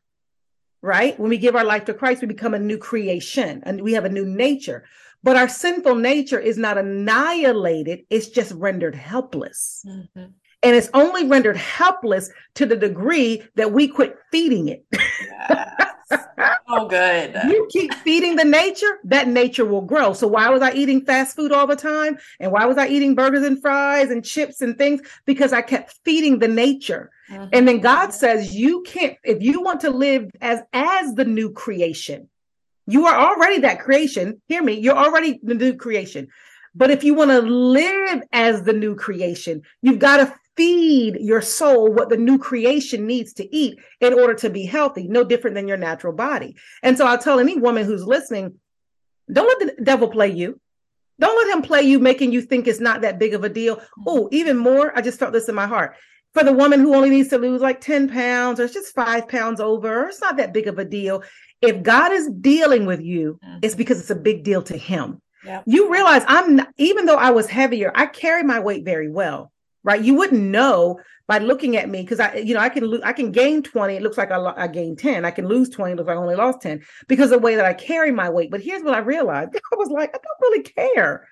right? 0.84 1.18
When 1.18 1.30
we 1.30 1.38
give 1.38 1.56
our 1.56 1.64
life 1.64 1.86
to 1.86 1.94
christ 1.94 2.22
we 2.22 2.28
become 2.28 2.54
a 2.54 2.60
new 2.60 2.78
creation 2.78 3.64
and 3.66 3.82
we 3.82 3.94
have 3.94 4.06
a 4.06 4.10
new 4.10 4.26
nature. 4.26 4.84
But 5.24 5.38
our 5.38 5.48
sinful 5.48 5.96
nature 5.96 6.40
is 6.40 6.58
not 6.58 6.78
annihilated. 6.78 8.02
It's 8.10 8.28
just 8.28 8.52
rendered 8.52 8.94
helpless. 8.94 9.86
Mm-hmm. 9.88 10.26
and 10.64 10.76
it's 10.76 10.90
only 10.94 11.26
rendered 11.26 11.58
helpless 11.58 12.30
to 12.56 12.66
the 12.66 12.76
degree 12.76 13.44
that 13.56 13.72
we 13.72 13.88
quit 13.88 14.18
feeding 14.32 14.68
it. 14.68 14.86
Yes. 14.92 15.90
Oh 16.12 16.88
good. 16.88 17.36
You 17.48 17.68
keep 17.72 17.94
feeding 17.96 18.36
the 18.36 18.44
nature 18.44 19.00
that 19.06 19.28
nature 19.28 19.66
will 19.66 19.82
grow. 19.82 20.14
So 20.14 20.28
why 20.28 20.50
was 20.50 20.62
i 20.62 20.72
eating 20.74 21.06
fast 21.06 21.36
food 21.36 21.52
all 21.52 21.68
the 21.68 21.76
time? 21.76 22.18
And 22.40 22.52
why 22.52 22.66
was 22.66 22.78
i 22.78 22.88
eating 22.88 23.16
burgers 23.16 23.44
and 23.44 23.62
fries 23.62 24.10
and 24.10 24.24
chips 24.24 24.62
and 24.62 24.78
things? 24.78 25.02
Because 25.26 25.54
i 25.54 25.62
kept 25.62 26.00
feeding 26.04 26.40
the 26.40 26.48
nature. 26.48 27.12
Mm-hmm. 27.30 27.46
and 27.54 27.66
then 27.66 27.80
god 27.80 28.12
says 28.12 28.54
you 28.54 28.82
can't 28.82 29.18
if 29.24 29.42
you 29.42 29.62
want 29.62 29.80
to 29.80 29.90
live 29.90 30.30
as 30.42 30.60
as 30.74 31.14
the 31.14 31.24
new 31.24 31.54
creation 31.54 32.28
you 32.86 33.06
are 33.06 33.18
already 33.18 33.60
that 33.60 33.80
creation. 33.80 34.42
Hear 34.48 34.62
me 34.62 34.74
you're 34.74 34.98
already 34.98 35.40
the 35.42 35.54
new 35.54 35.76
creation. 35.76 36.28
But 36.76 36.90
if 36.90 37.04
you 37.04 37.14
want 37.14 37.30
to 37.32 37.40
live 37.40 38.24
as 38.34 38.64
the 38.64 38.74
new 38.74 38.96
creation 38.96 39.62
you've 39.82 40.00
got 40.00 40.18
to 40.18 40.36
feed 40.56 41.18
your 41.20 41.42
soul 41.42 41.92
what 41.92 42.10
the 42.10 42.18
new 42.18 42.38
creation 42.38 43.08
needs 43.08 43.34
to 43.34 43.56
eat 43.56 43.80
in 44.00 44.14
order 44.14 44.34
to 44.36 44.50
be 44.50 44.66
healthy, 44.66 45.08
no 45.08 45.24
different 45.24 45.56
than 45.56 45.68
your 45.68 45.78
natural 45.78 46.14
body. 46.14 46.56
And 46.82 46.98
so 46.98 47.06
I'll 47.06 47.18
tell 47.18 47.40
any 47.40 47.58
woman 47.58 47.86
who's 47.86 48.06
listening, 48.06 48.56
don't 49.32 49.48
let 49.48 49.78
the 49.78 49.84
devil 49.84 50.08
play 50.10 50.30
you. 50.32 50.60
Don't 51.20 51.48
let 51.48 51.56
him 51.56 51.62
play 51.62 51.84
you, 51.84 52.00
making 52.00 52.32
you 52.32 52.42
think 52.42 52.68
it's 52.68 52.80
not 52.80 53.02
that 53.02 53.20
big 53.20 53.34
of 53.34 53.44
a 53.44 53.50
deal. 53.50 53.82
Oh, 54.06 54.28
even 54.32 54.58
more, 54.58 54.92
I 54.98 55.02
just 55.02 55.20
felt 55.20 55.34
this 55.34 55.48
in 55.48 55.56
my 55.56 55.68
heart. 55.68 55.96
For 56.34 56.44
the 56.44 56.52
woman 56.52 56.80
who 56.80 56.96
only 56.96 57.12
needs 57.12 57.30
to 57.30 57.38
lose 57.38 57.62
like 57.62 57.80
10 57.80 58.10
pounds 58.10 58.60
or 58.60 58.64
it's 58.64 58.74
just 58.74 58.96
five 58.96 59.28
pounds 59.28 59.60
over, 59.60 60.08
it's 60.08 60.20
not 60.20 60.38
that 60.38 60.54
big 60.54 60.68
of 60.68 60.80
a 60.80 60.86
deal. 60.86 61.24
If 61.62 61.84
God 61.84 62.12
is 62.12 62.30
dealing 62.42 62.86
with 62.86 63.02
you, 63.02 63.40
mm-hmm. 63.44 63.60
it's 63.62 63.76
because 63.76 64.00
it's 64.00 64.10
a 64.10 64.16
big 64.16 64.44
deal 64.44 64.64
to 64.64 64.76
him. 64.76 65.22
Yep. 65.46 65.64
You 65.68 65.92
realize 65.92 66.24
I'm 66.28 66.56
not, 66.56 66.70
even 66.78 67.06
though 67.06 67.18
I 67.18 67.32
was 67.32 67.48
heavier, 67.48 67.92
I 67.94 68.08
carry 68.08 68.44
my 68.44 68.60
weight 68.60 68.84
very 68.84 69.10
well. 69.10 69.53
Right? 69.84 70.02
You 70.02 70.16
wouldn't 70.16 70.42
know 70.42 71.00
by 71.28 71.38
looking 71.38 71.78
at 71.78 71.90
me 71.90 72.02
because 72.02 72.20
I, 72.20 72.36
you 72.36 72.54
know, 72.54 72.60
I 72.60 72.70
can 72.70 72.86
lose, 72.86 73.02
I 73.04 73.14
can 73.14 73.32
gain 73.32 73.64
20. 73.64 73.96
It 73.96 74.02
looks 74.02 74.18
like 74.18 74.32
I, 74.32 74.38
lo- 74.38 74.54
I 74.56 74.68
gained 74.68 75.00
10. 75.00 75.26
I 75.26 75.32
can 75.32 75.48
lose 75.48 75.70
20. 75.70 75.94
It 75.94 75.96
looks 75.96 76.08
like 76.08 76.18
I 76.18 76.22
only 76.22 76.36
lost 76.36 76.62
10 76.62 76.84
because 77.08 77.32
of 77.32 77.40
the 77.40 77.46
way 77.46 77.56
that 77.56 77.66
I 77.66 77.74
carry 77.74 78.12
my 78.12 78.30
weight. 78.30 78.52
But 78.52 78.62
here's 78.62 78.84
what 78.84 78.94
I 78.94 79.00
realized. 79.00 79.56
I 79.74 79.76
was 79.76 79.90
like, 79.90 80.10
I 80.10 80.20
don't 80.20 80.42
really 80.42 80.64
care 80.64 81.28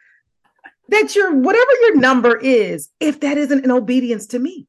that 0.92 1.16
your 1.16 1.34
whatever 1.34 1.72
your 1.82 1.96
number 1.98 2.38
is, 2.38 2.90
if 3.00 3.22
that 3.22 3.38
isn't 3.38 3.64
in 3.64 3.72
obedience 3.72 4.28
to 4.28 4.40
me. 4.40 4.68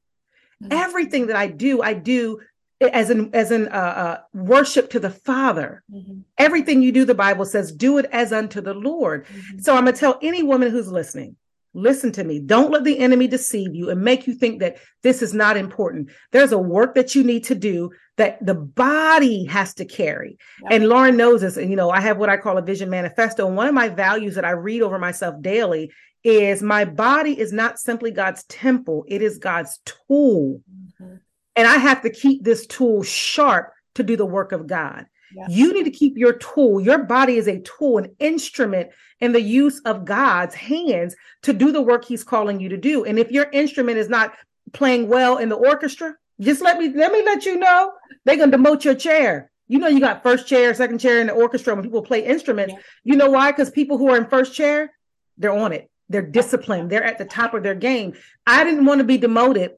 Mm-hmm. 0.62 0.72
Everything 0.72 1.26
that 1.26 1.36
I 1.36 1.48
do, 1.48 1.82
I 1.82 1.94
do 1.94 2.40
as 2.80 3.10
an 3.10 3.30
as 3.34 3.50
an 3.50 3.68
uh, 3.68 3.70
uh, 3.70 4.20
worship 4.32 4.90
to 4.90 5.00
the 5.00 5.10
Father. 5.10 5.82
Mm-hmm. 5.92 6.20
Everything 6.38 6.82
you 6.82 6.92
do, 6.92 7.04
the 7.04 7.14
Bible 7.14 7.44
says, 7.44 7.72
do 7.72 7.98
it 7.98 8.06
as 8.12 8.32
unto 8.32 8.60
the 8.60 8.74
Lord. 8.74 9.26
Mm-hmm. 9.26 9.60
So 9.60 9.76
I'm 9.76 9.84
gonna 9.84 9.96
tell 9.96 10.18
any 10.22 10.42
woman 10.42 10.70
who's 10.70 10.90
listening, 10.90 11.36
listen 11.74 12.12
to 12.12 12.24
me. 12.24 12.38
Don't 12.38 12.70
let 12.70 12.84
the 12.84 12.98
enemy 12.98 13.26
deceive 13.26 13.74
you 13.74 13.90
and 13.90 14.02
make 14.02 14.26
you 14.26 14.34
think 14.34 14.60
that 14.60 14.76
this 15.02 15.22
is 15.22 15.32
not 15.32 15.56
important. 15.56 16.10
There's 16.30 16.52
a 16.52 16.58
work 16.58 16.94
that 16.94 17.14
you 17.14 17.24
need 17.24 17.44
to 17.44 17.54
do 17.54 17.90
that 18.16 18.44
the 18.44 18.54
body 18.54 19.44
has 19.46 19.74
to 19.74 19.84
carry. 19.84 20.38
Yep. 20.62 20.72
And 20.72 20.88
Lauren 20.88 21.16
knows 21.16 21.40
this. 21.40 21.56
And 21.56 21.70
you 21.70 21.76
know, 21.76 21.90
I 21.90 22.00
have 22.00 22.18
what 22.18 22.28
I 22.28 22.36
call 22.36 22.58
a 22.58 22.62
vision 22.62 22.90
manifesto. 22.90 23.46
And 23.46 23.56
one 23.56 23.68
of 23.68 23.74
my 23.74 23.88
values 23.88 24.34
that 24.34 24.44
I 24.44 24.50
read 24.50 24.82
over 24.82 24.98
myself 24.98 25.40
daily 25.40 25.90
is 26.24 26.62
my 26.62 26.84
body 26.84 27.38
is 27.38 27.52
not 27.52 27.78
simply 27.78 28.10
God's 28.10 28.44
temple, 28.44 29.04
it 29.08 29.22
is 29.22 29.38
God's 29.38 29.80
tool. 29.84 30.60
Mm-hmm. 30.70 31.16
And 31.56 31.68
I 31.68 31.76
have 31.76 32.02
to 32.02 32.10
keep 32.10 32.44
this 32.44 32.66
tool 32.66 33.02
sharp 33.02 33.72
to 33.94 34.02
do 34.02 34.16
the 34.16 34.26
work 34.26 34.52
of 34.52 34.66
God. 34.66 35.06
Yes. 35.34 35.50
You 35.50 35.72
need 35.72 35.84
to 35.84 35.90
keep 35.90 36.16
your 36.16 36.34
tool. 36.34 36.80
Your 36.80 37.04
body 37.04 37.36
is 37.36 37.48
a 37.48 37.60
tool, 37.60 37.98
an 37.98 38.14
instrument 38.18 38.90
in 39.20 39.32
the 39.32 39.40
use 39.40 39.80
of 39.84 40.04
God's 40.04 40.54
hands 40.54 41.14
to 41.42 41.52
do 41.52 41.72
the 41.72 41.80
work 41.80 42.04
he's 42.04 42.24
calling 42.24 42.60
you 42.60 42.68
to 42.70 42.76
do. 42.76 43.04
And 43.04 43.18
if 43.18 43.30
your 43.30 43.48
instrument 43.52 43.98
is 43.98 44.08
not 44.08 44.34
playing 44.72 45.08
well 45.08 45.38
in 45.38 45.48
the 45.48 45.56
orchestra, 45.56 46.14
just 46.40 46.60
let 46.60 46.78
me 46.78 46.92
let 46.92 47.12
me 47.12 47.22
let 47.24 47.46
you 47.46 47.58
know 47.58 47.92
they're 48.24 48.36
going 48.36 48.50
to 48.50 48.58
demote 48.58 48.84
your 48.84 48.94
chair. 48.94 49.50
You 49.68 49.78
know 49.78 49.88
you 49.88 50.00
got 50.00 50.22
first 50.22 50.46
chair, 50.46 50.74
second 50.74 50.98
chair 50.98 51.20
in 51.20 51.28
the 51.28 51.32
orchestra 51.32 51.74
when 51.74 51.84
people 51.84 52.02
play 52.02 52.24
instruments. 52.24 52.74
You 53.04 53.16
know 53.16 53.30
why? 53.30 53.52
Cuz 53.52 53.70
people 53.70 53.96
who 53.96 54.10
are 54.10 54.16
in 54.16 54.26
first 54.26 54.54
chair, 54.54 54.92
they're 55.38 55.52
on 55.52 55.72
it. 55.72 55.88
They're 56.08 56.20
disciplined. 56.22 56.90
They're 56.90 57.04
at 57.04 57.18
the 57.18 57.24
top 57.24 57.54
of 57.54 57.62
their 57.62 57.74
game. 57.74 58.14
I 58.46 58.64
didn't 58.64 58.84
want 58.84 58.98
to 58.98 59.04
be 59.04 59.18
demoted, 59.18 59.72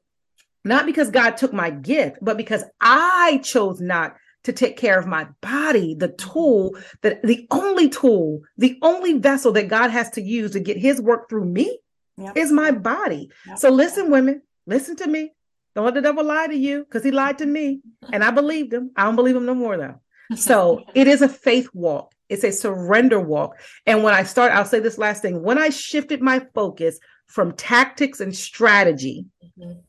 not 0.65 0.85
because 0.85 1.11
God 1.11 1.37
took 1.37 1.53
my 1.53 1.69
gift, 1.69 2.17
but 2.21 2.35
because 2.35 2.63
I 2.81 3.39
chose 3.43 3.79
not 3.79 4.17
to 4.45 4.53
take 4.53 4.77
care 4.77 4.97
of 4.97 5.07
my 5.07 5.27
body, 5.41 5.95
the 5.95 6.09
tool 6.09 6.77
that 7.01 7.21
the 7.23 7.47
only 7.51 7.89
tool, 7.89 8.41
the 8.57 8.77
only 8.81 9.17
vessel 9.17 9.51
that 9.53 9.67
God 9.67 9.89
has 9.89 10.09
to 10.11 10.21
use 10.21 10.51
to 10.51 10.59
get 10.59 10.77
his 10.77 11.01
work 11.01 11.29
through 11.29 11.45
me 11.45 11.79
yep. 12.17 12.37
is 12.37 12.51
my 12.51 12.71
body. 12.71 13.31
Yep. 13.47 13.57
So 13.57 13.69
listen, 13.69 14.11
women, 14.11 14.43
listen 14.67 14.95
to 14.97 15.07
me. 15.07 15.33
Don't 15.73 15.85
let 15.85 15.95
the 15.95 16.01
devil 16.01 16.23
lie 16.23 16.47
to 16.47 16.55
you 16.55 16.83
because 16.83 17.03
he 17.03 17.11
lied 17.11 17.39
to 17.39 17.45
me 17.45 17.81
and 18.13 18.23
I 18.23 18.31
believed 18.31 18.71
him. 18.71 18.91
I 18.95 19.03
don't 19.03 19.15
believe 19.15 19.35
him 19.35 19.45
no 19.45 19.55
more 19.55 19.77
though. 19.77 19.99
So 20.35 20.83
it 20.93 21.07
is 21.07 21.21
a 21.21 21.29
faith 21.29 21.69
walk. 21.73 22.13
It's 22.29 22.43
a 22.43 22.51
surrender 22.51 23.19
walk. 23.19 23.59
And 23.85 24.03
when 24.03 24.13
I 24.13 24.23
start, 24.23 24.53
I'll 24.53 24.65
say 24.65 24.79
this 24.79 24.97
last 24.97 25.21
thing. 25.23 25.41
When 25.41 25.57
I 25.57 25.69
shifted 25.69 26.21
my 26.21 26.45
focus 26.53 26.99
from 27.27 27.53
tactics 27.53 28.19
and 28.19 28.35
strategy 28.35 29.25
mm-hmm. 29.43 29.79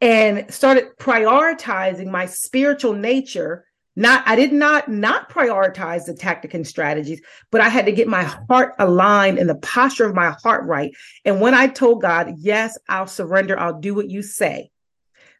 and 0.00 0.52
started 0.54 0.96
prioritizing 0.98 2.06
my 2.06 2.26
spiritual 2.26 2.94
nature, 2.94 3.66
not 3.94 4.22
I 4.26 4.36
did 4.36 4.52
not 4.52 4.88
not 4.88 5.30
prioritize 5.30 6.06
the 6.06 6.14
tactic 6.14 6.54
and 6.54 6.66
strategies, 6.66 7.20
but 7.50 7.60
I 7.60 7.68
had 7.68 7.86
to 7.86 7.92
get 7.92 8.08
my 8.08 8.24
heart 8.24 8.74
aligned 8.78 9.38
and 9.38 9.48
the 9.48 9.56
posture 9.56 10.06
of 10.06 10.14
my 10.14 10.34
heart 10.42 10.64
right. 10.66 10.92
And 11.24 11.40
when 11.40 11.54
I 11.54 11.66
told 11.66 12.00
God, 12.00 12.34
yes, 12.38 12.78
I'll 12.88 13.06
surrender, 13.06 13.58
I'll 13.58 13.80
do 13.80 13.94
what 13.94 14.08
you 14.08 14.22
say. 14.22 14.70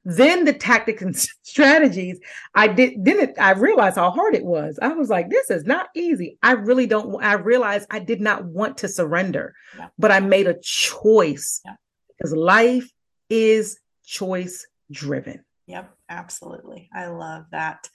Then 0.05 0.45
the 0.45 0.53
tactics 0.53 1.03
and 1.03 1.17
strategies, 1.43 2.21
I 2.55 2.69
did 2.69 3.03
didn't 3.03 3.39
I 3.41 3.53
realized 3.53 3.97
how 3.97 4.11
hard 4.11 4.35
it 4.35 4.45
was. 4.45 4.79
I 4.83 4.89
was 4.89 5.09
like, 5.09 5.31
this 5.31 5.51
is 5.51 5.65
not 5.65 5.89
easy. 5.95 6.39
I 6.43 6.53
really 6.53 6.87
don't 6.87 7.23
I 7.23 7.35
realized 7.35 7.87
I 7.91 8.01
did 8.01 8.21
not 8.21 8.45
want 8.45 8.79
to 8.79 8.89
surrender, 8.89 9.55
yeah. 9.79 9.89
but 9.99 10.11
I 10.11 10.21
made 10.21 10.47
a 10.47 10.59
choice 10.61 11.63
yeah. 11.65 11.77
because 12.09 12.35
life 12.35 12.91
is 13.31 13.79
choice 14.05 14.67
driven. 14.91 15.45
Yep, 15.67 15.91
absolutely. 16.09 16.91
I 16.95 17.07
love 17.07 17.47
that. 17.53 17.89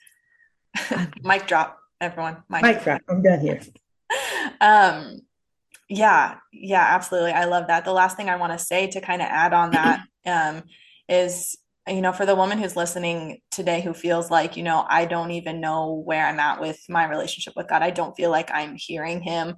Mic 1.22 1.46
drop, 1.46 1.78
everyone. 2.00 2.42
Mic, 2.48 2.62
Mic 2.62 2.82
drop. 2.82 3.02
I'm 3.08 3.22
done 3.22 3.40
here. 3.40 3.60
um 4.60 5.20
yeah, 5.90 6.36
yeah, 6.52 6.84
absolutely. 6.90 7.32
I 7.32 7.44
love 7.44 7.68
that. 7.68 7.84
The 7.84 7.92
last 7.92 8.16
thing 8.16 8.28
I 8.28 8.36
want 8.36 8.52
to 8.52 8.58
say 8.58 8.88
to 8.88 9.00
kind 9.00 9.22
of 9.22 9.28
add 9.28 9.52
on 9.52 9.70
that 9.72 10.00
um 10.26 10.62
is 11.08 11.56
you 11.90 12.02
know, 12.02 12.12
for 12.12 12.26
the 12.26 12.34
woman 12.34 12.58
who's 12.58 12.76
listening 12.76 13.40
today 13.50 13.80
who 13.80 13.94
feels 13.94 14.30
like, 14.30 14.56
you 14.56 14.62
know, 14.62 14.84
I 14.88 15.04
don't 15.04 15.30
even 15.30 15.60
know 15.60 16.02
where 16.04 16.26
I'm 16.26 16.40
at 16.40 16.60
with 16.60 16.80
my 16.88 17.06
relationship 17.06 17.54
with 17.56 17.68
God. 17.68 17.82
I 17.82 17.90
don't 17.90 18.16
feel 18.16 18.30
like 18.30 18.50
I'm 18.52 18.76
hearing 18.76 19.20
him. 19.22 19.56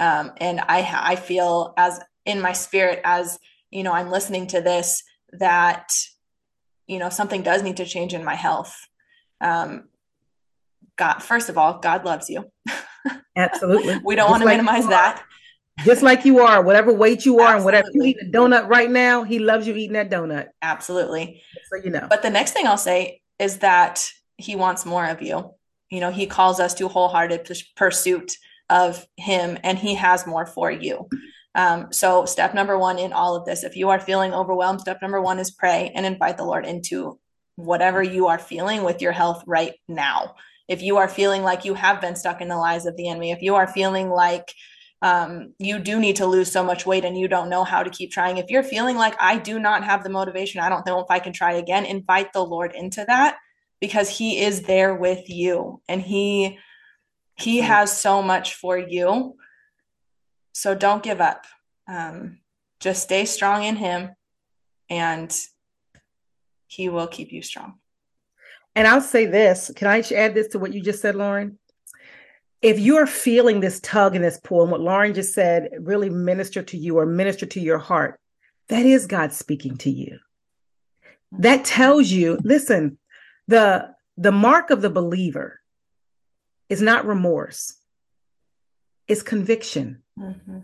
Um, 0.00 0.32
and 0.38 0.60
I, 0.60 0.88
I 0.92 1.16
feel 1.16 1.74
as 1.76 2.00
in 2.24 2.40
my 2.40 2.52
spirit, 2.52 3.00
as, 3.04 3.38
you 3.70 3.82
know, 3.82 3.92
I'm 3.92 4.10
listening 4.10 4.46
to 4.48 4.60
this, 4.60 5.02
that, 5.32 5.92
you 6.86 6.98
know, 6.98 7.10
something 7.10 7.42
does 7.42 7.62
need 7.62 7.76
to 7.78 7.84
change 7.84 8.14
in 8.14 8.24
my 8.24 8.34
health. 8.34 8.74
Um, 9.40 9.88
God, 10.98 11.20
first 11.22 11.48
of 11.48 11.56
all, 11.56 11.78
God 11.78 12.04
loves 12.04 12.28
you. 12.28 12.50
Absolutely. 13.36 13.98
we 14.04 14.16
don't 14.16 14.30
want 14.30 14.42
to 14.42 14.46
like 14.46 14.56
minimize 14.56 14.86
that 14.88 15.24
just 15.84 16.02
like 16.02 16.24
you 16.24 16.40
are, 16.40 16.62
whatever 16.62 16.92
weight 16.92 17.24
you 17.24 17.38
are, 17.40 17.54
Absolutely. 17.54 17.56
and 17.56 17.64
whatever 17.64 17.88
you 17.92 18.02
eat 18.04 18.16
a 18.22 18.24
donut 18.26 18.68
right 18.68 18.90
now, 18.90 19.22
he 19.22 19.38
loves 19.38 19.66
you 19.66 19.74
eating 19.74 19.94
that 19.94 20.10
donut. 20.10 20.48
Absolutely. 20.62 21.42
So 21.70 21.82
you 21.82 21.90
know. 21.90 22.06
But 22.08 22.22
the 22.22 22.30
next 22.30 22.52
thing 22.52 22.66
I'll 22.66 22.76
say 22.76 23.20
is 23.38 23.58
that 23.58 24.08
he 24.36 24.56
wants 24.56 24.84
more 24.84 25.06
of 25.06 25.22
you. 25.22 25.54
You 25.90 26.00
know, 26.00 26.10
he 26.10 26.26
calls 26.26 26.60
us 26.60 26.74
to 26.74 26.88
wholehearted 26.88 27.48
pursuit 27.76 28.36
of 28.68 29.06
him, 29.16 29.58
and 29.62 29.78
he 29.78 29.94
has 29.94 30.26
more 30.26 30.46
for 30.46 30.70
you. 30.70 31.08
Um, 31.54 31.92
so, 31.92 32.24
step 32.26 32.54
number 32.54 32.78
one 32.78 32.98
in 32.98 33.12
all 33.12 33.36
of 33.36 33.46
this, 33.46 33.64
if 33.64 33.76
you 33.76 33.88
are 33.88 34.00
feeling 34.00 34.34
overwhelmed, 34.34 34.80
step 34.80 35.00
number 35.00 35.20
one 35.20 35.38
is 35.38 35.50
pray 35.50 35.92
and 35.94 36.04
invite 36.04 36.36
the 36.36 36.44
Lord 36.44 36.66
into 36.66 37.18
whatever 37.56 38.02
you 38.02 38.26
are 38.28 38.38
feeling 38.38 38.84
with 38.84 39.00
your 39.00 39.12
health 39.12 39.42
right 39.46 39.74
now. 39.88 40.34
If 40.68 40.82
you 40.82 40.98
are 40.98 41.08
feeling 41.08 41.42
like 41.42 41.64
you 41.64 41.74
have 41.74 42.00
been 42.00 42.16
stuck 42.16 42.40
in 42.40 42.48
the 42.48 42.56
lies 42.56 42.86
of 42.86 42.96
the 42.96 43.08
enemy, 43.08 43.32
if 43.32 43.42
you 43.42 43.54
are 43.54 43.66
feeling 43.66 44.10
like 44.10 44.52
um, 45.00 45.54
you 45.58 45.78
do 45.78 45.98
need 46.00 46.16
to 46.16 46.26
lose 46.26 46.50
so 46.50 46.64
much 46.64 46.84
weight 46.84 47.04
and 47.04 47.16
you 47.16 47.28
don't 47.28 47.48
know 47.48 47.64
how 47.64 47.82
to 47.82 47.90
keep 47.90 48.10
trying. 48.10 48.38
If 48.38 48.50
you're 48.50 48.64
feeling 48.64 48.96
like 48.96 49.14
I 49.20 49.38
do 49.38 49.58
not 49.58 49.84
have 49.84 50.02
the 50.02 50.10
motivation, 50.10 50.60
I 50.60 50.68
don't 50.68 50.86
know 50.86 51.00
if 51.00 51.06
I 51.08 51.20
can 51.20 51.32
try 51.32 51.52
again, 51.52 51.84
invite 51.84 52.32
the 52.32 52.44
Lord 52.44 52.72
into 52.74 53.04
that 53.06 53.36
because 53.80 54.08
he 54.08 54.40
is 54.40 54.62
there 54.62 54.94
with 54.94 55.30
you 55.30 55.80
and 55.88 56.02
he 56.02 56.58
he 57.36 57.58
has 57.58 57.96
so 57.96 58.20
much 58.20 58.54
for 58.54 58.76
you. 58.76 59.36
So 60.52 60.74
don't 60.74 61.04
give 61.04 61.20
up. 61.20 61.44
Um, 61.86 62.40
just 62.80 63.04
stay 63.04 63.24
strong 63.24 63.62
in 63.62 63.76
him 63.76 64.10
and 64.90 65.32
he 66.66 66.88
will 66.88 67.06
keep 67.06 67.30
you 67.30 67.42
strong. 67.42 67.78
And 68.78 68.86
I'll 68.86 69.00
say 69.00 69.26
this, 69.26 69.72
can 69.74 69.88
I 69.88 70.00
add 70.14 70.34
this 70.34 70.48
to 70.48 70.58
what 70.60 70.72
you 70.72 70.80
just 70.80 71.02
said, 71.02 71.16
Lauren? 71.16 71.58
if 72.60 72.78
you're 72.78 73.06
feeling 73.06 73.60
this 73.60 73.80
tug 73.80 74.14
and 74.16 74.24
this 74.24 74.40
pull, 74.42 74.62
and 74.62 74.72
what 74.72 74.80
Lauren 74.80 75.14
just 75.14 75.34
said 75.34 75.70
really 75.80 76.10
minister 76.10 76.62
to 76.62 76.76
you 76.76 76.98
or 76.98 77.06
minister 77.06 77.46
to 77.46 77.60
your 77.60 77.78
heart, 77.78 78.18
that 78.68 78.84
is 78.84 79.06
God 79.06 79.32
speaking 79.32 79.76
to 79.78 79.90
you. 79.90 80.18
That 81.32 81.64
tells 81.64 82.10
you, 82.10 82.38
listen, 82.42 82.98
the 83.46 83.94
the 84.16 84.32
mark 84.32 84.70
of 84.70 84.82
the 84.82 84.90
believer 84.90 85.60
is 86.68 86.82
not 86.82 87.06
remorse, 87.06 87.74
it's 89.06 89.22
conviction. 89.22 90.02
Mm-hmm. 90.18 90.58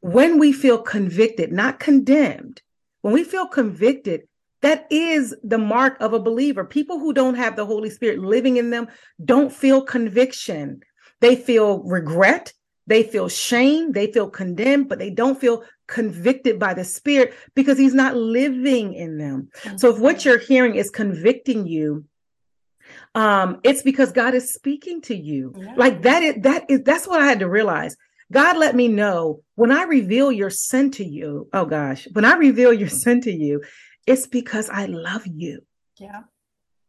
When 0.00 0.38
we 0.38 0.52
feel 0.52 0.78
convicted, 0.78 1.52
not 1.52 1.80
condemned, 1.80 2.62
when 3.02 3.14
we 3.14 3.24
feel 3.24 3.46
convicted, 3.46 4.26
that 4.62 4.86
is 4.90 5.34
the 5.42 5.58
mark 5.58 6.00
of 6.00 6.12
a 6.12 6.18
believer. 6.20 6.64
People 6.64 6.98
who 6.98 7.12
don't 7.12 7.34
have 7.34 7.56
the 7.56 7.66
Holy 7.66 7.90
Spirit 7.90 8.18
living 8.18 8.56
in 8.56 8.70
them 8.70 8.88
don't 9.24 9.52
feel 9.52 9.82
conviction. 9.82 10.80
They 11.20 11.36
feel 11.36 11.82
regret, 11.82 12.52
they 12.86 13.02
feel 13.02 13.28
shame, 13.28 13.92
they 13.92 14.12
feel 14.12 14.30
condemned, 14.30 14.88
but 14.88 14.98
they 14.98 15.10
don't 15.10 15.40
feel 15.40 15.64
convicted 15.86 16.58
by 16.58 16.74
the 16.74 16.84
Spirit 16.84 17.34
because 17.54 17.78
He's 17.78 17.94
not 17.94 18.16
living 18.16 18.94
in 18.94 19.18
them. 19.18 19.48
Mm-hmm. 19.62 19.76
So 19.76 19.90
if 19.94 19.98
what 19.98 20.24
you're 20.24 20.38
hearing 20.38 20.74
is 20.74 20.90
convicting 20.90 21.66
you, 21.66 22.04
um, 23.14 23.60
it's 23.64 23.82
because 23.82 24.12
God 24.12 24.34
is 24.34 24.52
speaking 24.52 25.00
to 25.02 25.16
you. 25.16 25.54
Yeah. 25.56 25.74
Like 25.76 26.02
that 26.02 26.22
is 26.22 26.42
that 26.42 26.64
is 26.68 26.82
that's 26.82 27.06
what 27.06 27.20
I 27.20 27.26
had 27.26 27.40
to 27.40 27.48
realize. 27.48 27.96
God 28.32 28.56
let 28.56 28.74
me 28.74 28.88
know 28.88 29.42
when 29.54 29.70
I 29.70 29.84
reveal 29.84 30.32
your 30.32 30.50
sin 30.50 30.90
to 30.92 31.04
you. 31.04 31.48
Oh 31.52 31.64
gosh, 31.64 32.08
when 32.12 32.24
I 32.24 32.34
reveal 32.34 32.72
your 32.72 32.88
sin 32.88 33.20
to 33.22 33.32
you, 33.32 33.62
it's 34.06 34.26
because 34.26 34.70
I 34.70 34.86
love 34.86 35.26
you. 35.26 35.62
Yeah. 35.98 36.22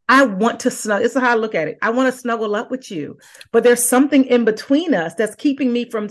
I 0.10 0.26
want 0.26 0.62
to 0.62 0.72
snuggle. 0.72 1.04
This 1.04 1.16
is 1.16 1.22
how 1.22 1.32
I 1.32 1.36
look 1.36 1.56
at 1.56 1.68
it. 1.68 1.78
I 1.82 1.90
want 1.90 2.14
to 2.14 2.18
snuggle 2.18 2.56
up 2.56 2.72
with 2.72 2.90
you, 2.90 3.18
but 3.52 3.64
there's 3.64 3.84
something 3.84 4.24
in 4.26 4.46
between 4.46 4.94
us 4.94 5.14
that's 5.16 5.36
keeping 5.36 5.74
me 5.74 5.90
from 5.90 6.08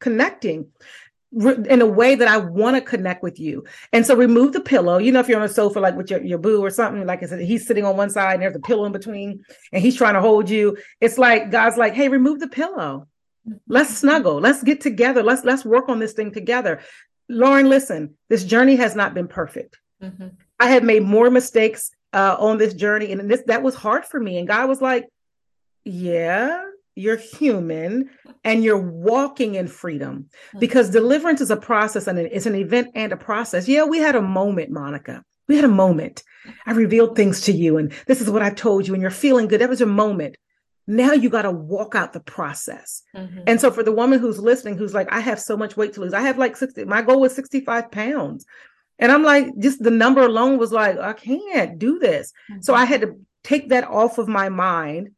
connecting. 0.00 0.68
in 1.34 1.82
a 1.82 1.86
way 1.86 2.14
that 2.14 2.28
I 2.28 2.36
want 2.36 2.76
to 2.76 2.80
connect 2.80 3.22
with 3.24 3.40
you. 3.40 3.64
And 3.92 4.06
so 4.06 4.14
remove 4.14 4.52
the 4.52 4.60
pillow. 4.60 4.98
You 4.98 5.10
know, 5.10 5.18
if 5.18 5.28
you're 5.28 5.40
on 5.40 5.44
a 5.44 5.48
sofa, 5.48 5.80
like 5.80 5.96
with 5.96 6.08
your, 6.08 6.22
your 6.22 6.38
boo 6.38 6.62
or 6.62 6.70
something, 6.70 7.04
like 7.04 7.24
I 7.24 7.26
said, 7.26 7.40
he's 7.40 7.66
sitting 7.66 7.84
on 7.84 7.96
one 7.96 8.10
side 8.10 8.34
and 8.34 8.42
there's 8.42 8.54
a 8.54 8.60
pillow 8.60 8.84
in 8.84 8.92
between 8.92 9.44
and 9.72 9.82
he's 9.82 9.96
trying 9.96 10.14
to 10.14 10.20
hold 10.20 10.48
you. 10.48 10.76
It's 11.00 11.18
like 11.18 11.50
God's 11.50 11.76
like, 11.76 11.94
hey, 11.94 12.08
remove 12.08 12.38
the 12.38 12.46
pillow. 12.46 13.08
Let's 13.68 13.90
mm-hmm. 13.90 13.96
snuggle. 13.96 14.36
Let's 14.36 14.62
get 14.62 14.80
together. 14.80 15.22
Let's 15.24 15.44
let's 15.44 15.64
work 15.64 15.88
on 15.88 15.98
this 15.98 16.12
thing 16.12 16.30
together. 16.32 16.80
Lauren, 17.28 17.68
listen, 17.68 18.14
this 18.28 18.44
journey 18.44 18.76
has 18.76 18.94
not 18.94 19.12
been 19.12 19.28
perfect. 19.28 19.78
Mm-hmm. 20.02 20.28
I 20.60 20.70
have 20.70 20.82
made 20.82 21.02
more 21.02 21.30
mistakes 21.30 21.90
uh, 22.12 22.36
on 22.38 22.58
this 22.58 22.74
journey, 22.74 23.12
and 23.12 23.30
this 23.30 23.42
that 23.46 23.62
was 23.62 23.74
hard 23.74 24.04
for 24.04 24.20
me. 24.20 24.38
And 24.38 24.48
God 24.48 24.68
was 24.68 24.80
like, 24.80 25.06
"Yeah, 25.84 26.64
you're 26.94 27.16
human 27.16 28.10
and 28.44 28.62
you're 28.62 28.78
walking 28.78 29.56
in 29.56 29.66
freedom 29.66 30.28
mm-hmm. 30.48 30.58
because 30.58 30.90
deliverance 30.90 31.40
is 31.40 31.50
a 31.50 31.56
process 31.56 32.06
and 32.06 32.18
it's 32.18 32.46
an 32.46 32.54
event 32.54 32.88
and 32.94 33.12
a 33.12 33.16
process. 33.16 33.66
Yeah, 33.66 33.84
we 33.84 33.98
had 33.98 34.14
a 34.14 34.22
moment, 34.22 34.70
Monica. 34.70 35.24
We 35.48 35.56
had 35.56 35.64
a 35.64 35.68
moment. 35.68 36.22
I 36.66 36.72
revealed 36.72 37.16
things 37.16 37.42
to 37.42 37.52
you, 37.52 37.78
and 37.78 37.92
this 38.06 38.20
is 38.20 38.30
what 38.30 38.42
I 38.42 38.50
told 38.50 38.86
you, 38.86 38.94
and 38.94 39.00
you're 39.00 39.10
feeling 39.10 39.48
good. 39.48 39.60
That 39.60 39.68
was 39.68 39.80
a 39.80 39.86
moment. 39.86 40.36
Now 40.86 41.12
you 41.12 41.30
got 41.30 41.42
to 41.42 41.50
walk 41.50 41.94
out 41.94 42.12
the 42.12 42.20
process. 42.20 43.02
Mm-hmm. 43.16 43.40
And 43.46 43.60
so, 43.60 43.70
for 43.70 43.82
the 43.82 43.92
woman 43.92 44.18
who's 44.18 44.38
listening, 44.38 44.76
who's 44.76 44.94
like, 44.94 45.10
I 45.10 45.20
have 45.20 45.40
so 45.40 45.56
much 45.56 45.76
weight 45.76 45.94
to 45.94 46.00
lose, 46.00 46.12
I 46.12 46.20
have 46.20 46.38
like 46.38 46.56
60, 46.56 46.84
my 46.84 47.00
goal 47.00 47.20
was 47.20 47.34
65 47.34 47.90
pounds. 47.90 48.44
And 48.98 49.10
I'm 49.10 49.22
like, 49.22 49.58
just 49.58 49.82
the 49.82 49.90
number 49.90 50.22
alone 50.22 50.58
was 50.58 50.72
like, 50.72 50.98
I 50.98 51.12
can't 51.12 51.78
do 51.78 51.98
this. 51.98 52.32
Mm-hmm. 52.50 52.62
So, 52.62 52.74
I 52.74 52.84
had 52.84 53.00
to 53.02 53.18
take 53.42 53.68
that 53.68 53.84
off 53.84 54.18
of 54.18 54.28
my 54.28 54.48
mind 54.48 55.10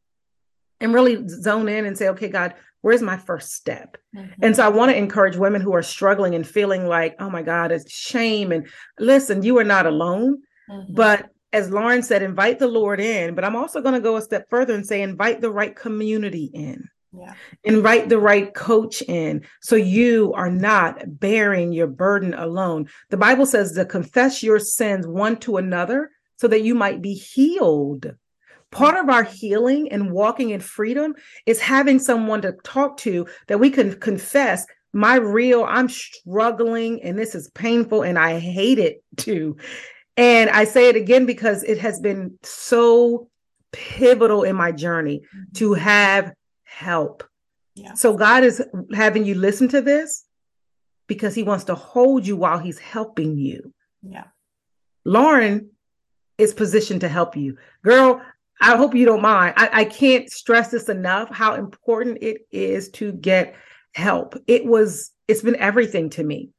and 0.81 0.93
really 0.93 1.27
zone 1.29 1.69
in 1.69 1.87
and 1.87 1.97
say, 1.97 2.09
okay, 2.09 2.29
God, 2.29 2.55
where's 2.83 3.03
my 3.03 3.17
first 3.17 3.53
step? 3.53 3.97
Mm-hmm. 4.15 4.45
And 4.45 4.55
so 4.55 4.65
I 4.65 4.69
want 4.69 4.91
to 4.91 4.97
encourage 4.97 5.37
women 5.37 5.61
who 5.61 5.75
are 5.75 5.83
struggling 5.83 6.35
and 6.35 6.47
feeling 6.47 6.87
like, 6.87 7.17
oh 7.19 7.31
my 7.31 7.43
God, 7.43 7.73
it's 7.73 7.93
shame. 7.93 8.53
And 8.53 8.69
listen, 8.99 9.43
you 9.43 9.59
are 9.59 9.65
not 9.65 9.87
alone. 9.87 10.43
Mm-hmm. 10.71 10.95
But 10.95 11.31
as 11.53 11.71
Lauren 11.71 12.03
said, 12.03 12.23
invite 12.23 12.59
the 12.59 12.69
Lord 12.69 13.01
in. 13.01 13.35
But 13.35 13.45
I'm 13.45 13.57
also 13.57 13.81
going 13.81 13.95
to 13.95 14.01
go 14.01 14.17
a 14.17 14.23
step 14.23 14.49
further 14.51 14.75
and 14.75 14.87
say, 14.87 15.03
invite 15.03 15.41
the 15.41 15.51
right 15.51 15.75
community 15.75 16.51
in. 16.53 16.89
Yeah. 17.13 17.35
Invite 17.65 18.09
the 18.09 18.19
right 18.19 18.53
coach 18.53 19.03
in 19.03 19.47
so 19.61 19.77
you 19.77 20.33
are 20.35 20.51
not 20.51 21.19
bearing 21.19 21.73
your 21.73 21.87
burden 21.87 22.35
alone. 22.35 22.89
The 23.11 23.17
Bible 23.17 23.47
says 23.47 23.73
to 23.73 23.85
confess 23.85 24.43
your 24.43 24.59
sins 24.59 25.07
one 25.07 25.37
to 25.39 25.57
another 25.57 26.11
so 26.37 26.49
that 26.49 26.63
you 26.63 26.75
might 26.75 27.01
be 27.01 27.15
healed. 27.15 28.15
Part 28.71 28.97
of 28.97 29.09
our 29.09 29.23
healing 29.23 29.91
and 29.93 30.11
walking 30.11 30.51
in 30.51 30.61
freedom 30.61 31.15
is 31.47 31.61
having 31.61 31.99
someone 31.99 32.43
to 32.43 32.53
talk 32.65 32.99
to 32.99 33.27
that 33.47 33.61
we 33.61 33.71
can 33.71 33.99
confess 33.99 34.67
my 34.93 35.17
real, 35.17 35.65
I'm 35.65 35.89
struggling 35.89 37.03
and 37.03 37.19
this 37.19 37.35
is 37.35 37.51
painful 37.51 38.03
and 38.03 38.19
I 38.19 38.39
hate 38.39 38.79
it 38.79 39.03
too. 39.17 39.57
And 40.17 40.51
I 40.51 40.65
say 40.65 40.89
it 40.89 40.97
again 40.97 41.27
because 41.27 41.63
it 41.63 41.79
has 41.79 42.01
been 42.01 42.39
so 42.43 43.29
pivotal 43.73 44.43
in 44.43 44.57
my 44.57 44.73
journey 44.73 45.21
mm-hmm. 45.21 45.53
to 45.55 45.75
have 45.75 46.33
help. 46.67 47.25
Yeah. 47.75 47.95
So 47.95 48.17
God 48.17 48.45
is 48.45 48.63
having 48.95 49.25
you 49.25 49.35
listen 49.35 49.69
to 49.69 49.81
this 49.81 50.25
because 51.07 51.35
he 51.35 51.43
wants 51.43 51.65
to 51.65 51.75
hold 51.75 52.27
you 52.27 52.37
while 52.37 52.59
he's 52.59 52.79
helping 52.79 53.39
you. 53.39 53.73
Yeah. 54.03 54.25
Lauren 55.05 55.71
is 56.37 56.53
positioned 56.53 57.01
to 57.03 57.09
help 57.09 57.37
you. 57.37 57.57
Girl, 57.83 58.21
I 58.61 58.77
hope 58.77 58.95
you 58.95 59.07
don't 59.07 59.23
mind. 59.23 59.55
I, 59.57 59.71
I 59.73 59.85
can't 59.85 60.31
stress 60.31 60.71
this 60.71 60.89
enough 60.89 61.31
how 61.31 61.55
important 61.55 62.19
it 62.23 62.47
is 62.51 62.91
to 62.91 63.13
get 63.13 63.55
help. 63.95 64.35
It 64.47 64.65
was, 64.65 65.13
it's 65.29 65.43
been 65.43 65.57
everything 65.57 66.11
to 66.11 66.25
me. 66.25 66.51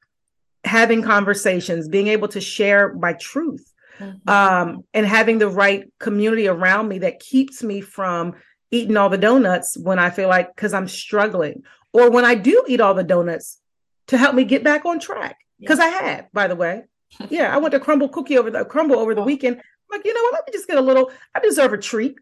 Having 0.63 1.03
conversations, 1.03 1.87
being 1.87 2.07
able 2.07 2.27
to 2.29 2.41
share 2.41 2.93
my 2.93 3.13
truth, 3.13 3.71
mm-hmm. 3.99 4.29
um, 4.29 4.83
and 4.93 5.05
having 5.05 5.37
the 5.39 5.49
right 5.49 5.91
community 5.99 6.47
around 6.47 6.87
me 6.87 6.99
that 6.99 7.19
keeps 7.19 7.63
me 7.63 7.81
from 7.81 8.33
eating 8.71 8.97
all 8.97 9.09
the 9.09 9.17
donuts 9.17 9.77
when 9.77 9.99
I 9.99 10.09
feel 10.09 10.29
like 10.29 10.55
because 10.55 10.73
I'm 10.73 10.87
struggling, 10.87 11.63
or 11.93 12.09
when 12.11 12.25
I 12.25 12.35
do 12.35 12.63
eat 12.67 12.81
all 12.81 12.93
the 12.93 13.03
donuts 13.03 13.59
to 14.07 14.17
help 14.17 14.35
me 14.35 14.43
get 14.43 14.63
back 14.63 14.85
on 14.85 14.99
track. 14.99 15.37
Because 15.59 15.79
yeah. 15.79 15.85
I 15.85 15.87
have, 15.89 16.31
by 16.33 16.47
the 16.47 16.55
way. 16.55 16.83
Yeah, 17.29 17.53
I 17.53 17.57
went 17.57 17.71
to 17.71 17.79
Crumbl 17.79 18.11
cookie 18.11 18.37
over 18.37 18.51
the 18.51 18.65
Crumbl 18.65 18.95
over 18.95 19.15
the 19.15 19.21
weekend 19.21 19.61
like, 19.89 20.05
you 20.05 20.13
know 20.13 20.21
what? 20.23 20.33
Let 20.33 20.47
me 20.47 20.53
just 20.53 20.67
get 20.67 20.77
a 20.77 20.81
little. 20.81 21.11
I 21.33 21.39
deserve 21.39 21.73
a 21.73 21.77
treat. 21.77 22.15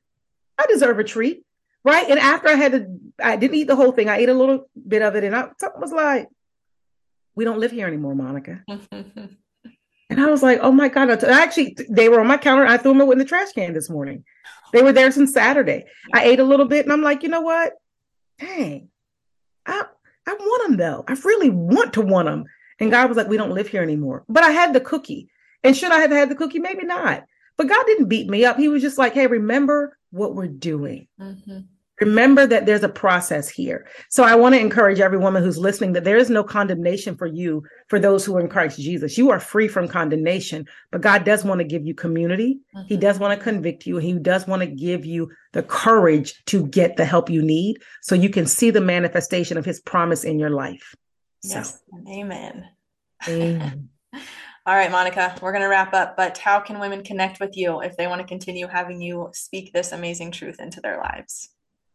I 0.58 0.66
deserve 0.68 1.00
a 1.00 1.04
treat, 1.04 1.44
right? 1.84 2.10
And 2.10 2.20
after 2.20 2.50
I 2.50 2.54
had 2.54 2.72
to, 2.74 3.00
I 3.22 3.36
didn't 3.36 3.56
eat 3.56 3.68
the 3.68 3.76
whole 3.76 3.92
thing. 3.92 4.10
I 4.10 4.18
ate 4.18 4.30
a 4.30 4.34
little 4.34 4.70
bit 4.88 5.02
of 5.02 5.16
it, 5.16 5.24
and 5.24 5.36
I 5.36 5.50
something 5.60 5.82
was 5.82 5.92
like, 5.92 6.30
"We 7.36 7.44
don't 7.44 7.60
live 7.60 7.72
here 7.72 7.88
anymore, 7.88 8.16
Monica." 8.16 8.64
and 8.92 9.38
I 10.10 10.26
was 10.28 10.42
like, 10.42 10.60
"Oh 10.62 10.72
my 10.72 10.90
god!" 10.90 11.24
I 11.24 11.44
Actually, 11.44 11.78
they 11.90 12.08
were 12.08 12.22
on 12.22 12.28
my 12.28 12.38
counter. 12.38 12.66
I 12.66 12.78
threw 12.78 12.98
them 12.98 13.10
in 13.12 13.18
the 13.18 13.26
trash 13.26 13.52
can 13.52 13.74
this 13.74 13.90
morning. 13.90 14.24
They 14.72 14.84
were 14.84 14.94
there 14.94 15.12
since 15.12 15.34
Saturday. 15.34 15.86
I 16.14 16.26
ate 16.26 16.40
a 16.40 16.44
little 16.44 16.66
bit, 16.66 16.86
and 16.86 16.94
I'm 16.94 17.02
like, 17.02 17.24
you 17.24 17.30
know 17.30 17.42
what? 17.42 17.74
Dang, 18.40 18.90
I 19.66 19.84
I 20.28 20.34
want 20.34 20.68
them 20.68 20.78
though. 20.78 21.04
I 21.08 21.14
really 21.24 21.50
want 21.50 21.94
to 21.94 22.02
want 22.02 22.28
them. 22.28 22.46
And 22.80 22.92
God 22.92 23.08
was 23.08 23.16
like, 23.16 23.28
"We 23.28 23.38
don't 23.38 23.54
live 23.54 23.70
here 23.70 23.82
anymore." 23.82 24.26
But 24.28 24.44
I 24.44 24.52
had 24.52 24.74
the 24.74 24.82
cookie, 24.82 25.30
and 25.64 25.76
should 25.78 25.92
I 25.92 26.00
have 26.00 26.12
had 26.12 26.30
the 26.30 26.36
cookie? 26.36 26.60
Maybe 26.60 26.84
not. 26.84 27.26
But 27.58 27.70
God 27.70 27.86
didn't 27.86 28.10
beat 28.10 28.28
me 28.28 28.46
up. 28.46 28.58
He 28.58 28.68
was 28.68 28.82
just 28.82 28.98
like, 28.98 29.14
hey, 29.14 29.28
remember 29.28 29.98
what 30.12 30.36
we're 30.36 30.48
doing. 30.48 31.08
Mm-hmm. 31.20 31.60
Remember 32.02 32.46
that 32.46 32.66
there's 32.66 32.84
a 32.84 32.90
process 32.90 33.48
here. 33.48 33.88
So 34.10 34.24
I 34.24 34.36
want 34.36 34.56
to 34.56 34.60
encourage 34.60 35.00
every 35.00 35.18
woman 35.18 35.44
who's 35.44 35.58
listening 35.58 35.94
that 35.94 36.04
there 36.04 36.18
is 36.18 36.30
no 36.30 36.44
condemnation 36.44 37.16
for 37.16 37.26
you 37.26 37.64
for 37.88 38.00
those 38.00 38.26
who 38.26 38.36
are 38.36 38.42
in 38.42 38.50
Christ 38.50 38.80
Jesus. 38.80 39.18
You 39.18 39.32
are 39.32 39.40
free 39.40 39.68
from 39.68 39.88
condemnation, 39.88 40.66
but 40.92 41.02
God 41.02 41.24
does 41.24 41.46
want 41.46 41.60
to 41.60 41.66
give 41.66 41.86
you 41.86 41.94
community. 41.94 42.60
Mm-hmm. 42.76 42.88
He 42.88 42.98
does 42.98 43.18
want 43.18 43.38
to 43.38 43.44
convict 43.44 43.86
you. 43.86 43.98
He 43.98 44.14
does 44.14 44.46
want 44.46 44.62
to 44.62 44.68
give 44.68 45.06
you 45.06 45.32
the 45.54 45.64
courage 45.64 46.44
to 46.48 46.68
get 46.68 46.98
the 46.98 47.06
help 47.06 47.30
you 47.30 47.42
need 47.42 47.78
so 48.02 48.16
you 48.16 48.30
can 48.30 48.46
see 48.46 48.72
the 48.72 48.82
manifestation 48.82 49.58
of 49.58 49.66
his 49.66 49.80
promise 49.80 50.24
in 50.24 50.38
your 50.38 50.50
life. 50.50 50.96
Yes. 51.44 51.80
So. 51.90 52.12
Amen. 52.12 52.66
Amen. 53.28 53.90
All 54.68 54.76
right, 54.76 54.92
Monica, 54.92 55.36
we're 55.44 55.52
going 55.52 55.62
to 55.62 55.68
wrap 55.68 55.94
up, 55.94 56.18
but 56.18 56.40
how 56.40 56.60
can 56.60 56.80
women 56.80 57.04
connect 57.04 57.40
with 57.40 57.56
you 57.56 57.82
if 57.82 57.96
they 57.98 58.08
want 58.08 58.20
to 58.22 58.28
continue 58.28 58.68
having 58.68 59.00
you 59.00 59.30
speak 59.32 59.72
this 59.72 59.92
amazing 59.92 60.32
truth 60.32 60.60
into 60.60 60.82
their 60.82 60.98
lives? 60.98 61.52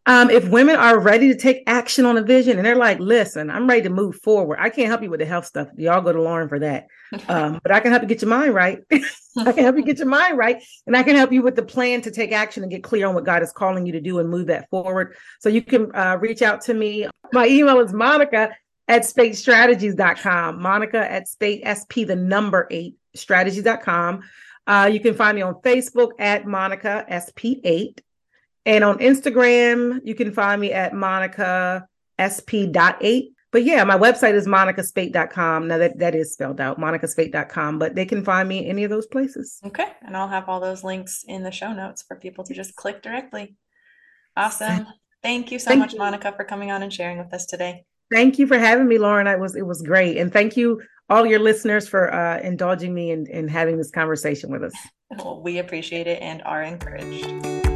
Um, 0.07 0.31
if 0.31 0.49
women 0.49 0.77
are 0.77 0.99
ready 0.99 1.29
to 1.29 1.39
take 1.39 1.63
action 1.67 2.07
on 2.07 2.17
a 2.17 2.23
vision 2.23 2.57
and 2.57 2.67
they're 2.67 2.77
like, 2.77 2.99
listen, 2.99 3.51
I'm 3.51 3.69
ready 3.69 3.83
to 3.83 3.91
move 3.91 4.17
forward. 4.23 4.59
I 4.59 4.71
can't 4.71 4.89
help 4.89 5.03
you 5.03 5.11
with 5.11 5.21
the 5.21 5.27
health 5.27 5.45
stuff. 5.45 5.69
Y'all 5.77 6.01
go 6.01 6.13
to 6.13 6.21
Lauren 6.21 6.49
for 6.49 6.59
that. 6.61 6.87
Um, 7.29 7.59
but 7.65 7.73
I 7.73 7.81
can 7.81 7.91
help 7.91 8.03
you 8.03 8.09
get 8.09 8.23
your 8.23 8.31
mind 8.31 8.55
right. 8.55 8.79
I 8.93 9.53
can 9.53 9.65
help 9.65 9.77
you 9.77 9.83
get 9.83 9.99
your 9.99 10.07
mind 10.07 10.39
right. 10.39 10.63
And 10.87 10.97
I 10.97 11.03
can 11.03 11.17
help 11.17 11.33
you 11.33 11.43
with 11.43 11.57
the 11.57 11.63
plan 11.63 12.03
to 12.03 12.11
take 12.13 12.31
action 12.31 12.63
and 12.63 12.71
get 12.71 12.85
clear 12.85 13.09
on 13.09 13.17
what 13.17 13.25
God 13.25 13.43
is 13.43 13.51
calling 13.53 13.85
you 13.85 13.93
to 13.93 14.01
do 14.01 14.21
and 14.21 14.31
move 14.31 14.47
that 14.47 14.71
forward. 14.71 15.17
So 15.41 15.49
you 15.49 15.61
can 15.61 15.93
uh, 15.93 16.19
reach 16.21 16.41
out 16.41 16.61
to 16.63 16.75
me. 16.75 17.09
My 17.33 17.49
email 17.49 17.81
is 17.81 17.93
Monica 17.93 18.51
at 18.87 19.03
sp8strategies.com. 19.03 20.63
Monica 20.63 21.11
at 21.11 21.27
Speight 21.27 21.63
sp 21.67 22.07
the 22.07 22.15
number 22.15 22.69
eight 22.71 22.95
strategies.com. 23.15 24.23
Uh, 24.67 24.89
you 24.93 25.01
can 25.01 25.15
find 25.15 25.35
me 25.35 25.43
on 25.43 25.55
Facebook 25.63 26.11
at 26.19 26.47
Monica 26.47 27.05
SP8. 27.11 27.99
And 28.71 28.85
on 28.85 28.99
Instagram, 28.99 29.99
you 30.05 30.15
can 30.15 30.31
find 30.31 30.61
me 30.61 30.71
at 30.71 30.95
Monica 30.95 31.89
SP.8. 32.23 33.25
But 33.51 33.65
yeah, 33.65 33.83
my 33.83 33.99
website 33.99 34.35
is 34.35 34.47
monicaspeight.com. 34.47 35.67
Now 35.67 35.79
that, 35.79 35.99
that 35.99 36.15
is 36.15 36.33
spelled 36.33 36.61
out, 36.61 36.79
monicaspeight.com, 36.79 37.81
but 37.81 37.97
they 37.97 38.07
can 38.07 38.25
find 38.25 38.49
me 38.49 38.69
any 38.69 38.85
of 38.85 38.91
those 38.91 39.09
places. 39.09 39.59
Okay. 39.67 39.89
And 40.03 40.17
I'll 40.17 40.29
have 40.29 40.49
all 40.49 40.61
those 40.61 40.85
links 40.85 41.25
in 41.27 41.43
the 41.43 41.51
show 41.51 41.73
notes 41.73 42.03
for 42.03 42.15
people 42.15 42.45
to 42.45 42.55
just 42.55 42.77
click 42.77 43.03
directly. 43.03 43.57
Awesome. 44.37 44.87
Thank 45.21 45.51
you 45.51 45.59
so 45.59 45.71
Thank 45.71 45.81
much, 45.81 45.95
you. 45.95 45.99
Monica, 45.99 46.33
for 46.37 46.45
coming 46.45 46.71
on 46.71 46.85
and 46.85 46.93
sharing 46.93 47.19
with 47.19 47.35
us 47.35 47.47
today. 47.47 47.85
Thank 48.13 48.39
you 48.39 48.47
for 48.47 48.57
having 48.57 48.87
me, 48.87 48.99
Lauren. 48.99 49.27
I 49.27 49.35
was 49.35 49.57
it 49.57 49.67
was 49.67 49.83
great, 49.83 50.17
and 50.17 50.33
thank 50.33 50.57
you 50.57 50.81
all 51.09 51.27
your 51.27 51.39
listeners 51.39 51.89
for 51.89 52.13
uh, 52.13 52.41
indulging 52.41 52.95
me 52.95 53.11
and 53.11 53.29
in, 53.29 53.45
in 53.45 53.49
having 53.49 53.77
this 53.77 53.91
conversation 53.91 54.51
with 54.51 54.65
us. 54.65 54.73
Well, 55.19 55.41
we 55.43 55.59
appreciate 55.59 56.07
it 56.07 56.23
and 56.23 56.43
are 56.43 56.63
encouraged. 56.63 57.70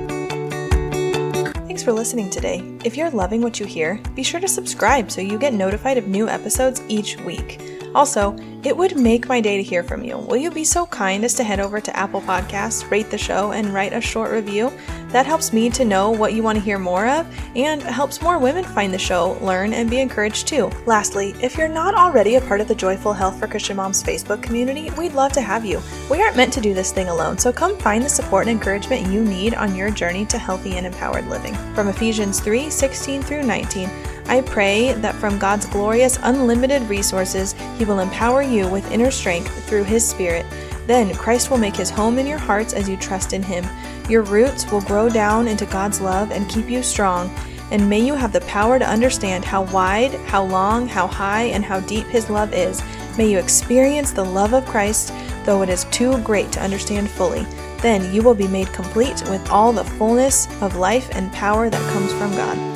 For 1.84 1.92
listening 1.92 2.30
today. 2.30 2.62
If 2.82 2.96
you're 2.96 3.10
loving 3.10 3.42
what 3.42 3.60
you 3.60 3.66
hear, 3.66 4.00
be 4.14 4.22
sure 4.22 4.40
to 4.40 4.48
subscribe 4.48 5.10
so 5.10 5.20
you 5.20 5.38
get 5.38 5.52
notified 5.52 5.98
of 5.98 6.08
new 6.08 6.30
episodes 6.30 6.80
each 6.88 7.18
week. 7.20 7.60
Also, 7.94 8.36
it 8.64 8.76
would 8.76 8.96
make 8.96 9.28
my 9.28 9.40
day 9.40 9.56
to 9.56 9.62
hear 9.62 9.82
from 9.82 10.02
you. 10.02 10.16
Will 10.16 10.36
you 10.36 10.50
be 10.50 10.64
so 10.64 10.86
kind 10.86 11.24
as 11.24 11.34
to 11.34 11.44
head 11.44 11.60
over 11.60 11.80
to 11.80 11.96
Apple 11.96 12.22
Podcasts, 12.22 12.90
rate 12.90 13.10
the 13.10 13.18
show, 13.18 13.52
and 13.52 13.72
write 13.72 13.92
a 13.92 14.00
short 14.00 14.32
review? 14.32 14.72
That 15.08 15.26
helps 15.26 15.52
me 15.52 15.70
to 15.70 15.84
know 15.84 16.10
what 16.10 16.32
you 16.32 16.42
want 16.42 16.58
to 16.58 16.64
hear 16.64 16.78
more 16.78 17.06
of 17.06 17.26
and 17.54 17.80
helps 17.82 18.20
more 18.20 18.38
women 18.38 18.64
find 18.64 18.92
the 18.92 18.98
show, 18.98 19.38
learn, 19.40 19.72
and 19.72 19.88
be 19.88 20.00
encouraged 20.00 20.48
too. 20.48 20.70
Lastly, 20.86 21.34
if 21.40 21.56
you're 21.56 21.68
not 21.68 21.94
already 21.94 22.34
a 22.34 22.40
part 22.40 22.60
of 22.60 22.66
the 22.66 22.74
Joyful 22.74 23.12
Health 23.12 23.38
for 23.38 23.46
Christian 23.46 23.76
Moms 23.76 24.02
Facebook 24.02 24.42
community, 24.42 24.90
we'd 24.98 25.12
love 25.12 25.32
to 25.32 25.40
have 25.40 25.64
you. 25.64 25.80
We 26.10 26.20
aren't 26.20 26.36
meant 26.36 26.52
to 26.54 26.60
do 26.60 26.74
this 26.74 26.90
thing 26.90 27.08
alone, 27.08 27.38
so 27.38 27.52
come 27.52 27.76
find 27.78 28.02
the 28.02 28.08
support 28.08 28.48
and 28.48 28.56
encouragement 28.56 29.12
you 29.12 29.22
need 29.22 29.54
on 29.54 29.76
your 29.76 29.90
journey 29.90 30.24
to 30.26 30.38
healthy 30.38 30.78
and 30.78 30.86
empowered 30.86 31.28
living. 31.28 31.54
From 31.74 31.88
Ephesians 31.88 32.40
3 32.40 32.70
16 32.70 33.22
through 33.22 33.42
19, 33.44 33.88
I 34.26 34.40
pray 34.40 34.94
that 34.94 35.14
from 35.14 35.38
God's 35.38 35.66
glorious, 35.66 36.18
unlimited 36.22 36.82
resources, 36.82 37.54
He 37.78 37.84
will 37.84 38.00
empower 38.00 38.42
you 38.42 38.68
with 38.68 38.90
inner 38.90 39.10
strength 39.10 39.52
through 39.68 39.84
His 39.84 40.06
Spirit. 40.06 40.46
Then 40.86 41.14
Christ 41.14 41.50
will 41.50 41.58
make 41.58 41.76
His 41.76 41.90
home 41.90 42.18
in 42.18 42.26
your 42.26 42.38
hearts 42.38 42.72
as 42.72 42.88
you 42.88 42.96
trust 42.96 43.32
in 43.32 43.42
Him. 43.42 43.64
Your 44.08 44.22
roots 44.22 44.70
will 44.70 44.80
grow 44.82 45.08
down 45.08 45.46
into 45.46 45.66
God's 45.66 46.00
love 46.00 46.30
and 46.30 46.48
keep 46.48 46.68
you 46.68 46.82
strong. 46.82 47.34
And 47.70 47.88
may 47.88 48.00
you 48.00 48.14
have 48.14 48.32
the 48.32 48.42
power 48.42 48.78
to 48.78 48.88
understand 48.88 49.44
how 49.44 49.62
wide, 49.64 50.14
how 50.26 50.44
long, 50.44 50.86
how 50.86 51.06
high, 51.06 51.44
and 51.44 51.64
how 51.64 51.80
deep 51.80 52.06
His 52.06 52.30
love 52.30 52.52
is. 52.52 52.82
May 53.16 53.30
you 53.30 53.38
experience 53.38 54.10
the 54.10 54.24
love 54.24 54.54
of 54.54 54.66
Christ, 54.66 55.12
though 55.44 55.62
it 55.62 55.68
is 55.68 55.84
too 55.84 56.18
great 56.22 56.50
to 56.52 56.62
understand 56.62 57.10
fully. 57.10 57.46
Then 57.78 58.12
you 58.14 58.22
will 58.22 58.34
be 58.34 58.48
made 58.48 58.72
complete 58.72 59.22
with 59.28 59.48
all 59.50 59.72
the 59.72 59.84
fullness 59.84 60.48
of 60.62 60.76
life 60.76 61.08
and 61.12 61.32
power 61.32 61.68
that 61.68 61.92
comes 61.92 62.12
from 62.14 62.30
God. 62.32 62.73